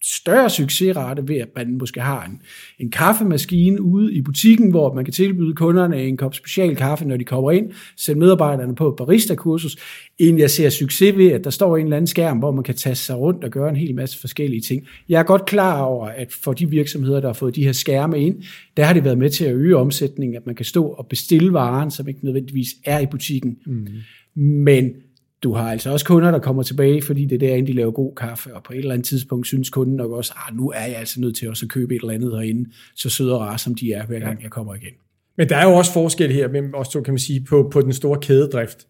større 0.04 0.50
succesrate 0.50 1.28
ved, 1.28 1.36
at 1.36 1.50
man 1.56 1.78
måske 1.78 2.02
har 2.02 2.26
en, 2.26 2.42
en 2.80 2.92
kaffemaskine 2.92 3.82
ude 3.82 4.13
i 4.13 4.22
butikken, 4.22 4.70
hvor 4.70 4.94
man 4.94 5.06
kan 5.06 5.13
tilbyde 5.13 5.54
kunderne 5.54 6.04
en 6.04 6.18
kop 6.18 6.36
special 6.36 6.76
kaffe, 6.76 7.06
når 7.06 7.18
de 7.18 7.24
kommer 7.24 7.52
ind, 7.52 7.72
sætte 7.98 8.20
medarbejderne 8.20 8.76
på 8.76 8.88
et 8.88 8.96
barista-kursus, 8.96 9.78
end 10.20 10.39
jeg 10.39 10.50
ser 10.50 10.70
succes 10.70 11.18
ved, 11.18 11.32
at 11.32 11.44
der 11.44 11.50
står 11.50 11.78
en 11.78 11.84
eller 11.84 11.98
anden 11.98 12.08
skærm, 12.08 12.38
hvor 12.38 12.52
man 12.52 12.63
kan 12.63 12.76
tage 12.76 12.96
sig 12.96 13.18
rundt 13.18 13.44
og 13.44 13.50
gøre 13.50 13.70
en 13.70 13.76
hel 13.76 13.96
masse 13.96 14.20
forskellige 14.20 14.62
ting. 14.62 14.88
Jeg 15.10 15.20
er 15.20 15.24
godt 15.24 15.46
klar 15.46 15.82
over, 15.82 16.08
at 16.08 16.34
for 16.44 16.54
de 16.54 16.70
virksomheder, 16.70 17.20
der 17.20 17.28
har 17.28 17.34
fået 17.34 17.56
de 17.56 17.63
her 17.63 17.72
skærme 17.72 18.20
ind, 18.20 18.44
der 18.78 18.84
har 18.84 18.94
det 18.94 19.04
været 19.04 19.18
med 19.18 19.30
til 19.30 19.46
at 19.46 19.56
øge 19.56 19.78
omsætningen, 19.78 20.36
at 20.36 20.46
man 20.46 20.56
kan 20.56 20.66
stå 20.66 20.86
og 20.86 21.08
bestille 21.08 21.54
varen, 21.54 21.92
som 21.92 22.08
ikke 22.08 22.26
nødvendigvis 22.26 22.70
er 22.86 23.00
i 23.00 23.06
butikken. 23.06 23.58
Mm. 23.66 23.88
Men 24.36 24.94
du 25.43 25.53
har 25.53 25.71
altså 25.71 25.91
også 25.91 26.06
kunder, 26.06 26.32
der 26.32 26.39
kommer 26.39 26.63
tilbage, 26.63 27.01
fordi 27.01 27.25
det 27.25 27.36
er 27.36 27.39
derinde, 27.39 27.67
de 27.67 27.73
laver 27.73 27.91
god 27.91 28.15
kaffe, 28.15 28.56
og 28.56 28.63
på 28.63 28.73
et 28.73 28.77
eller 28.79 28.91
andet 28.93 29.06
tidspunkt 29.08 29.47
synes 29.47 29.69
kunden 29.69 29.95
nok 29.95 30.12
også, 30.12 30.34
ah, 30.47 30.58
nu 30.58 30.69
er 30.69 30.86
jeg 30.86 30.95
altså 30.95 31.21
nødt 31.21 31.36
til 31.36 31.49
også 31.49 31.65
at 31.65 31.69
købe 31.69 31.95
et 31.95 32.01
eller 32.01 32.13
andet 32.13 32.32
herinde, 32.32 32.69
så 32.95 33.10
søde 33.10 33.34
og 33.36 33.41
rare 33.41 33.58
som 33.58 33.75
de 33.75 33.93
er, 33.93 34.06
hver 34.06 34.19
gang 34.19 34.43
jeg 34.43 34.51
kommer 34.51 34.75
igen. 34.75 34.93
Men 35.38 35.49
der 35.49 35.56
er 35.58 35.63
jo 35.69 35.73
også 35.75 35.93
forskel 35.93 36.32
her 36.32 36.47
mellem 36.47 36.73
os 36.75 36.89
to, 36.89 37.01
kan 37.01 37.13
man 37.13 37.19
sige, 37.19 37.41
på, 37.49 37.69
på 37.73 37.82
den 37.82 37.93
store 37.93 38.19
kædedrift, 38.19 38.88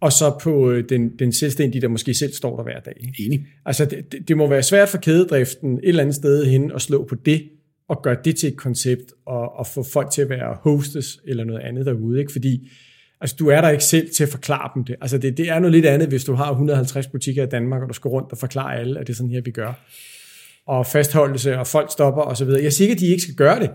og 0.00 0.12
så 0.12 0.38
på 0.42 0.70
øh, 0.70 0.84
den, 0.88 1.08
den 1.18 1.32
selvstændige, 1.32 1.82
der 1.82 1.88
måske 1.88 2.14
selv 2.14 2.32
står 2.32 2.56
der 2.56 2.62
hver 2.62 2.80
dag. 2.80 3.12
Enig. 3.18 3.46
Altså, 3.66 3.84
det, 3.84 4.12
det- 4.12 4.28
det 4.28 4.36
må 4.36 4.46
være 4.48 4.62
svært 4.62 4.88
for 4.88 4.98
kædedriften 4.98 5.74
et 5.74 5.80
eller 5.88 6.02
andet 6.02 6.14
sted 6.14 6.44
hen 6.46 6.72
at 6.74 6.82
slå 6.82 7.04
på 7.04 7.14
det, 7.14 7.42
og 7.88 8.02
gøre 8.02 8.16
det 8.24 8.36
til 8.36 8.48
et 8.48 8.56
koncept, 8.56 9.12
og, 9.26 9.58
og 9.58 9.66
få 9.66 9.82
folk 9.82 10.10
til 10.10 10.22
at 10.22 10.28
være 10.28 10.56
hostes 10.60 11.20
eller 11.26 11.44
noget 11.44 11.60
andet 11.60 11.86
derude, 11.86 12.20
ikke? 12.20 12.32
Fordi 12.32 12.68
altså, 13.20 13.36
du 13.38 13.48
er 13.48 13.60
der 13.60 13.68
ikke 13.68 13.84
selv 13.84 14.08
til 14.16 14.22
at 14.24 14.28
forklare 14.30 14.70
dem 14.74 14.84
det. 14.84 14.94
Altså, 15.00 15.18
det, 15.18 15.36
det 15.36 15.48
er 15.48 15.58
noget 15.58 15.72
lidt 15.72 15.86
andet, 15.86 16.08
hvis 16.08 16.24
du 16.24 16.34
har 16.34 16.50
150 16.50 17.06
butikker 17.06 17.42
i 17.42 17.46
Danmark, 17.46 17.82
og 17.82 17.88
du 17.88 17.94
skal 17.94 18.08
rundt 18.08 18.32
og 18.32 18.38
forklare 18.38 18.76
alle, 18.78 19.00
at 19.00 19.06
det 19.06 19.12
er 19.12 19.16
sådan 19.16 19.30
her, 19.30 19.40
vi 19.44 19.50
gør. 19.50 19.72
Og 20.66 20.86
fastholdelse, 20.86 21.58
og 21.58 21.66
folk 21.66 21.92
stopper, 21.92 22.22
og 22.22 22.36
så 22.36 22.44
videre. 22.44 22.62
Jeg 22.62 22.72
siger 22.72 22.88
ikke, 22.88 22.98
at 22.98 23.00
de 23.00 23.06
ikke 23.06 23.22
skal 23.22 23.34
gøre 23.34 23.60
det. 23.60 23.70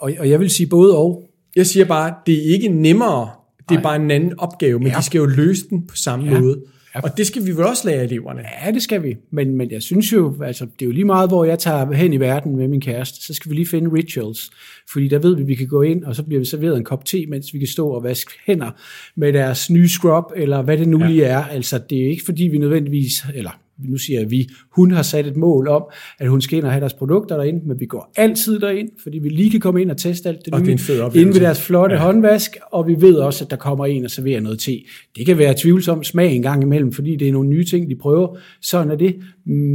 Og, 0.00 0.12
og 0.18 0.30
jeg 0.30 0.40
vil 0.40 0.50
sige 0.50 0.66
både 0.66 0.96
og. 0.98 1.22
Jeg 1.56 1.66
siger 1.66 1.84
bare, 1.84 2.14
det 2.26 2.34
er 2.48 2.52
ikke 2.54 2.68
nemmere, 2.68 3.30
det 3.58 3.70
er 3.70 3.74
Nej. 3.74 3.82
bare 3.82 3.96
en 3.96 4.10
anden 4.10 4.38
opgave, 4.38 4.78
men. 4.78 4.88
Ja. 4.88 4.94
de 4.98 5.02
skal 5.02 5.18
jo 5.18 5.26
løse 5.26 5.68
den 5.70 5.86
på 5.86 5.96
samme 5.96 6.32
Ja. 6.32 6.40
måde. 6.40 6.60
Ja. 6.94 7.00
Og 7.00 7.16
det 7.16 7.26
skal 7.26 7.46
vi 7.46 7.50
vel 7.50 7.64
også 7.66 7.88
lære 7.88 8.04
eleverne. 8.04 8.42
Ja, 8.64 8.70
det 8.70 8.82
skal 8.82 9.02
vi. 9.02 9.16
Men, 9.30 9.54
men 9.56 9.70
jeg 9.70 9.82
synes 9.82 10.12
jo, 10.12 10.42
altså, 10.42 10.64
det 10.64 10.82
er 10.82 10.86
jo 10.86 10.92
lige 10.92 11.04
meget, 11.04 11.30
hvor 11.30 11.44
jeg 11.44 11.58
tager 11.58 11.92
hen 11.92 12.12
i 12.12 12.20
verden 12.20 12.56
med 12.56 12.68
min 12.68 12.80
kæreste, 12.80 13.26
så 13.26 13.34
skal 13.34 13.50
vi 13.50 13.56
lige 13.56 13.66
finde 13.66 13.92
rituals. 13.92 14.50
Fordi 14.92 15.08
der 15.08 15.18
ved 15.18 15.36
vi, 15.36 15.42
at 15.42 15.48
vi 15.48 15.54
kan 15.54 15.66
gå 15.68 15.82
ind, 15.82 16.04
og 16.04 16.16
så 16.16 16.22
bliver 16.22 16.38
vi 16.38 16.44
serveret 16.46 16.76
en 16.76 16.84
kop 16.84 17.04
te, 17.04 17.26
mens 17.28 17.54
vi 17.54 17.58
kan 17.58 17.68
stå 17.68 17.88
og 17.88 18.02
vaske 18.02 18.30
hænder 18.46 18.70
med 19.16 19.32
deres 19.32 19.70
nye 19.70 19.88
scrub, 19.88 20.24
eller 20.36 20.62
hvad 20.62 20.78
det 20.78 20.88
nu 20.88 20.98
Ja. 21.00 21.08
lige 21.08 21.24
er. 21.24 21.44
Altså, 21.44 21.80
det 21.90 22.04
er 22.04 22.08
ikke 22.10 22.24
fordi, 22.24 22.44
vi 22.44 22.58
nødvendigvis, 22.58 23.24
eller 23.34 23.60
nu 23.78 23.96
siger 23.96 24.20
jeg 24.20 24.30
vi, 24.30 24.48
hun 24.76 24.90
har 24.90 25.02
sat 25.02 25.26
et 25.26 25.36
mål 25.36 25.68
om, 25.68 25.82
at 26.18 26.28
hun 26.28 26.40
skal 26.40 26.58
ind 26.58 26.64
og 26.64 26.70
have 26.72 26.80
deres 26.80 26.94
produkter 26.94 27.36
derinde, 27.36 27.68
men 27.68 27.80
vi 27.80 27.86
går 27.86 28.12
altid 28.16 28.60
derind, 28.60 28.88
fordi 29.02 29.18
vi 29.18 29.28
lige 29.28 29.50
kan 29.50 29.60
komme 29.60 29.82
ind 29.82 29.90
og 29.90 29.96
teste 29.96 30.28
alt 30.28 30.44
det 30.44 30.54
Og 30.54 30.58
det 30.60 30.66
nye, 30.66 30.72
en 30.72 30.78
fed 30.78 31.00
oplevelse. 31.00 31.20
inde 31.20 31.34
ved 31.34 31.46
deres 31.46 31.60
flotte 31.60 31.94
Ja. 31.96 32.00
håndvask, 32.02 32.56
og 32.72 32.86
vi 32.88 32.96
ved 33.00 33.14
også, 33.14 33.44
at 33.44 33.50
der 33.50 33.56
kommer 33.56 33.86
en 33.86 34.04
og 34.04 34.10
serverer 34.10 34.40
noget 34.40 34.58
te. 34.58 34.78
Det 35.16 35.26
kan 35.26 35.38
være 35.38 35.54
tvivlsom 35.58 36.04
smag 36.04 36.32
en 36.32 36.42
gang 36.42 36.62
imellem, 36.62 36.92
fordi 36.92 37.16
det 37.16 37.28
er 37.28 37.32
nogle 37.32 37.48
nye 37.48 37.64
ting, 37.64 37.90
de 37.90 37.96
prøver. 37.96 38.36
Sådan 38.62 38.90
er 38.90 38.96
det. 38.96 39.16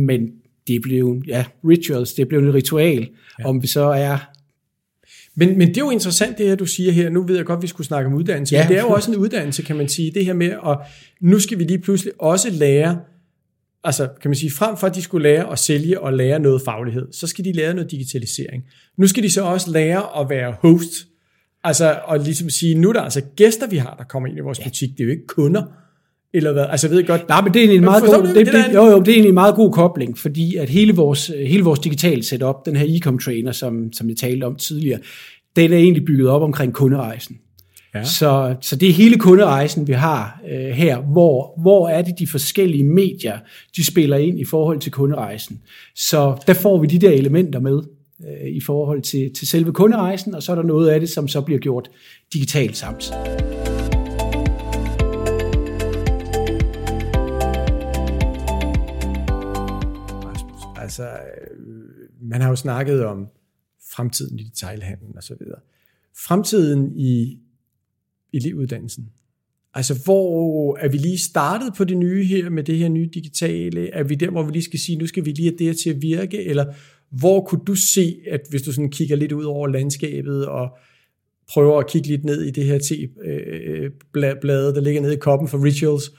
Men 0.07 0.29
det 0.67 0.81
blev, 0.81 1.21
ja, 1.27 1.45
rituals, 1.69 2.13
det 2.13 2.27
blev 2.27 2.39
et 2.39 2.53
ritual, 2.53 3.07
ja. 3.39 3.45
om 3.45 3.61
vi 3.61 3.67
så 3.67 3.81
er 3.83 4.17
Men, 5.35 5.57
men 5.57 5.67
det 5.67 5.77
er 5.77 5.81
jo 5.81 5.89
interessant, 5.89 6.37
det 6.37 6.47
her, 6.47 6.55
du 6.55 6.65
siger 6.65 6.91
her. 6.91 7.09
Nu 7.09 7.23
ved 7.27 7.35
jeg 7.35 7.45
godt, 7.45 7.57
at 7.57 7.61
vi 7.63 7.67
skulle 7.67 7.87
snakke 7.87 8.07
om 8.07 8.13
uddannelse. 8.13 8.55
Ja. 8.55 8.63
Men 8.63 8.69
det 8.69 8.77
er 8.77 8.81
jo 8.81 8.89
også 8.89 9.11
en 9.11 9.17
uddannelse, 9.17 9.61
kan 9.61 9.75
man 9.75 9.87
sige. 9.87 10.11
Det 10.11 10.25
her 10.25 10.33
med, 10.33 10.51
og 10.59 10.81
nu 11.21 11.39
skal 11.39 11.59
vi 11.59 11.63
lige 11.63 11.79
pludselig 11.79 12.13
også 12.19 12.49
lære, 12.51 12.97
altså 13.83 14.07
kan 14.21 14.29
man 14.29 14.35
sige, 14.35 14.51
frem 14.51 14.77
for 14.77 14.87
at 14.87 14.95
de 14.95 15.01
skulle 15.01 15.23
lære 15.23 15.51
at 15.51 15.59
sælge 15.59 15.99
og 15.99 16.13
lære 16.13 16.39
noget 16.39 16.61
faglighed, 16.61 17.07
så 17.11 17.27
skal 17.27 17.45
de 17.45 17.51
lære 17.51 17.73
noget 17.73 17.91
digitalisering. 17.91 18.63
Nu 18.97 19.07
skal 19.07 19.23
de 19.23 19.31
så 19.31 19.43
også 19.43 19.71
lære 19.71 20.21
at 20.21 20.29
være 20.29 20.55
host. 20.61 21.07
Altså, 21.63 21.99
og 22.05 22.19
ligesom 22.19 22.49
sige, 22.49 22.75
nu 22.75 22.89
er 22.89 22.93
der 22.93 23.01
altså 23.01 23.21
gæster, 23.35 23.67
vi 23.67 23.77
har, 23.77 23.95
der 23.97 24.03
kommer 24.03 24.29
ind 24.29 24.37
i 24.37 24.41
vores 24.41 24.59
butik. 24.59 24.89
Det 24.89 24.99
er 24.99 25.03
jo 25.05 25.11
ikke 25.11 25.27
kunder. 25.27 25.63
Eller 26.33 26.51
hvad? 26.51 26.65
Altså, 26.69 26.87
jeg 26.87 26.95
ved 26.95 27.07
godt, 27.07 27.29
Nej, 27.29 27.41
men 27.41 27.53
det 27.53 27.59
er 27.59 27.63
egentlig 27.63 27.77
en 27.77 27.83
meget 27.83 28.03
god, 28.03 28.27
det, 28.27 28.47
det 28.47 28.73
jo, 28.73 28.85
jo, 28.85 28.99
det 28.99 29.07
er 29.07 29.13
egentlig 29.13 29.29
en 29.29 29.33
meget 29.33 29.55
god 29.55 29.71
kobling, 29.71 30.17
fordi 30.17 30.55
at 30.55 30.69
hele 30.69 30.95
vores, 30.95 31.27
hele 31.27 31.63
vores 31.63 31.79
digitale 31.79 32.23
setup, 32.23 32.65
den 32.65 32.75
her 32.75 32.85
e-com 32.97 33.19
trainer, 33.19 33.51
som, 33.51 33.93
som 33.93 34.09
jeg 34.09 34.17
talte 34.17 34.43
om 34.43 34.55
tidligere, 34.55 34.99
den 35.55 35.73
er 35.73 35.77
egentlig 35.77 36.05
bygget 36.05 36.29
op 36.29 36.41
omkring 36.41 36.73
kunderejsen. 36.73 37.37
Ja. 37.93 38.03
Så, 38.03 38.55
så 38.61 38.75
det 38.75 38.89
er 38.89 38.93
hele 38.93 39.19
kunderejsen, 39.19 39.87
vi 39.87 39.93
har 39.93 40.41
øh, 40.49 40.69
her. 40.69 40.97
Hvor, 40.97 41.61
hvor 41.61 41.89
er 41.89 42.01
det 42.01 42.19
de 42.19 42.27
forskellige 42.27 42.83
medier, 42.83 43.39
de 43.75 43.85
spiller 43.85 44.17
ind 44.17 44.39
i 44.39 44.45
forhold 44.45 44.79
til 44.79 44.91
kunderejsen. 44.91 45.61
Så 45.95 46.43
der 46.47 46.53
får 46.53 46.77
vi 46.81 46.87
de 46.87 46.99
der 46.99 47.11
elementer 47.11 47.59
med 47.59 47.81
øh, 48.27 48.49
i 48.49 48.61
forhold 48.61 49.01
til, 49.01 49.33
til 49.33 49.47
selve 49.47 49.73
kunderejsen, 49.73 50.35
og 50.35 50.43
så 50.43 50.51
er 50.51 50.55
der 50.55 50.63
noget 50.63 50.89
af 50.89 50.99
det, 50.99 51.09
som 51.09 51.27
så 51.27 51.41
bliver 51.41 51.59
gjort 51.59 51.89
digitalt. 52.33 52.83
Rasmus. 52.83 53.11
Altså, 60.77 61.03
øh, 61.03 61.09
man 62.21 62.41
har 62.41 62.49
jo 62.49 62.55
snakket 62.55 63.05
om 63.05 63.27
fremtiden 63.91 64.39
i 64.39 64.43
detailhandlen 64.43 65.17
og 65.17 65.23
så 65.23 65.35
videre. 65.39 65.59
Fremtiden 66.15 66.91
i 66.95 67.39
elevuddannelsen. 68.33 69.09
Altså, 69.73 69.99
hvor 70.05 70.77
er 70.77 70.89
vi 70.89 70.97
lige 70.97 71.17
startet 71.17 71.73
på 71.77 71.83
det 71.83 71.97
nye 71.97 72.25
her 72.25 72.49
med 72.49 72.63
det 72.63 72.77
her 72.77 72.89
nye 72.89 73.09
digitale? 73.13 73.89
Er 73.89 74.03
vi 74.03 74.15
der, 74.15 74.29
hvor 74.29 74.43
vi 74.43 74.51
lige 74.51 74.63
skal 74.63 74.79
sige, 74.79 74.97
nu 74.97 75.07
skal 75.07 75.25
vi 75.25 75.31
lige 75.31 75.49
have 75.49 75.57
det 75.57 75.67
her 75.67 75.73
til 75.73 75.89
at 75.89 76.01
virke? 76.01 76.43
Eller 76.43 76.65
hvor 77.09 77.41
kunne 77.41 77.61
du 77.67 77.75
se, 77.75 78.15
at 78.31 78.41
hvis 78.49 78.61
du 78.61 78.71
sådan 78.71 78.91
kigger 78.91 79.15
lidt 79.15 79.31
ud 79.31 79.43
over 79.43 79.67
landskabet 79.67 80.45
og 80.45 80.77
prøver 81.49 81.79
at 81.79 81.89
kigge 81.89 82.07
lidt 82.07 82.25
ned 82.25 82.41
i 82.41 82.51
det 82.51 82.63
her 82.65 82.77
te-blade, 82.79 84.67
øh, 84.69 84.75
der 84.75 84.81
ligger 84.81 85.01
nede 85.01 85.13
i 85.13 85.17
koppen 85.17 85.47
for 85.47 85.63
rituals, 85.63 86.09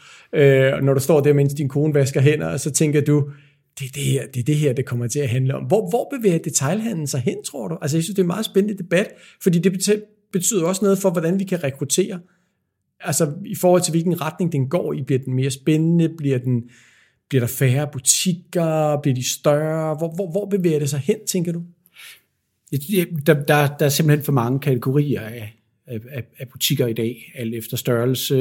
og 0.74 0.85
når 0.85 0.94
du 0.94 1.00
står 1.00 1.20
der, 1.20 1.33
mens 1.33 1.55
din 1.55 1.68
kone 1.68 1.94
vasker 1.94 2.20
hænder, 2.20 2.57
så 2.57 2.70
tænker 2.70 3.00
du, 3.00 3.31
det 3.79 3.85
er 3.85 3.92
det 3.94 4.03
her, 4.03 4.27
det, 4.35 4.40
er 4.40 4.44
det 4.44 4.57
her, 4.57 4.72
det 4.72 4.87
kommer 4.87 5.07
til 5.07 5.18
at 5.18 5.29
handle 5.29 5.55
om. 5.55 5.64
Hvor, 5.64 5.90
hvor 5.90 6.16
bevæger 6.16 6.38
detailhandlen 6.38 7.07
sig 7.07 7.20
hen, 7.20 7.37
tror 7.44 7.68
du? 7.68 7.79
Altså, 7.83 7.96
jeg 7.96 8.05
synes, 8.05 8.14
det 8.14 8.18
er 8.18 8.24
en 8.24 8.27
meget 8.27 8.44
spændende 8.44 8.83
debat, 8.83 9.09
fordi 9.42 9.59
det 9.59 9.72
betyder 10.35 10.64
også 10.64 10.85
noget 10.85 10.99
for, 10.99 11.11
hvordan 11.11 11.38
vi 11.38 11.44
kan 11.44 11.64
rekruttere. 11.64 12.20
Altså, 13.01 13.33
i 13.47 13.55
forhold 13.55 13.83
til, 13.83 13.90
hvilken 13.90 14.20
retning 14.20 14.53
den 14.53 14.68
går 14.68 14.92
i. 14.92 15.03
Bliver 15.03 15.18
den 15.18 15.35
mere 15.35 15.51
spændende? 15.51 16.09
Bliver, 16.09 16.38
den, 16.38 16.62
bliver 17.29 17.40
der 17.40 17.47
færre 17.47 17.88
butikker? 17.92 19.01
Bliver 19.03 19.14
de 19.14 19.29
større? 19.29 19.97
Hvor, 19.97 20.14
hvor, 20.14 20.31
hvor 20.31 20.47
bevæger 20.47 20.79
det 20.79 20.90
sig 20.90 21.01
hen, 21.01 21.16
tænker 21.27 21.53
du? 21.53 21.62
Der, 23.27 23.35
der, 23.35 23.77
der 23.77 23.85
er 23.85 23.88
simpelthen 23.88 24.25
for 24.25 24.33
mange 24.33 24.59
kategorier 24.61 25.20
af, 25.20 25.53
af, 25.87 26.01
af, 26.11 26.25
af 26.38 26.49
butikker 26.49 26.87
i 26.87 26.92
dag, 26.92 27.33
alt 27.35 27.55
efter 27.55 27.77
størrelse, 27.77 28.37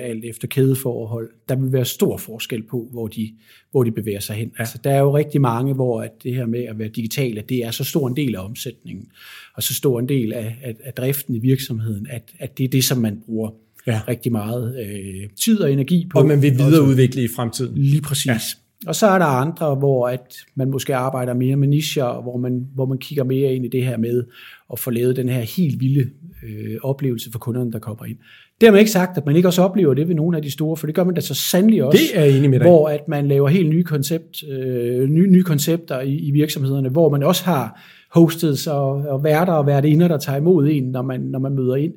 alt 0.00 0.24
efter 0.24 0.48
kædeforhold. 0.48 1.30
Der 1.48 1.56
vil 1.56 1.72
være 1.72 1.84
stor 1.84 2.16
forskel 2.16 2.62
på, 2.62 2.88
hvor 2.92 3.08
de, 3.08 3.34
hvor 3.70 3.84
de 3.84 3.92
bevæger 3.92 4.20
sig 4.20 4.36
hen. 4.36 4.48
Ja. 4.48 4.54
Altså, 4.58 4.78
der 4.84 4.90
er 4.90 4.98
jo 4.98 5.16
rigtig 5.16 5.40
mange, 5.40 5.74
hvor 5.74 6.02
at 6.02 6.12
det 6.22 6.34
her 6.34 6.46
med 6.46 6.64
at 6.64 6.78
være 6.78 6.88
digitale, 6.88 7.44
det 7.48 7.64
er 7.64 7.70
så 7.70 7.84
stor 7.84 8.08
en 8.08 8.16
del 8.16 8.34
af 8.34 8.44
omsætningen, 8.44 9.10
og 9.58 9.62
så 9.62 9.74
stor 9.74 10.00
en 10.00 10.08
del 10.08 10.32
af, 10.32 10.56
af, 10.62 10.74
af 10.84 10.92
driften 10.92 11.34
i 11.34 11.38
virksomheden, 11.38 12.06
at, 12.10 12.22
at 12.38 12.58
det 12.58 12.64
er 12.64 12.68
det, 12.68 12.84
som 12.84 12.98
man 12.98 13.22
bruger 13.26 13.50
ja. 13.86 14.00
rigtig 14.08 14.32
meget 14.32 14.76
øh, 14.80 15.28
tid 15.40 15.60
og 15.60 15.72
energi 15.72 16.06
på. 16.10 16.18
Og 16.18 16.26
man 16.26 16.42
vil 16.42 16.52
videreudvikle 16.52 17.22
i 17.22 17.28
fremtiden. 17.36 17.78
Lige 17.78 18.02
præcis. 18.02 18.26
Ja. 18.26 18.38
Og 18.86 18.94
så 18.94 19.06
er 19.06 19.18
der 19.18 19.24
andre, 19.24 19.74
hvor 19.74 20.08
at 20.08 20.36
man 20.54 20.70
måske 20.70 20.96
arbejder 20.96 21.34
mere 21.34 21.56
med 21.56 21.68
nischer, 21.68 22.22
hvor 22.22 22.36
man, 22.36 22.66
hvor 22.74 22.86
man 22.86 22.98
kigger 22.98 23.24
mere 23.24 23.54
ind 23.54 23.64
i 23.64 23.68
det 23.68 23.84
her 23.84 23.96
med 23.96 24.24
at 24.72 24.78
få 24.78 24.90
lavet 24.90 25.16
den 25.16 25.28
her 25.28 25.40
helt 25.40 25.80
vilde 25.80 26.10
øh, 26.42 26.76
oplevelse 26.82 27.32
for 27.32 27.38
kunderne, 27.38 27.72
der 27.72 27.78
kommer 27.78 28.04
ind. 28.04 28.16
Det 28.60 28.66
har 28.66 28.72
man 28.72 28.78
ikke 28.78 28.90
sagt, 28.90 29.18
at 29.18 29.26
man 29.26 29.36
ikke 29.36 29.48
også 29.48 29.62
oplever 29.62 29.94
det 29.94 30.08
ved 30.08 30.14
nogle 30.14 30.36
af 30.36 30.42
de 30.42 30.50
store, 30.50 30.76
for 30.76 30.86
det 30.86 30.94
gør 30.94 31.04
man 31.04 31.14
da 31.14 31.20
så 31.20 31.34
sandelig 31.34 31.84
også. 31.84 31.98
Det 31.98 32.20
er 32.20 32.24
jeg 32.24 32.38
enig 32.38 32.50
med 32.50 32.58
dig. 32.58 32.68
Hvor 32.68 32.88
at 32.88 33.08
man 33.08 33.28
laver 33.28 33.48
helt 33.48 33.70
nye, 33.70 33.84
koncept, 33.84 34.44
øh, 34.48 35.08
nye, 35.08 35.30
nye 35.30 35.42
koncepter 35.42 36.00
i, 36.00 36.16
i 36.16 36.30
virksomhederne, 36.30 36.88
hvor 36.88 37.08
man 37.08 37.22
også 37.22 37.44
har 37.44 37.80
hosteds 38.10 38.66
og, 38.66 38.90
og 38.90 39.24
værter 39.24 39.52
og 39.52 39.66
værtinder, 39.66 40.08
der 40.08 40.18
tager 40.18 40.38
imod 40.38 40.68
en, 40.70 40.84
når 40.84 41.02
man, 41.02 41.20
når 41.20 41.38
man 41.38 41.52
møder 41.52 41.76
ind. 41.76 41.92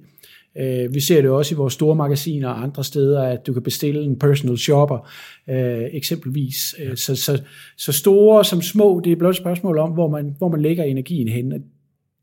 Øh, 0.58 0.94
vi 0.94 1.00
ser 1.00 1.22
det 1.22 1.30
også 1.30 1.56
i 1.56 1.58
vores 1.58 1.74
store 1.74 1.96
magasiner 1.96 2.50
og 2.50 2.64
andre 2.64 2.84
steder, 2.84 3.24
at 3.24 3.48
du 3.48 3.54
kan 3.54 3.62
bestille 3.62 4.02
en 4.02 4.20
personal 4.20 4.58
shopper 4.58 5.10
øh, 5.50 5.84
eksempelvis. 5.92 6.76
Ja. 6.80 6.96
Så, 6.96 7.16
så, 7.16 7.42
så 7.78 7.92
store 7.92 8.46
som 8.46 8.62
små, 8.62 9.02
det 9.04 9.12
er 9.12 9.16
blot 9.16 9.30
et 9.30 9.38
spørgsmål 9.38 9.78
om, 9.78 9.92
hvor 9.92 10.10
man, 10.10 10.36
hvor 10.38 10.50
man 10.50 10.62
lægger 10.62 10.84
energien 10.84 11.28
hen. 11.28 11.52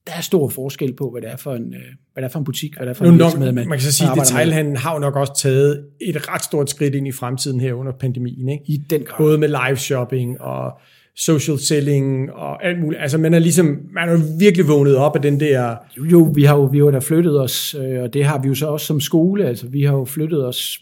Der 0.06 0.14
er 0.16 0.20
stor 0.20 0.48
forskel 0.48 0.94
på, 0.94 1.10
hvad 1.10 1.22
det 1.22 1.30
er 1.30 1.36
for 1.36 1.54
en, 1.54 1.74
hvad 2.12 2.22
det 2.22 2.24
er 2.24 2.28
for 2.28 2.38
en 2.38 2.44
butik, 2.44 2.76
hvad 2.76 2.86
det 2.86 2.90
er 2.90 2.94
for 2.94 3.04
en 3.04 3.18
virksomhed, 3.18 3.52
man, 3.52 3.68
man 3.68 3.78
kan 3.78 3.84
så 3.84 3.92
sige, 3.92 4.10
at 4.10 4.18
detailhandlen 4.18 4.76
har 4.76 4.92
jo 4.92 4.98
nok 4.98 5.16
også 5.16 5.32
taget 5.36 5.84
et 6.00 6.28
ret 6.28 6.44
stort 6.44 6.70
skridt 6.70 6.94
ind 6.94 7.08
i 7.08 7.12
fremtiden 7.12 7.60
her 7.60 7.72
under 7.72 7.92
pandemien. 7.92 8.48
Ikke? 8.48 8.64
I 8.66 8.76
den 8.76 9.02
grad. 9.02 9.18
Både 9.18 9.38
med 9.38 9.48
live 9.48 9.76
shopping 9.76 10.40
og 10.40 10.72
social 11.18 11.58
selling 11.58 12.32
og 12.32 12.66
alt 12.66 12.80
muligt. 12.80 13.02
Altså 13.02 13.18
man 13.18 13.34
er 13.34 13.38
ligesom, 13.38 13.78
man 13.92 14.08
er 14.08 14.38
virkelig 14.38 14.68
vågnet 14.68 14.96
op 14.96 15.16
af 15.16 15.22
den 15.22 15.40
der... 15.40 15.76
Jo, 15.96 16.04
jo 16.04 16.32
vi 16.34 16.42
har 16.42 16.56
jo 16.56 16.64
vi 16.64 16.78
har 16.78 16.90
da 16.90 16.98
flyttet 16.98 17.40
os, 17.40 17.74
øh, 17.74 18.02
og 18.02 18.14
det 18.14 18.24
har 18.24 18.42
vi 18.42 18.48
jo 18.48 18.54
så 18.54 18.66
også 18.66 18.86
som 18.86 19.00
skole. 19.00 19.46
Altså 19.46 19.66
vi 19.66 19.82
har 19.82 19.92
jo 19.92 20.04
flyttet 20.04 20.46
os 20.46 20.78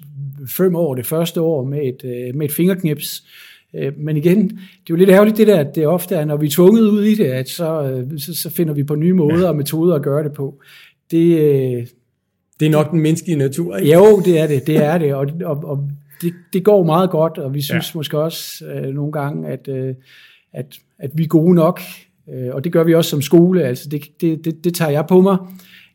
fem 0.57 0.75
år, 0.77 0.95
det 0.95 1.07
første 1.07 1.41
år 1.41 1.65
med 1.65 1.79
et, 1.79 2.05
øh, 2.05 2.35
med 2.35 2.47
et 2.47 2.53
fingerknips. 2.53 3.23
Øh, 3.75 3.93
men 3.99 4.17
igen, 4.17 4.49
det 4.49 4.57
er 4.57 4.91
jo 4.91 4.97
lidt 4.97 5.11
ærgerligt 5.11 5.37
det 5.37 5.47
der, 5.47 5.61
at 5.61 5.75
det 5.75 5.87
ofte 5.87 6.15
er, 6.15 6.25
når 6.25 6.37
vi 6.37 6.47
er 6.47 6.51
tvunget 6.51 6.83
ud 6.83 7.05
i 7.05 7.15
det, 7.15 7.25
at 7.25 7.49
så, 7.49 8.05
så, 8.19 8.35
så 8.35 8.51
finder 8.51 8.75
vi 8.75 8.85
på 8.85 8.95
nye 8.95 9.15
måder 9.15 9.43
ja. 9.43 9.49
og 9.49 9.57
metoder 9.57 9.95
at 9.95 10.03
gøre 10.03 10.25
det 10.25 10.33
på. 10.33 10.61
Det, 11.11 11.39
det 12.61 12.67
er 12.67 12.71
nok 12.71 12.91
den 12.91 13.01
menneskelige 13.01 13.39
natur, 13.39 13.77
ikke? 13.77 13.93
Jo, 13.93 14.21
det 14.25 14.39
er 14.39 14.47
det, 14.47 14.67
det 14.67 14.77
er 14.77 14.99
det, 14.99 15.15
og, 15.15 15.27
og, 15.45 15.57
og 15.65 15.91
det, 16.23 16.35
det 16.53 16.65
går 16.65 16.85
meget 16.85 17.11
godt, 17.11 17.39
og 17.39 17.55
vi 17.55 17.63
synes 17.63 17.95
ja. 17.95 17.99
måske 17.99 18.19
også 18.19 18.65
øh, 18.65 18.95
nogle 18.95 19.13
gange, 19.13 19.49
at, 19.49 19.69
øh, 19.69 19.95
at, 20.53 20.79
at 20.99 21.11
vi 21.15 21.23
er 21.23 21.29
gode 21.29 21.55
nok, 21.55 21.81
øh, 22.35 22.55
og 22.55 22.65
det 22.65 22.73
gør 22.73 22.85
vi 22.85 22.95
også 22.95 23.11
som 23.11 23.23
skole, 23.23 23.65
altså 23.65 23.89
det, 23.89 24.03
det, 24.21 24.45
det, 24.45 24.65
det 24.65 24.75
tager 24.75 24.91
jeg 24.91 25.07
på 25.07 25.21
mig, 25.21 25.37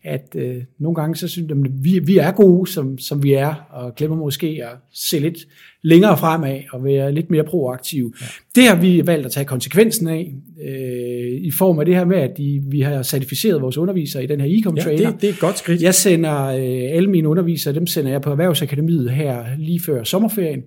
at 0.03 0.35
øh, 0.35 0.63
nogle 0.79 0.95
gange 0.95 1.15
så 1.15 1.27
synes 1.27 1.49
jeg, 1.49 1.57
at 1.57 1.83
vi, 1.83 1.99
vi 1.99 2.17
er 2.17 2.31
gode, 2.31 2.71
som, 2.71 2.97
som 2.97 3.23
vi 3.23 3.33
er, 3.33 3.53
og 3.69 3.95
glemmer 3.95 4.17
måske 4.17 4.61
at 4.63 4.77
se 4.93 5.19
lidt 5.19 5.37
længere 5.83 6.17
fremad 6.17 6.59
og 6.71 6.83
være 6.83 7.11
lidt 7.11 7.31
mere 7.31 7.43
proaktiv. 7.43 8.15
Ja. 8.21 8.25
Det 8.55 8.69
har 8.69 8.75
vi 8.75 9.07
valgt 9.07 9.25
at 9.25 9.31
tage 9.31 9.45
konsekvensen 9.45 10.07
af, 10.07 10.33
øh, 10.63 11.41
i 11.41 11.51
form 11.57 11.79
af 11.79 11.85
det 11.85 11.95
her 11.95 12.05
med, 12.05 12.17
at 12.17 12.37
de, 12.37 12.61
vi 12.69 12.81
har 12.81 13.03
certificeret 13.03 13.61
vores 13.61 13.77
undervisere 13.77 14.23
i 14.23 14.27
den 14.27 14.41
her 14.41 14.47
e-com 14.47 14.77
trainer. 14.77 15.01
Ja, 15.01 15.11
det, 15.11 15.21
det 15.21 15.29
er 15.29 15.33
et 15.33 15.39
godt 15.39 15.57
skridt. 15.57 15.81
Jeg 15.81 15.95
sender 15.95 16.45
øh, 16.45 16.95
alle 16.95 17.09
mine 17.09 17.27
undervisere, 17.27 17.73
dem 17.73 17.87
sender 17.87 18.11
jeg 18.11 18.21
på 18.21 18.31
Erhvervsakademiet 18.31 19.11
her 19.11 19.45
lige 19.57 19.79
før 19.79 20.03
sommerferien, 20.03 20.61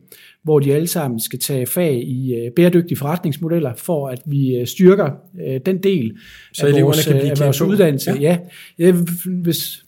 hvor 0.44 0.59
de 0.59 0.74
alle 0.74 0.87
sammen 0.87 1.20
skal 1.20 1.38
tage 1.38 1.66
fag 1.66 2.02
i 2.07 2.35
øh, 2.35 2.50
bæredygtige 2.57 2.98
forretningsmodeller, 2.98 3.72
for 3.76 4.09
at 4.09 4.22
vi 4.26 4.57
øh, 4.57 4.66
styrker 4.66 5.11
øh, 5.48 5.61
den 5.66 5.83
del 5.83 6.16
Så 6.52 6.66
af 6.66 6.83
vores, 6.83 7.07
kan 7.07 7.16
blive 7.16 7.30
af 7.30 7.40
vores 7.40 7.61
uddannelse. 7.61 8.11
Ja. 8.11 8.20
Ja. 8.20 8.38
Ja, 8.87 8.94
hvis, 9.42 9.85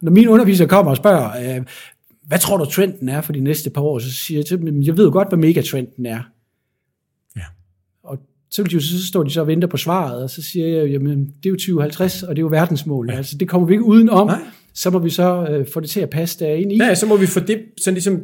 når 0.00 0.10
mine 0.10 0.30
undervisere 0.30 0.68
kommer 0.68 0.90
og 0.90 0.96
spørger, 0.96 1.56
øh, 1.56 1.64
hvad 2.26 2.38
tror 2.38 2.56
du 2.56 2.64
trenden 2.64 3.08
er 3.08 3.20
for 3.20 3.32
de 3.32 3.40
næste 3.40 3.70
par 3.70 3.80
år? 3.80 3.98
Så 3.98 4.12
siger 4.12 4.38
jeg 4.38 4.46
til 4.46 4.58
dem, 4.58 4.82
jeg 4.82 4.96
ved 4.96 5.04
jo 5.04 5.12
godt, 5.12 5.28
hvad 5.28 5.38
megatrenden 5.38 6.06
er. 6.06 6.20
Så, 8.56 8.62
vil 8.62 8.70
de, 8.70 8.80
så 8.80 9.06
står 9.06 9.22
de 9.22 9.30
så 9.30 9.40
og 9.40 9.46
venter 9.46 9.68
på 9.68 9.76
svaret, 9.76 10.22
og 10.22 10.30
så 10.30 10.42
siger 10.42 10.66
jeg, 10.66 10.90
jamen 10.90 11.18
det 11.18 11.46
er 11.46 11.50
jo 11.50 11.56
2050, 11.56 12.22
og 12.22 12.36
det 12.36 12.38
er 12.38 12.42
jo 12.42 12.48
verdensmål. 12.48 13.10
Ja. 13.10 13.16
Altså 13.16 13.36
det 13.38 13.48
kommer 13.48 13.68
vi 13.68 13.74
ikke 13.74 13.84
udenom. 13.84 14.26
Nej. 14.26 14.40
Så 14.74 14.90
må 14.90 14.98
vi 14.98 15.10
så 15.10 15.46
øh, 15.50 15.66
få 15.72 15.80
det 15.80 15.90
til 15.90 16.00
at 16.00 16.10
passe 16.10 16.38
derinde 16.38 16.74
i. 16.74 16.78
Ja, 16.78 16.94
så 16.94 17.06
må 17.06 17.16
vi 17.16 17.26
få 17.26 17.40
det 17.40 17.58
sådan 17.80 17.94
ligesom 17.94 18.20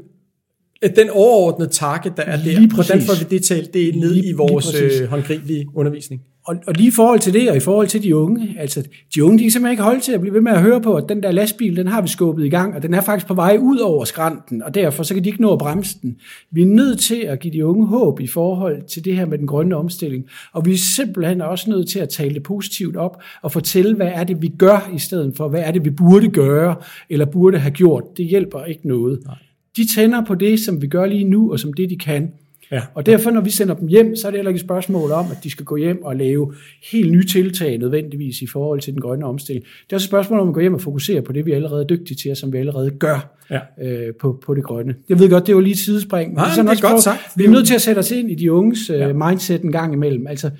den 0.88 1.10
overordnede 1.10 1.70
target, 1.70 2.16
der 2.16 2.22
er 2.22 2.36
der, 2.36 2.44
lige 2.44 2.74
hvordan 2.74 3.00
får 3.00 3.18
vi 3.18 3.36
det 3.36 3.44
talt 3.44 3.74
det 3.74 3.96
ned 3.96 4.14
lige, 4.14 4.28
i 4.28 4.32
vores 4.32 4.74
øh, 4.74 5.08
håndgribelige 5.08 5.66
undervisning? 5.74 6.22
Og, 6.46 6.56
og 6.66 6.74
lige 6.74 6.88
i 6.88 6.90
forhold 6.90 7.20
til 7.20 7.32
det, 7.32 7.50
og 7.50 7.56
i 7.56 7.60
forhold 7.60 7.88
til 7.88 8.02
de 8.02 8.16
unge, 8.16 8.56
altså 8.58 8.88
de 9.14 9.24
unge, 9.24 9.38
de 9.38 9.42
kan 9.42 9.50
simpelthen 9.50 9.72
ikke 9.72 9.82
holde 9.82 10.00
til 10.00 10.12
at 10.12 10.20
blive 10.20 10.34
ved 10.34 10.40
med 10.40 10.52
at 10.52 10.62
høre 10.62 10.80
på, 10.80 10.94
at 10.94 11.04
den 11.08 11.22
der 11.22 11.30
lastbil, 11.30 11.76
den 11.76 11.86
har 11.86 12.02
vi 12.02 12.08
skubbet 12.08 12.44
i 12.44 12.48
gang, 12.48 12.74
og 12.74 12.82
den 12.82 12.94
er 12.94 13.00
faktisk 13.00 13.26
på 13.26 13.34
vej 13.34 13.58
ud 13.60 13.78
over 13.78 14.04
skrænten, 14.04 14.62
og 14.62 14.74
derfor 14.74 15.02
så 15.02 15.14
kan 15.14 15.24
de 15.24 15.28
ikke 15.28 15.42
nå 15.42 15.52
at 15.52 15.58
bremse 15.58 15.98
den. 16.02 16.16
Vi 16.50 16.62
er 16.62 16.66
nødt 16.66 17.00
til 17.00 17.20
at 17.20 17.40
give 17.40 17.52
de 17.52 17.66
unge 17.66 17.86
håb 17.86 18.20
i 18.20 18.26
forhold 18.26 18.82
til 18.88 19.04
det 19.04 19.16
her 19.16 19.26
med 19.26 19.38
den 19.38 19.46
grønne 19.46 19.76
omstilling, 19.76 20.24
og 20.52 20.66
vi 20.66 20.72
er 20.72 20.78
simpelthen 20.96 21.40
også 21.40 21.70
nødt 21.70 21.88
til 21.88 21.98
at 21.98 22.08
tale 22.08 22.34
det 22.34 22.42
positivt 22.42 22.96
op, 22.96 23.22
og 23.42 23.52
fortælle, 23.52 23.96
hvad 23.96 24.10
er 24.14 24.24
det, 24.24 24.42
vi 24.42 24.52
gør, 24.58 24.90
i 24.94 24.98
stedet 24.98 25.36
for, 25.36 25.48
hvad 25.48 25.60
er 25.60 25.70
det, 25.70 25.84
vi 25.84 25.90
burde 25.90 26.28
gøre, 26.28 26.76
eller 27.10 27.24
burde 27.24 27.58
have 27.58 27.72
gjort. 27.72 28.04
Det 28.16 28.26
hjælper 28.26 28.64
ikke 28.64 28.88
noget. 28.88 29.20
Nej. 29.26 29.36
De 29.76 29.94
tænder 29.94 30.24
på 30.24 30.34
det, 30.34 30.60
som 30.60 30.82
vi 30.82 30.86
gør 30.86 31.06
lige 31.06 31.24
nu, 31.24 31.52
og 31.52 31.60
som 31.60 31.72
det, 31.72 31.90
de 31.90 31.96
kan. 31.98 32.32
Ja. 32.72 32.80
Og 32.94 33.06
derfor, 33.06 33.30
når 33.30 33.40
vi 33.40 33.50
sender 33.50 33.74
dem 33.74 33.88
hjem, 33.88 34.16
så 34.16 34.26
er 34.26 34.30
det 34.30 34.38
heller 34.38 34.50
ikke 34.50 34.58
et 34.58 34.64
spørgsmål 34.64 35.10
om, 35.10 35.26
at 35.30 35.44
de 35.44 35.50
skal 35.50 35.64
gå 35.64 35.76
hjem 35.76 36.04
og 36.04 36.16
lave 36.16 36.54
helt 36.92 37.12
nye 37.12 37.24
tiltag 37.24 37.78
nødvendigvis 37.78 38.42
i 38.42 38.46
forhold 38.46 38.80
til 38.80 38.92
den 38.92 39.00
grønne 39.00 39.24
omstilling. 39.24 39.64
Det 39.64 39.92
er 39.92 39.96
også 39.96 40.04
et 40.04 40.08
spørgsmål 40.08 40.40
om 40.40 40.48
at 40.48 40.54
gå 40.54 40.60
hjem 40.60 40.74
og 40.74 40.80
fokusere 40.80 41.22
på 41.22 41.32
det, 41.32 41.46
vi 41.46 41.52
er 41.52 41.56
allerede 41.56 41.84
dygtige 41.84 42.16
til, 42.16 42.30
og 42.30 42.36
som 42.36 42.52
vi 42.52 42.58
allerede 42.58 42.90
gør 42.90 43.36
ja. 43.50 43.60
øh, 43.84 44.14
på, 44.14 44.42
på 44.46 44.54
det 44.54 44.64
grønne. 44.64 44.94
Jeg 45.08 45.18
ved 45.18 45.30
godt, 45.30 45.46
det 45.46 45.54
var 45.54 45.60
lige 45.60 45.72
et 45.72 45.78
sidespring. 45.78 46.34
Nej, 46.34 46.44
det 46.44 46.58
er, 46.58 46.62
det 46.62 46.82
er 46.84 46.90
godt 46.90 47.02
sagt. 47.02 47.20
Vi 47.36 47.44
er 47.44 47.50
nødt 47.50 47.66
til 47.66 47.74
at 47.74 47.82
sætte 47.82 47.98
os 47.98 48.10
ind 48.10 48.30
i 48.30 48.34
de 48.34 48.52
unges 48.52 48.90
øh, 48.90 48.98
ja. 48.98 49.12
mindset 49.12 49.62
en 49.62 49.72
gang 49.72 49.94
imellem. 49.94 50.26
Altså, 50.26 50.50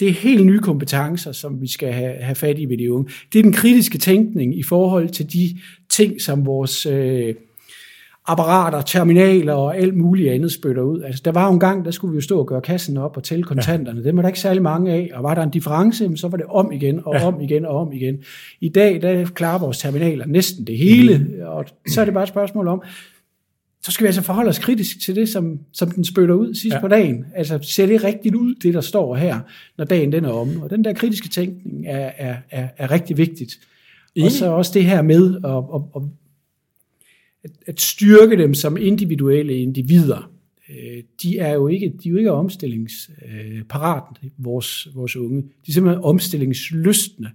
det 0.00 0.08
er 0.08 0.12
helt 0.12 0.46
nye 0.46 0.58
kompetencer, 0.58 1.32
som 1.32 1.60
vi 1.60 1.68
skal 1.68 1.92
have, 1.92 2.14
have 2.14 2.34
fat 2.34 2.58
i 2.58 2.64
ved 2.64 2.78
de 2.78 2.92
unge. 2.92 3.10
Det 3.32 3.38
er 3.38 3.42
den 3.42 3.52
kritiske 3.52 3.98
tænkning 3.98 4.58
i 4.58 4.62
forhold 4.62 5.08
til 5.08 5.32
de 5.32 5.58
ting, 5.90 6.20
som 6.20 6.46
vores... 6.46 6.86
Øh, 6.86 7.34
apparater, 8.26 8.80
terminaler 8.80 9.52
og 9.52 9.76
alt 9.76 9.96
muligt 9.96 10.32
andet 10.32 10.52
spytter 10.52 10.82
ud. 10.82 11.02
Altså, 11.02 11.22
der 11.24 11.32
var 11.32 11.46
jo 11.46 11.52
en 11.52 11.60
gang, 11.60 11.84
der 11.84 11.90
skulle 11.90 12.12
vi 12.12 12.16
jo 12.16 12.20
stå 12.20 12.38
og 12.38 12.46
gøre 12.46 12.60
kassen 12.60 12.96
op 12.96 13.16
og 13.16 13.22
tælle 13.22 13.44
kontanterne. 13.44 14.00
Ja. 14.00 14.06
Det 14.06 14.16
var 14.16 14.22
der 14.22 14.28
ikke 14.28 14.40
særlig 14.40 14.62
mange 14.62 14.92
af, 14.92 15.10
og 15.14 15.22
var 15.22 15.34
der 15.34 15.42
en 15.42 15.50
difference, 15.50 16.16
så 16.16 16.28
var 16.28 16.36
det 16.36 16.46
om 16.46 16.72
igen 16.72 17.00
og 17.04 17.14
ja. 17.14 17.26
om 17.26 17.40
igen 17.40 17.66
og 17.66 17.76
om 17.76 17.92
igen. 17.92 18.18
I 18.60 18.68
dag, 18.68 19.02
der 19.02 19.26
klarer 19.26 19.58
vores 19.58 19.78
terminaler 19.78 20.26
næsten 20.26 20.66
det 20.66 20.78
hele, 20.78 21.18
mm. 21.18 21.46
og 21.46 21.64
så 21.88 22.00
er 22.00 22.04
det 22.04 22.14
bare 22.14 22.22
et 22.22 22.28
spørgsmål 22.28 22.68
om, 22.68 22.82
så 23.82 23.92
skal 23.92 24.04
vi 24.04 24.06
altså 24.06 24.22
forholde 24.22 24.48
os 24.48 24.58
kritisk 24.58 25.00
til 25.00 25.16
det, 25.16 25.28
som, 25.28 25.58
som 25.72 25.90
den 25.90 26.04
spytter 26.04 26.34
ud 26.34 26.54
sidst 26.54 26.74
ja. 26.74 26.80
på 26.80 26.88
dagen. 26.88 27.24
Altså, 27.34 27.58
ser 27.62 27.86
det 27.86 28.04
rigtigt 28.04 28.34
ud, 28.34 28.54
det 28.54 28.74
der 28.74 28.80
står 28.80 29.16
her, 29.16 29.40
når 29.78 29.84
dagen 29.84 30.12
den 30.12 30.24
er 30.24 30.32
om? 30.32 30.62
Og 30.62 30.70
den 30.70 30.84
der 30.84 30.92
kritiske 30.92 31.28
tænkning 31.28 31.86
er, 31.86 32.10
er, 32.16 32.36
er, 32.50 32.68
er 32.76 32.90
rigtig 32.90 33.16
vigtigt. 33.16 33.52
Og 34.22 34.30
så 34.30 34.50
også 34.50 34.70
det 34.74 34.84
her 34.84 35.02
med 35.02 35.36
at, 35.44 35.50
at, 35.50 35.80
at 35.96 36.02
at, 37.44 37.50
at 37.66 37.80
styrke 37.80 38.36
dem 38.36 38.54
som 38.54 38.76
individuelle 38.76 39.56
individer. 39.56 40.30
Øh, 40.70 41.02
de 41.22 41.38
er 41.38 41.52
jo 41.52 41.68
ikke, 41.68 41.92
de 42.02 42.08
er 42.08 42.12
jo 42.12 42.16
ikke 42.16 42.32
omstillingsparate, 42.32 44.20
øh, 44.24 44.30
vores, 44.38 44.88
vores 44.94 45.16
unge. 45.16 45.42
De 45.42 45.48
er 45.68 45.72
simpelthen 45.72 46.04
omstillingslystne. 46.04 47.30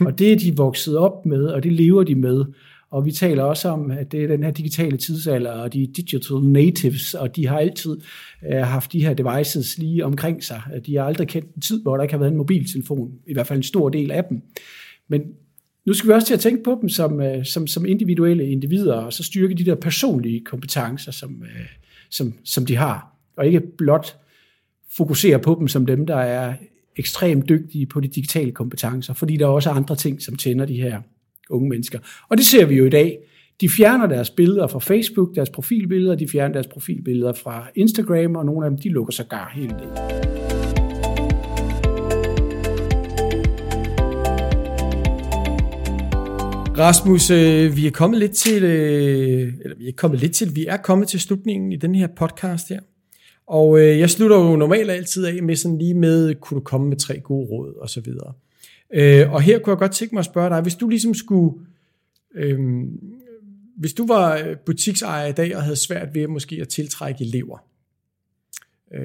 Og 0.00 0.18
det 0.18 0.32
er 0.32 0.36
de 0.36 0.56
vokset 0.56 0.96
op 0.96 1.26
med, 1.26 1.44
og 1.44 1.62
det 1.62 1.72
lever 1.72 2.04
de 2.04 2.14
med. 2.14 2.44
Og 2.90 3.04
vi 3.04 3.12
taler 3.12 3.42
også 3.42 3.68
om, 3.68 3.90
at 3.90 4.12
det 4.12 4.24
er 4.24 4.28
den 4.28 4.42
her 4.42 4.50
digitale 4.50 4.96
tidsalder, 4.96 5.50
og 5.50 5.72
de 5.72 5.86
digital 5.96 6.36
natives, 6.36 7.14
og 7.14 7.36
de 7.36 7.46
har 7.46 7.58
altid 7.58 7.96
øh, 8.52 8.58
haft 8.58 8.92
de 8.92 9.00
her 9.00 9.14
devices 9.14 9.78
lige 9.78 10.04
omkring 10.04 10.44
sig. 10.44 10.62
De 10.86 10.96
har 10.96 11.04
aldrig 11.04 11.28
kendt 11.28 11.54
en 11.54 11.60
tid, 11.60 11.82
hvor 11.82 11.96
der 11.96 12.02
ikke 12.02 12.14
har 12.14 12.18
været 12.18 12.30
en 12.30 12.36
mobiltelefon, 12.36 13.12
i 13.26 13.32
hvert 13.32 13.46
fald 13.46 13.56
en 13.56 13.62
stor 13.62 13.88
del 13.88 14.10
af 14.10 14.24
dem. 14.24 14.42
Men 15.08 15.22
nu 15.86 15.92
skal 15.94 16.08
vi 16.08 16.14
også 16.14 16.26
til 16.26 16.34
at 16.34 16.40
tænke 16.40 16.62
på 16.62 16.78
dem 16.80 16.88
som, 16.88 17.20
øh, 17.20 17.44
som, 17.44 17.66
som 17.66 17.86
individuelle 17.86 18.50
individer, 18.50 18.94
og 18.94 19.12
så 19.12 19.22
styrke 19.22 19.54
de 19.54 19.64
der 19.64 19.74
personlige 19.74 20.44
kompetencer, 20.44 21.12
som, 21.12 21.42
øh, 21.42 21.66
som, 22.10 22.34
som 22.44 22.66
de 22.66 22.76
har, 22.76 23.16
og 23.36 23.46
ikke 23.46 23.62
blot 23.78 24.16
fokusere 24.96 25.38
på 25.38 25.56
dem 25.60 25.68
som 25.68 25.86
dem, 25.86 26.06
der 26.06 26.16
er 26.16 26.54
ekstremt 26.96 27.48
dygtige 27.48 27.86
på 27.86 28.00
de 28.00 28.08
digitale 28.08 28.52
kompetencer, 28.52 29.14
fordi 29.14 29.36
der 29.36 29.44
er 29.44 29.50
også 29.50 29.70
andre 29.70 29.96
ting, 29.96 30.22
som 30.22 30.36
tænder 30.36 30.64
de 30.64 30.82
her 30.82 31.00
unge 31.50 31.68
mennesker. 31.68 31.98
Og 32.28 32.36
det 32.36 32.46
ser 32.46 32.66
vi 32.66 32.74
jo 32.74 32.86
i 32.86 32.90
dag. 32.90 33.18
De 33.60 33.68
fjerner 33.68 34.06
deres 34.06 34.30
billeder 34.30 34.66
fra 34.66 34.78
Facebook, 34.78 35.34
deres 35.34 35.50
profilbilleder, 35.50 36.14
de 36.14 36.28
fjerner 36.28 36.52
deres 36.52 36.66
profilbilleder 36.66 37.32
fra 37.32 37.66
Instagram, 37.74 38.36
og 38.36 38.46
nogle 38.46 38.66
af 38.66 38.70
dem, 38.70 38.78
de 38.78 38.88
lukker 38.88 39.12
sig 39.12 39.28
gar 39.28 39.52
helt 39.54 39.76
ned. 39.76 40.55
Rasmus, 46.78 47.30
øh, 47.30 47.76
vi 47.76 47.86
er 47.86 47.90
kommet 47.90 48.20
lidt 48.20 48.32
til, 48.32 48.64
øh, 48.64 49.54
eller 49.60 49.76
vi 49.76 49.88
er 49.88 49.92
kommet 49.96 50.20
lidt 50.20 50.32
til, 50.32 50.56
vi 50.56 50.66
er 50.66 50.76
kommet 50.76 51.08
til 51.08 51.20
slutningen 51.20 51.72
i 51.72 51.76
den 51.76 51.94
her 51.94 52.06
podcast 52.06 52.68
her. 52.68 52.80
Og 53.46 53.80
øh, 53.80 53.98
jeg 53.98 54.10
slutter 54.10 54.36
jo 54.36 54.56
normalt 54.56 54.90
altid 54.90 55.24
af 55.24 55.42
med 55.42 55.56
sådan 55.56 55.78
lige 55.78 55.94
med, 55.94 56.34
kunne 56.34 56.60
du 56.60 56.64
komme 56.64 56.88
med 56.88 56.96
tre 56.96 57.20
gode 57.20 57.46
råd 57.46 57.74
og 57.74 57.90
så 57.90 58.00
videre. 58.00 58.32
Øh, 58.94 59.32
og 59.32 59.42
her 59.42 59.58
kunne 59.58 59.70
jeg 59.70 59.78
godt 59.78 59.92
tænke 59.92 60.14
mig 60.14 60.20
at 60.20 60.24
spørge 60.24 60.50
dig, 60.50 60.60
hvis 60.60 60.74
du 60.74 60.88
ligesom 60.88 61.14
skulle, 61.14 61.58
øh, 62.34 62.58
hvis 63.76 63.92
du 63.92 64.06
var 64.06 64.54
butiksejer 64.66 65.26
i 65.26 65.32
dag 65.32 65.56
og 65.56 65.62
havde 65.62 65.76
svært 65.76 66.14
ved 66.14 66.26
måske 66.26 66.58
at 66.60 66.68
tiltrække 66.68 67.24
elever, 67.24 67.58
øh, 68.94 69.00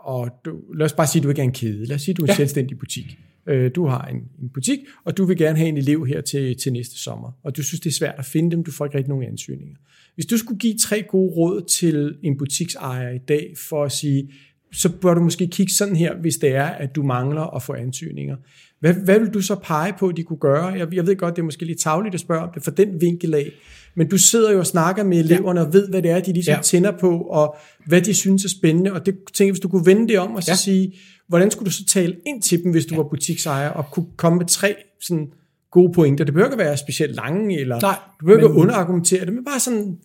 og 0.00 0.30
du, 0.44 0.60
lad 0.74 0.84
os 0.84 0.92
bare 0.92 1.06
sige, 1.06 1.20
at 1.20 1.24
du 1.24 1.28
ikke 1.28 1.40
er 1.40 1.44
en 1.44 1.52
kæde, 1.52 1.86
lad 1.86 1.96
os 1.96 2.02
sige, 2.02 2.12
at 2.12 2.16
du 2.16 2.22
er 2.22 2.26
en 2.26 2.30
ja. 2.30 2.36
selvstændig 2.36 2.78
butik. 2.78 3.18
Øh, 3.46 3.70
du 3.74 3.86
har 3.86 4.04
en, 4.06 4.16
en 4.16 4.48
butik, 4.54 4.78
og 5.04 5.16
du 5.16 5.24
vil 5.24 5.36
gerne 5.36 5.58
have 5.58 5.68
en 5.68 5.76
elev 5.76 6.06
her 6.06 6.20
til, 6.20 6.56
til 6.56 6.72
næste 6.72 6.98
sommer, 6.98 7.38
og 7.42 7.56
du 7.56 7.62
synes, 7.62 7.80
det 7.80 7.90
er 7.90 7.94
svært 7.94 8.14
at 8.18 8.24
finde 8.24 8.50
dem, 8.50 8.64
du 8.64 8.70
får 8.72 8.84
ikke 8.84 8.96
rigtig 8.96 9.08
nogen 9.08 9.24
ansøgninger. 9.24 9.76
Hvis 10.14 10.26
du 10.26 10.36
skulle 10.36 10.58
give 10.58 10.74
tre 10.78 11.02
gode 11.02 11.32
råd 11.32 11.64
til 11.68 12.16
en 12.22 12.38
butiksejer 12.38 13.10
i 13.10 13.18
dag, 13.18 13.54
for 13.68 13.84
at 13.84 13.92
sige, 13.92 14.32
så 14.72 14.88
bør 14.88 15.14
du 15.14 15.20
måske 15.20 15.46
kigge 15.46 15.72
sådan 15.72 15.96
her, 15.96 16.16
hvis 16.20 16.36
det 16.36 16.54
er, 16.54 16.64
at 16.64 16.96
du 16.96 17.02
mangler 17.02 17.56
at 17.56 17.62
få 17.62 17.72
ansøgninger. 17.72 18.36
Hvad, 18.80 18.94
hvad 18.94 19.18
vil 19.18 19.28
du 19.28 19.40
så 19.40 19.54
pege 19.54 19.94
på, 19.98 20.08
at 20.08 20.16
de 20.16 20.22
kunne 20.22 20.38
gøre? 20.38 20.66
Jeg, 20.66 20.94
jeg 20.94 21.06
ved 21.06 21.16
godt, 21.16 21.36
det 21.36 21.42
er 21.42 21.44
måske 21.44 21.64
lidt 21.64 21.78
tavligt 21.78 22.14
at 22.14 22.20
spørge 22.20 22.42
om 22.42 22.50
det 22.54 22.64
fra 22.64 22.70
den 22.70 23.00
vinkel 23.00 23.34
af, 23.34 23.50
men 23.94 24.08
du 24.08 24.18
sidder 24.18 24.52
jo 24.52 24.58
og 24.58 24.66
snakker 24.66 25.04
med 25.04 25.18
eleverne 25.18 25.60
ja. 25.60 25.66
og 25.66 25.72
ved, 25.72 25.88
hvad 25.88 26.02
det 26.02 26.10
er, 26.10 26.20
de 26.20 26.32
ligesom 26.32 26.54
ja. 26.54 26.60
tænder 26.62 26.92
på, 26.98 27.20
og 27.20 27.56
hvad 27.86 28.02
de 28.02 28.14
synes 28.14 28.44
er 28.44 28.48
spændende. 28.48 28.92
Og 28.92 29.06
det 29.06 29.14
tænker 29.34 29.52
hvis 29.52 29.60
du 29.60 29.68
kunne 29.68 29.86
vende 29.86 30.08
det 30.08 30.18
om 30.18 30.34
og 30.34 30.42
så 30.42 30.50
ja. 30.50 30.56
sige, 30.56 30.94
hvordan 31.28 31.50
skulle 31.50 31.66
du 31.66 31.70
så 31.70 31.86
tale 31.86 32.16
ind 32.26 32.42
til 32.42 32.62
dem, 32.62 32.72
hvis 32.72 32.86
du 32.86 32.94
ja. 32.94 33.00
var 33.00 33.08
butiksejer, 33.08 33.68
og 33.68 33.90
kunne 33.90 34.06
komme 34.16 34.38
med 34.38 34.46
tre 34.46 34.74
sådan 35.00 35.32
gode 35.70 35.92
pointer? 35.92 36.24
Det 36.24 36.34
behøver 36.34 36.50
ikke 36.50 36.64
være 36.64 36.76
specielt 36.76 37.14
lange, 37.14 37.60
eller 37.60 37.80
Nej, 37.80 37.98
du 38.20 38.26
behøver 38.26 38.48
ikke 38.48 38.60
underargumentere 38.60 39.24
det, 39.24 39.32
men 39.32 39.44
bare 39.44 39.60
sådan, 39.60 39.98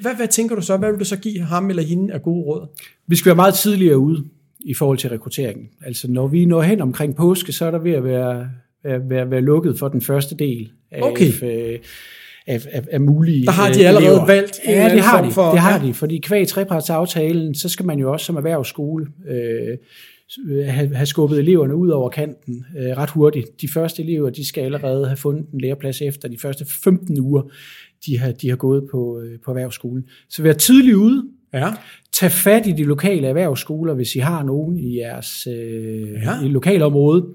hvad, 0.00 0.14
hvad 0.16 0.28
tænker 0.28 0.56
du 0.56 0.62
så? 0.62 0.76
Hvad 0.76 0.90
vil 0.90 1.00
du 1.00 1.04
så 1.04 1.16
give 1.16 1.40
ham 1.40 1.70
eller 1.70 1.82
hende 1.82 2.14
af 2.14 2.22
gode 2.22 2.44
råd? 2.44 2.80
Vi 3.06 3.16
skal 3.16 3.30
være 3.30 3.36
meget 3.36 3.54
tidligere 3.54 3.98
ude 3.98 4.24
i 4.60 4.74
forhold 4.74 4.98
til 4.98 5.10
rekrutteringen. 5.10 5.68
Altså 5.84 6.10
når 6.10 6.26
vi 6.26 6.44
når 6.44 6.62
hen 6.62 6.80
omkring 6.80 7.16
påske, 7.16 7.52
så 7.52 7.64
er 7.64 7.70
der 7.70 7.78
ved 7.78 7.92
at 7.92 8.04
være, 8.04 8.50
være, 8.84 9.08
være, 9.08 9.30
være 9.30 9.40
lukket 9.40 9.78
for 9.78 9.88
den 9.88 10.00
første 10.00 10.34
del 10.36 10.70
af, 10.90 11.02
okay. 11.02 11.32
af, 11.42 11.80
af, 12.46 12.66
af, 12.72 12.84
af 12.90 13.00
mulige 13.00 13.46
Der 13.46 13.50
har 13.52 13.72
de 13.72 13.86
allerede 13.86 14.06
elever. 14.06 14.26
valgt 14.26 14.60
en 14.64 14.74
Ja, 14.74 14.94
det 14.94 15.00
har 15.00 15.24
de, 15.24 15.30
for, 15.30 15.50
det 15.50 15.60
har 15.60 15.80
ja. 15.80 15.86
de, 15.86 15.94
fordi 15.94 16.18
kvæg 16.18 16.48
trepartsaftalen, 16.48 17.54
så 17.54 17.68
skal 17.68 17.86
man 17.86 17.98
jo 17.98 18.12
også 18.12 18.26
som 18.26 18.36
erhvervsskole 18.36 19.06
øh, 19.28 19.76
have, 20.66 20.94
have 20.94 21.06
skubbet 21.06 21.38
eleverne 21.38 21.76
ud 21.76 21.88
over 21.88 22.08
kanten 22.08 22.64
øh, 22.78 22.96
ret 22.96 23.10
hurtigt. 23.10 23.60
De 23.60 23.68
første 23.74 24.02
elever, 24.02 24.30
de 24.30 24.46
skal 24.46 24.62
allerede 24.62 25.06
have 25.06 25.16
fundet 25.16 25.46
en 25.52 25.60
læreplads 25.60 26.02
efter 26.02 26.28
de 26.28 26.38
første 26.38 26.66
15 26.84 27.20
uger, 27.20 27.42
de 28.06 28.18
har, 28.18 28.32
de 28.32 28.48
har 28.48 28.56
gået 28.56 28.84
på, 28.90 29.20
øh, 29.20 29.38
på 29.44 29.50
erhvervsskolen. 29.50 30.04
Så 30.30 30.42
vær 30.42 30.52
tidligt 30.52 30.96
ude, 30.96 31.24
Ja. 31.54 31.72
Tag 32.12 32.30
fat 32.30 32.66
i 32.66 32.72
de 32.72 32.84
lokale 32.84 33.26
erhvervsskoler, 33.26 33.94
hvis 33.94 34.14
I 34.14 34.18
har 34.18 34.42
nogen 34.42 34.78
i 34.78 34.98
jeres 34.98 35.46
øh, 35.46 36.10
ja. 36.22 36.40
i 36.44 36.48
lokalområde. 36.48 37.26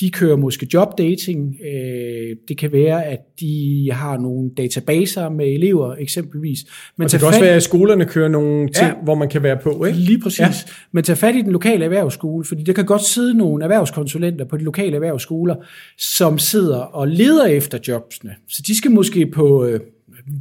De 0.00 0.10
kører 0.10 0.36
måske 0.36 0.68
jobdating. 0.74 1.56
Øh, 1.74 2.36
det 2.48 2.58
kan 2.58 2.72
være, 2.72 3.04
at 3.04 3.18
de 3.40 3.88
har 3.92 4.18
nogle 4.18 4.50
databaser 4.56 5.28
med 5.28 5.46
elever 5.46 5.94
eksempelvis. 5.98 6.58
Men 6.96 7.04
og 7.04 7.12
det 7.12 7.20
kan 7.20 7.28
også 7.28 7.40
være, 7.40 7.54
at 7.54 7.62
skolerne 7.62 8.04
kører 8.04 8.28
nogle 8.28 8.68
ting, 8.68 8.88
ja, 8.88 8.94
hvor 9.02 9.14
man 9.14 9.28
kan 9.28 9.42
være 9.42 9.58
på. 9.62 9.84
Ikke? 9.84 9.98
Lige 9.98 10.20
præcis. 10.20 10.40
Ja. 10.40 10.50
Men 10.92 11.04
tag 11.04 11.18
fat 11.18 11.36
i 11.36 11.42
den 11.42 11.52
lokale 11.52 11.84
erhvervsskole, 11.84 12.44
fordi 12.44 12.62
der 12.62 12.72
kan 12.72 12.86
godt 12.86 13.02
sidde 13.02 13.34
nogle 13.34 13.64
erhvervskonsulenter 13.64 14.44
på 14.44 14.56
de 14.56 14.64
lokale 14.64 14.94
erhvervsskoler, 14.94 15.54
som 15.98 16.38
sidder 16.38 16.78
og 16.78 17.08
leder 17.08 17.46
efter 17.46 17.78
jobsene. 17.88 18.34
Så 18.48 18.62
de 18.66 18.76
skal 18.76 18.90
måske 18.90 19.26
på... 19.26 19.64
Øh, 19.64 19.80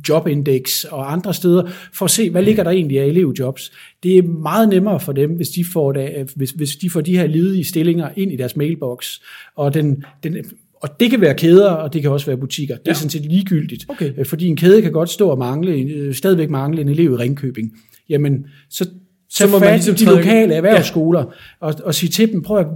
Jobindex 0.10 0.84
og 0.84 1.12
andre 1.12 1.34
steder, 1.34 1.64
for 1.94 2.06
at 2.06 2.12
se, 2.12 2.30
hvad 2.30 2.44
ligger 2.44 2.64
der 2.64 2.72
egentlig 2.72 3.00
af 3.00 3.06
elevjobs. 3.06 3.72
Det 4.04 4.18
er 4.18 4.24
meget 4.24 4.70
nemmere 4.70 5.00
for 5.00 5.12
dem, 5.12 5.32
hvis 5.32 5.50
de 5.50 5.66
får, 5.74 5.92
det, 5.92 6.32
hvis, 6.36 6.52
hvis 6.52 6.76
de, 6.76 6.90
får 6.90 7.02
de 7.02 7.18
her 7.18 7.28
ledige 7.28 7.64
stillinger 7.64 8.10
ind 8.16 8.32
i 8.32 8.36
deres 8.36 8.56
mailbox. 8.56 9.20
Og, 9.56 9.74
den, 9.74 10.04
den, 10.24 10.38
og 10.74 11.00
det 11.00 11.10
kan 11.10 11.22
være 11.22 11.36
kæder, 11.36 11.70
og 11.70 11.94
det 11.94 12.02
kan 12.02 12.12
også 12.12 12.26
være 12.26 12.38
butikker. 12.38 12.76
Det 12.76 12.88
er 12.88 12.92
ja. 12.92 12.94
sådan 12.94 13.10
set 13.10 13.26
ligegyldigt. 13.26 13.86
Okay. 13.88 14.14
Øh, 14.18 14.26
fordi 14.26 14.48
en 14.48 14.56
kæde 14.56 14.82
kan 14.82 14.92
godt 14.92 15.10
stå 15.10 15.30
og 15.30 15.38
mangle, 15.38 15.72
øh, 15.72 16.14
stadigvæk 16.14 16.50
mangle 16.50 16.82
en 16.82 16.90
elev 16.90 17.12
i 17.12 17.16
Ringkøbing. 17.16 17.72
Jamen, 18.10 18.46
så 18.70 18.90
så 19.30 19.48
må 19.48 19.60
man 19.60 19.74
ligesom 19.74 19.96
de 19.96 20.06
lokale 20.06 20.54
erhvervsskoler 20.54 21.20
ja. 21.20 21.26
og, 21.68 21.74
og 21.84 21.96
sige 21.96 22.10
til 22.10 22.32
dem, 22.32 22.42
prøv 22.42 22.58
at, 22.58 22.68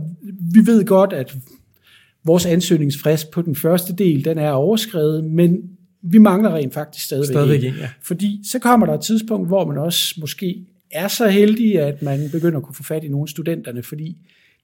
vi 0.54 0.60
ved 0.66 0.86
godt, 0.86 1.14
at 1.14 1.36
vores 2.26 2.46
ansøgningsfrist 2.46 3.32
på 3.32 3.42
den 3.42 3.56
første 3.56 3.96
del, 3.96 4.26
den 4.26 4.38
er 4.38 4.52
overskrevet, 4.52 5.24
men 5.24 5.58
vi 6.04 6.18
mangler 6.18 6.56
rent 6.56 6.74
faktisk 6.74 7.06
stadigvæk, 7.06 7.34
stadigvæk 7.34 7.64
en. 7.64 7.74
Ja. 7.80 7.90
Fordi 8.02 8.42
så 8.52 8.60
kommer 8.60 8.86
der 8.86 8.94
et 8.94 9.02
tidspunkt, 9.02 9.48
hvor 9.48 9.66
man 9.66 9.78
også 9.78 10.16
måske 10.20 10.66
er 10.92 11.08
så 11.08 11.28
heldig, 11.28 11.80
at 11.80 12.02
man 12.02 12.30
begynder 12.32 12.58
at 12.58 12.64
kunne 12.64 12.76
få 12.76 12.84
fat 12.84 13.04
i 13.04 13.08
nogle 13.08 13.28
studenterne, 13.28 13.84
fordi 13.84 14.18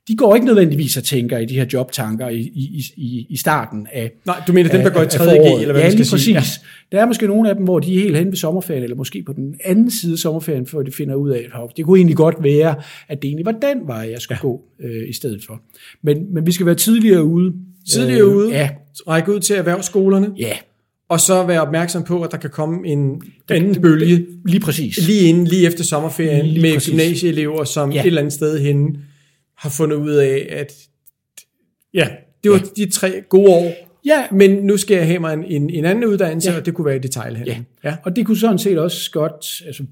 de 0.07 0.15
går 0.15 0.35
ikke 0.35 0.47
nødvendigvis 0.47 0.97
og 0.97 1.03
tænker 1.03 1.37
i 1.37 1.45
de 1.45 1.55
her 1.55 1.65
jobtanker 1.73 2.29
i, 2.29 2.39
i, 2.39 2.83
i, 2.95 3.27
i 3.29 3.37
starten 3.37 3.87
af 3.93 4.11
Nej, 4.25 4.41
du 4.47 4.53
mener 4.53 4.69
dem, 4.69 4.81
der 4.81 4.89
går 4.89 5.01
i 5.01 5.07
3. 5.07 5.25
G, 5.25 5.61
eller 5.61 5.71
hvad 5.71 5.81
ja, 5.81 5.87
man 5.87 5.91
skal 5.91 5.97
præcis. 5.97 6.23
sige? 6.23 6.35
Ja. 6.35 6.43
Der 6.91 7.01
er 7.01 7.05
måske 7.05 7.27
nogle 7.27 7.49
af 7.49 7.55
dem, 7.55 7.63
hvor 7.63 7.79
de 7.79 7.95
er 7.95 7.99
helt 7.99 8.17
hen 8.17 8.27
ved 8.27 8.35
sommerferien, 8.35 8.83
eller 8.83 8.95
måske 8.95 9.23
på 9.23 9.33
den 9.33 9.55
anden 9.65 9.91
side 9.91 10.13
af 10.13 10.17
sommerferien, 10.17 10.65
før 10.65 10.81
de 10.81 10.91
finder 10.91 11.15
ud 11.15 11.29
af, 11.29 11.49
at 11.53 11.77
det 11.77 11.85
kunne 11.85 11.97
egentlig 11.97 12.17
godt 12.17 12.35
være, 12.43 12.75
at 13.07 13.21
det 13.21 13.27
egentlig 13.27 13.45
var 13.45 13.51
den 13.51 13.87
vej, 13.87 14.09
jeg 14.11 14.21
skulle 14.21 14.39
ja. 14.43 14.47
gå 14.47 14.61
øh, 14.79 15.09
i 15.09 15.13
stedet 15.13 15.43
for. 15.47 15.61
Men, 16.01 16.33
men 16.33 16.45
vi 16.45 16.51
skal 16.51 16.65
være 16.65 16.75
tidligere 16.75 17.23
ude. 17.23 17.53
Tidligere 17.89 18.21
øh, 18.21 18.35
ude? 18.35 18.49
Ja. 18.49 18.69
Række 19.07 19.33
ud 19.33 19.39
til 19.39 19.55
erhvervsskolerne? 19.55 20.31
Ja, 20.37 20.53
og 21.09 21.19
så 21.19 21.43
være 21.43 21.61
opmærksom 21.61 22.03
på, 22.03 22.21
at 22.21 22.31
der 22.31 22.37
kan 22.37 22.49
komme 22.49 22.87
en 22.87 23.21
anden 23.49 23.81
bølge. 23.81 24.25
Lige 24.45 24.59
præcis. 24.59 25.07
Lige 25.07 25.29
inden, 25.29 25.47
lige 25.47 25.67
efter 25.67 25.83
sommerferien, 25.83 26.45
lige 26.45 26.61
med 26.61 26.73
præcis. 26.73 26.89
gymnasieelever, 26.89 27.63
som 27.63 27.91
ja. 27.91 28.01
et 28.01 28.07
eller 28.07 28.21
andet 28.21 28.33
sted 28.33 28.59
henne 28.59 28.99
har 29.57 29.69
fundet 29.69 29.97
ud 29.97 30.11
af, 30.11 30.47
at 30.49 30.73
ja, 31.93 32.07
det 32.43 32.51
var 32.51 32.57
ja. 32.57 32.83
de 32.85 32.91
tre 32.91 33.21
gode 33.29 33.49
år, 33.49 33.87
Ja. 34.07 34.23
Men 34.31 34.51
nu 34.51 34.77
skal 34.77 34.97
jeg 34.97 35.07
have 35.07 35.19
mig 35.19 35.33
en, 35.33 35.43
en, 35.43 35.69
en 35.69 35.85
anden 35.85 36.05
uddannelse, 36.05 36.51
ja. 36.51 36.57
og 36.57 36.65
det 36.65 36.73
kunne 36.73 36.85
være 36.85 36.95
i 36.95 36.99
detailhandel. 36.99 37.65
Ja. 37.83 37.89
ja, 37.89 37.95
og 38.03 38.15
det 38.15 38.25
kunne 38.25 38.37
sådan 38.37 38.59
set 38.59 38.79
også 38.79 39.11
godt, 39.11 39.61
altså, 39.65 39.83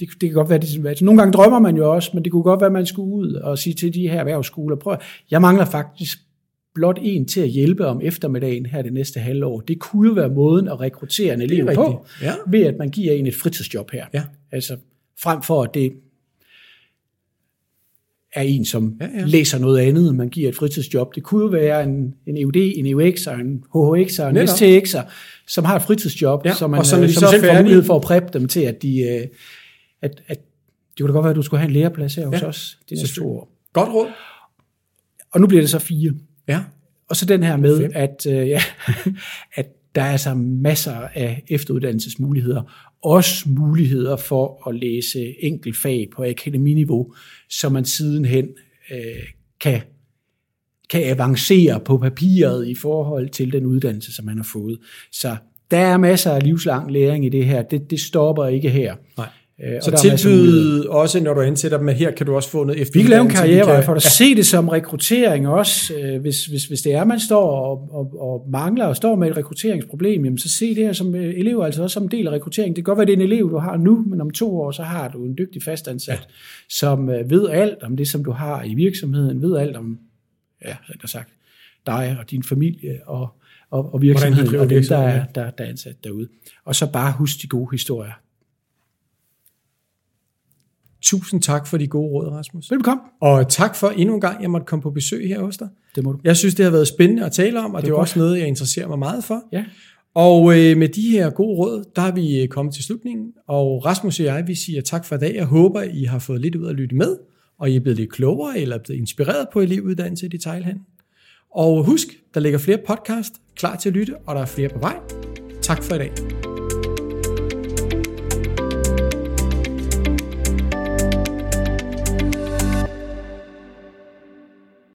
det, 0.00 0.08
det 0.20 0.20
kan 0.20 0.32
godt 0.32 0.50
være, 0.50 0.58
det, 0.58 0.86
altså, 0.86 1.04
nogle 1.04 1.18
gange 1.20 1.32
drømmer 1.32 1.58
man 1.58 1.76
jo 1.76 1.94
også, 1.94 2.10
men 2.14 2.24
det 2.24 2.32
kunne 2.32 2.42
godt 2.42 2.60
være, 2.60 2.66
at 2.66 2.72
man 2.72 2.86
skulle 2.86 3.14
ud 3.14 3.34
og 3.34 3.58
sige 3.58 3.74
til 3.74 3.94
de 3.94 4.08
her 4.08 4.20
erhvervsskoler, 4.20 4.76
prøv, 4.76 4.96
jeg 5.30 5.40
mangler 5.40 5.64
faktisk 5.64 6.18
blot 6.74 6.98
en 7.02 7.28
til 7.28 7.40
at 7.40 7.48
hjælpe 7.48 7.86
om 7.86 8.00
eftermiddagen 8.00 8.66
her 8.66 8.82
det 8.82 8.92
næste 8.92 9.20
halvår. 9.20 9.60
Det 9.60 9.78
kunne 9.78 10.08
jo 10.08 10.14
være 10.14 10.28
måden 10.28 10.68
at 10.68 10.80
rekruttere 10.80 11.34
en 11.34 11.40
elev 11.40 11.74
på, 11.74 12.06
ja. 12.22 12.34
ved 12.46 12.60
at 12.60 12.74
man 12.78 12.88
giver 12.88 13.12
en 13.12 13.26
et 13.26 13.34
fritidsjob 13.34 13.90
her. 13.90 14.06
Ja. 14.14 14.22
Altså 14.52 14.76
frem 15.22 15.42
for 15.42 15.62
at 15.62 15.74
det 15.74 15.92
er 18.34 18.42
en, 18.42 18.64
som 18.64 18.96
ja, 19.00 19.08
ja. 19.18 19.24
læser 19.24 19.58
noget 19.58 19.78
andet, 19.78 20.14
man 20.14 20.28
giver 20.28 20.48
et 20.48 20.56
fritidsjob. 20.56 21.14
Det 21.14 21.22
kunne 21.22 21.42
jo 21.42 21.48
være 21.48 21.84
en, 21.84 22.14
en 22.26 22.36
EUD, 22.36 22.56
en 22.56 22.86
EUX, 22.86 23.26
en 23.26 23.64
HHX 23.74 24.18
og 24.18 24.30
en 24.30 24.48
STX, 24.48 24.94
som 25.48 25.64
har 25.64 25.76
et 25.76 25.82
fritidsjob, 25.82 26.46
ja, 26.46 26.54
som 26.54 26.70
man 26.70 26.78
og 26.78 26.86
som, 26.86 27.02
øh, 27.02 27.10
som 27.10 27.30
selv 27.30 27.44
får 27.44 27.62
mulighed 27.62 27.82
for 27.82 27.96
at 27.96 28.02
præppe 28.02 28.38
dem 28.38 28.48
til, 28.48 28.60
at 28.60 28.82
de, 28.82 29.00
øh, 29.00 29.26
at, 30.02 30.22
at 30.26 30.40
det 30.96 31.00
kunne 31.00 31.08
da 31.08 31.12
godt 31.12 31.24
være, 31.24 31.30
at 31.30 31.36
du 31.36 31.42
skulle 31.42 31.60
have 31.60 31.68
en 31.68 31.74
læreplads 31.74 32.14
her 32.14 32.22
ja, 32.22 32.28
hos 32.28 32.42
os 32.42 32.78
de 32.90 32.94
næste 32.94 33.20
to 33.20 33.30
år. 33.30 33.48
Godt 33.72 33.88
råd. 33.88 34.08
Og 35.32 35.40
nu 35.40 35.46
bliver 35.46 35.62
det 35.62 35.70
så 35.70 35.78
fire. 35.78 36.12
Ja. 36.48 36.60
Og 37.08 37.16
så 37.16 37.26
den 37.26 37.42
her 37.42 37.56
med, 37.56 37.90
at, 37.94 38.26
øh, 38.28 38.48
ja, 38.48 38.62
at 39.54 39.66
der 39.94 40.02
er 40.02 40.12
altså 40.12 40.34
masser 40.34 40.94
af 41.14 41.42
efteruddannelsesmuligheder. 41.48 42.62
Også 43.02 43.48
muligheder 43.48 44.16
for 44.16 44.68
at 44.68 44.74
læse 44.74 45.34
fag 45.82 46.08
på 46.16 46.24
akademiniveau, 46.24 47.14
så 47.50 47.68
man 47.68 47.84
sidenhen 47.84 48.48
øh, 48.92 48.98
kan, 49.60 49.80
kan 50.90 51.04
avancere 51.04 51.80
på 51.80 51.98
papiret 51.98 52.68
i 52.68 52.74
forhold 52.74 53.28
til 53.28 53.52
den 53.52 53.66
uddannelse, 53.66 54.14
som 54.14 54.24
man 54.24 54.36
har 54.36 54.48
fået. 54.52 54.78
Så 55.12 55.36
der 55.70 55.78
er 55.78 55.96
masser 55.96 56.30
af 56.30 56.42
livslang 56.42 56.90
læring 56.90 57.26
i 57.26 57.28
det 57.28 57.44
her. 57.44 57.62
Det, 57.62 57.90
det 57.90 58.00
stopper 58.00 58.46
ikke 58.46 58.70
her. 58.70 58.96
Nej. 59.16 59.28
Øh, 59.60 59.82
så 59.82 59.98
tilbyde 60.02 60.90
også, 60.90 61.20
når 61.20 61.34
du 61.34 61.40
ansætter 61.40 61.78
dem, 61.78 61.88
at 61.88 61.94
her 61.94 62.10
kan 62.10 62.26
du 62.26 62.34
også 62.34 62.50
få 62.50 62.64
noget 62.64 62.82
efter. 62.82 62.98
Vi 62.98 63.02
kan 63.02 63.10
lave 63.10 63.22
en 63.22 63.28
karriere, 63.28 63.82
for 63.82 63.94
at 63.94 64.04
ja. 64.04 64.08
se 64.08 64.34
det 64.34 64.46
som 64.46 64.68
rekruttering 64.68 65.48
også. 65.48 65.94
Øh, 65.94 66.20
hvis, 66.20 66.46
hvis, 66.46 66.64
hvis 66.64 66.82
det 66.82 66.94
er, 66.94 67.04
man 67.04 67.20
står 67.20 67.50
og, 67.50 67.88
og, 67.90 68.20
og 68.20 68.46
mangler 68.50 68.84
og 68.84 68.96
står 68.96 69.16
med 69.16 69.30
et 69.30 69.36
rekrutteringsproblem, 69.36 70.24
jamen 70.24 70.38
så 70.38 70.48
se 70.48 70.74
det 70.74 70.84
her 70.84 70.92
som 70.92 71.14
øh, 71.14 71.34
elev, 71.38 71.60
altså 71.64 71.82
også 71.82 71.94
som 71.94 72.02
en 72.02 72.10
del 72.10 72.26
af 72.26 72.30
rekruttering. 72.30 72.76
Det 72.76 72.84
kan 72.84 72.90
godt 72.90 72.98
være, 72.98 73.06
det 73.06 73.12
er 73.12 73.16
en 73.16 73.22
elev, 73.32 73.50
du 73.50 73.58
har 73.58 73.76
nu, 73.76 74.04
men 74.08 74.20
om 74.20 74.30
to 74.30 74.60
år, 74.60 74.70
så 74.70 74.82
har 74.82 75.08
du 75.08 75.24
en 75.24 75.38
dygtig 75.38 75.62
fastansat, 75.62 76.14
ja. 76.14 76.24
som 76.68 77.08
ved 77.08 77.48
alt 77.48 77.82
om 77.82 77.96
det, 77.96 78.08
som 78.08 78.24
du 78.24 78.30
har 78.30 78.64
i 78.64 78.74
virksomheden, 78.74 79.42
ved 79.42 79.56
alt 79.56 79.76
om, 79.76 79.98
ja, 80.64 80.76
der 81.02 81.08
sagt, 81.08 81.28
dig 81.86 82.16
og 82.20 82.30
din 82.30 82.42
familie 82.42 83.00
og, 83.06 83.28
og, 83.70 83.94
og 83.94 84.02
virksomheden, 84.02 84.56
og 84.56 84.70
dem, 84.70 84.82
der 84.88 84.96
er, 84.96 85.24
der, 85.34 85.50
der 85.50 85.64
er 85.64 85.68
ansat 85.68 85.96
derude. 86.04 86.28
Og 86.64 86.74
så 86.74 86.92
bare 86.92 87.12
husk 87.18 87.42
de 87.42 87.46
gode 87.46 87.68
historier. 87.70 88.12
Tusind 91.02 91.42
tak 91.42 91.66
for 91.66 91.76
de 91.76 91.86
gode 91.86 92.08
råd, 92.08 92.28
Rasmus. 92.28 92.70
Velkommen. 92.70 93.06
Og 93.20 93.48
tak 93.48 93.76
for 93.76 93.88
endnu 93.88 94.14
en 94.14 94.20
gang, 94.20 94.42
jeg 94.42 94.50
måtte 94.50 94.64
komme 94.64 94.82
på 94.82 94.90
besøg 94.90 95.28
her 95.28 95.40
hos 95.40 95.56
dig. 95.56 95.68
Det 95.94 96.04
må 96.04 96.12
du. 96.12 96.18
Jeg 96.24 96.36
synes, 96.36 96.54
det 96.54 96.64
har 96.64 96.72
været 96.72 96.88
spændende 96.88 97.24
at 97.24 97.32
tale 97.32 97.60
om, 97.60 97.74
og 97.74 97.82
det, 97.82 97.86
det 97.86 97.94
er 97.94 97.98
også 97.98 98.18
noget, 98.18 98.38
jeg 98.38 98.48
interesserer 98.48 98.88
mig 98.88 98.98
meget 98.98 99.24
for. 99.24 99.42
Ja. 99.52 99.64
Og 100.14 100.58
øh, 100.58 100.76
med 100.76 100.88
de 100.88 101.10
her 101.10 101.30
gode 101.30 101.58
råd, 101.58 101.84
der 101.96 102.02
er 102.02 102.12
vi 102.12 102.42
øh, 102.42 102.48
kommet 102.48 102.74
til 102.74 102.84
slutningen, 102.84 103.26
og 103.48 103.84
Rasmus 103.84 104.20
og 104.20 104.26
jeg, 104.26 104.44
vi 104.46 104.54
siger 104.54 104.80
tak 104.80 105.04
for 105.04 105.14
i 105.14 105.18
dag. 105.18 105.34
Jeg 105.34 105.44
håber, 105.44 105.82
I 105.82 106.04
har 106.04 106.18
fået 106.18 106.40
lidt 106.40 106.56
ud 106.56 106.68
at 106.68 106.74
lytte 106.74 106.96
med, 106.96 107.16
og 107.58 107.70
I 107.70 107.76
er 107.76 107.80
blevet 107.80 107.98
lidt 107.98 108.12
klogere, 108.12 108.58
eller 108.58 108.78
blevet 108.78 109.00
inspireret 109.00 109.46
på 109.52 109.60
elevuddannelse 109.60 110.26
i 110.26 110.28
detailhandel. 110.28 110.82
Og 111.54 111.84
husk, 111.84 112.08
der 112.34 112.40
ligger 112.40 112.58
flere 112.58 112.78
podcast 112.86 113.32
klar 113.56 113.76
til 113.76 113.88
at 113.88 113.94
lytte, 113.94 114.14
og 114.26 114.34
der 114.34 114.40
er 114.40 114.46
flere 114.46 114.68
på 114.68 114.78
vej. 114.78 114.96
Tak 115.62 115.82
for 115.82 115.94
i 115.94 115.98
dag. 115.98 116.51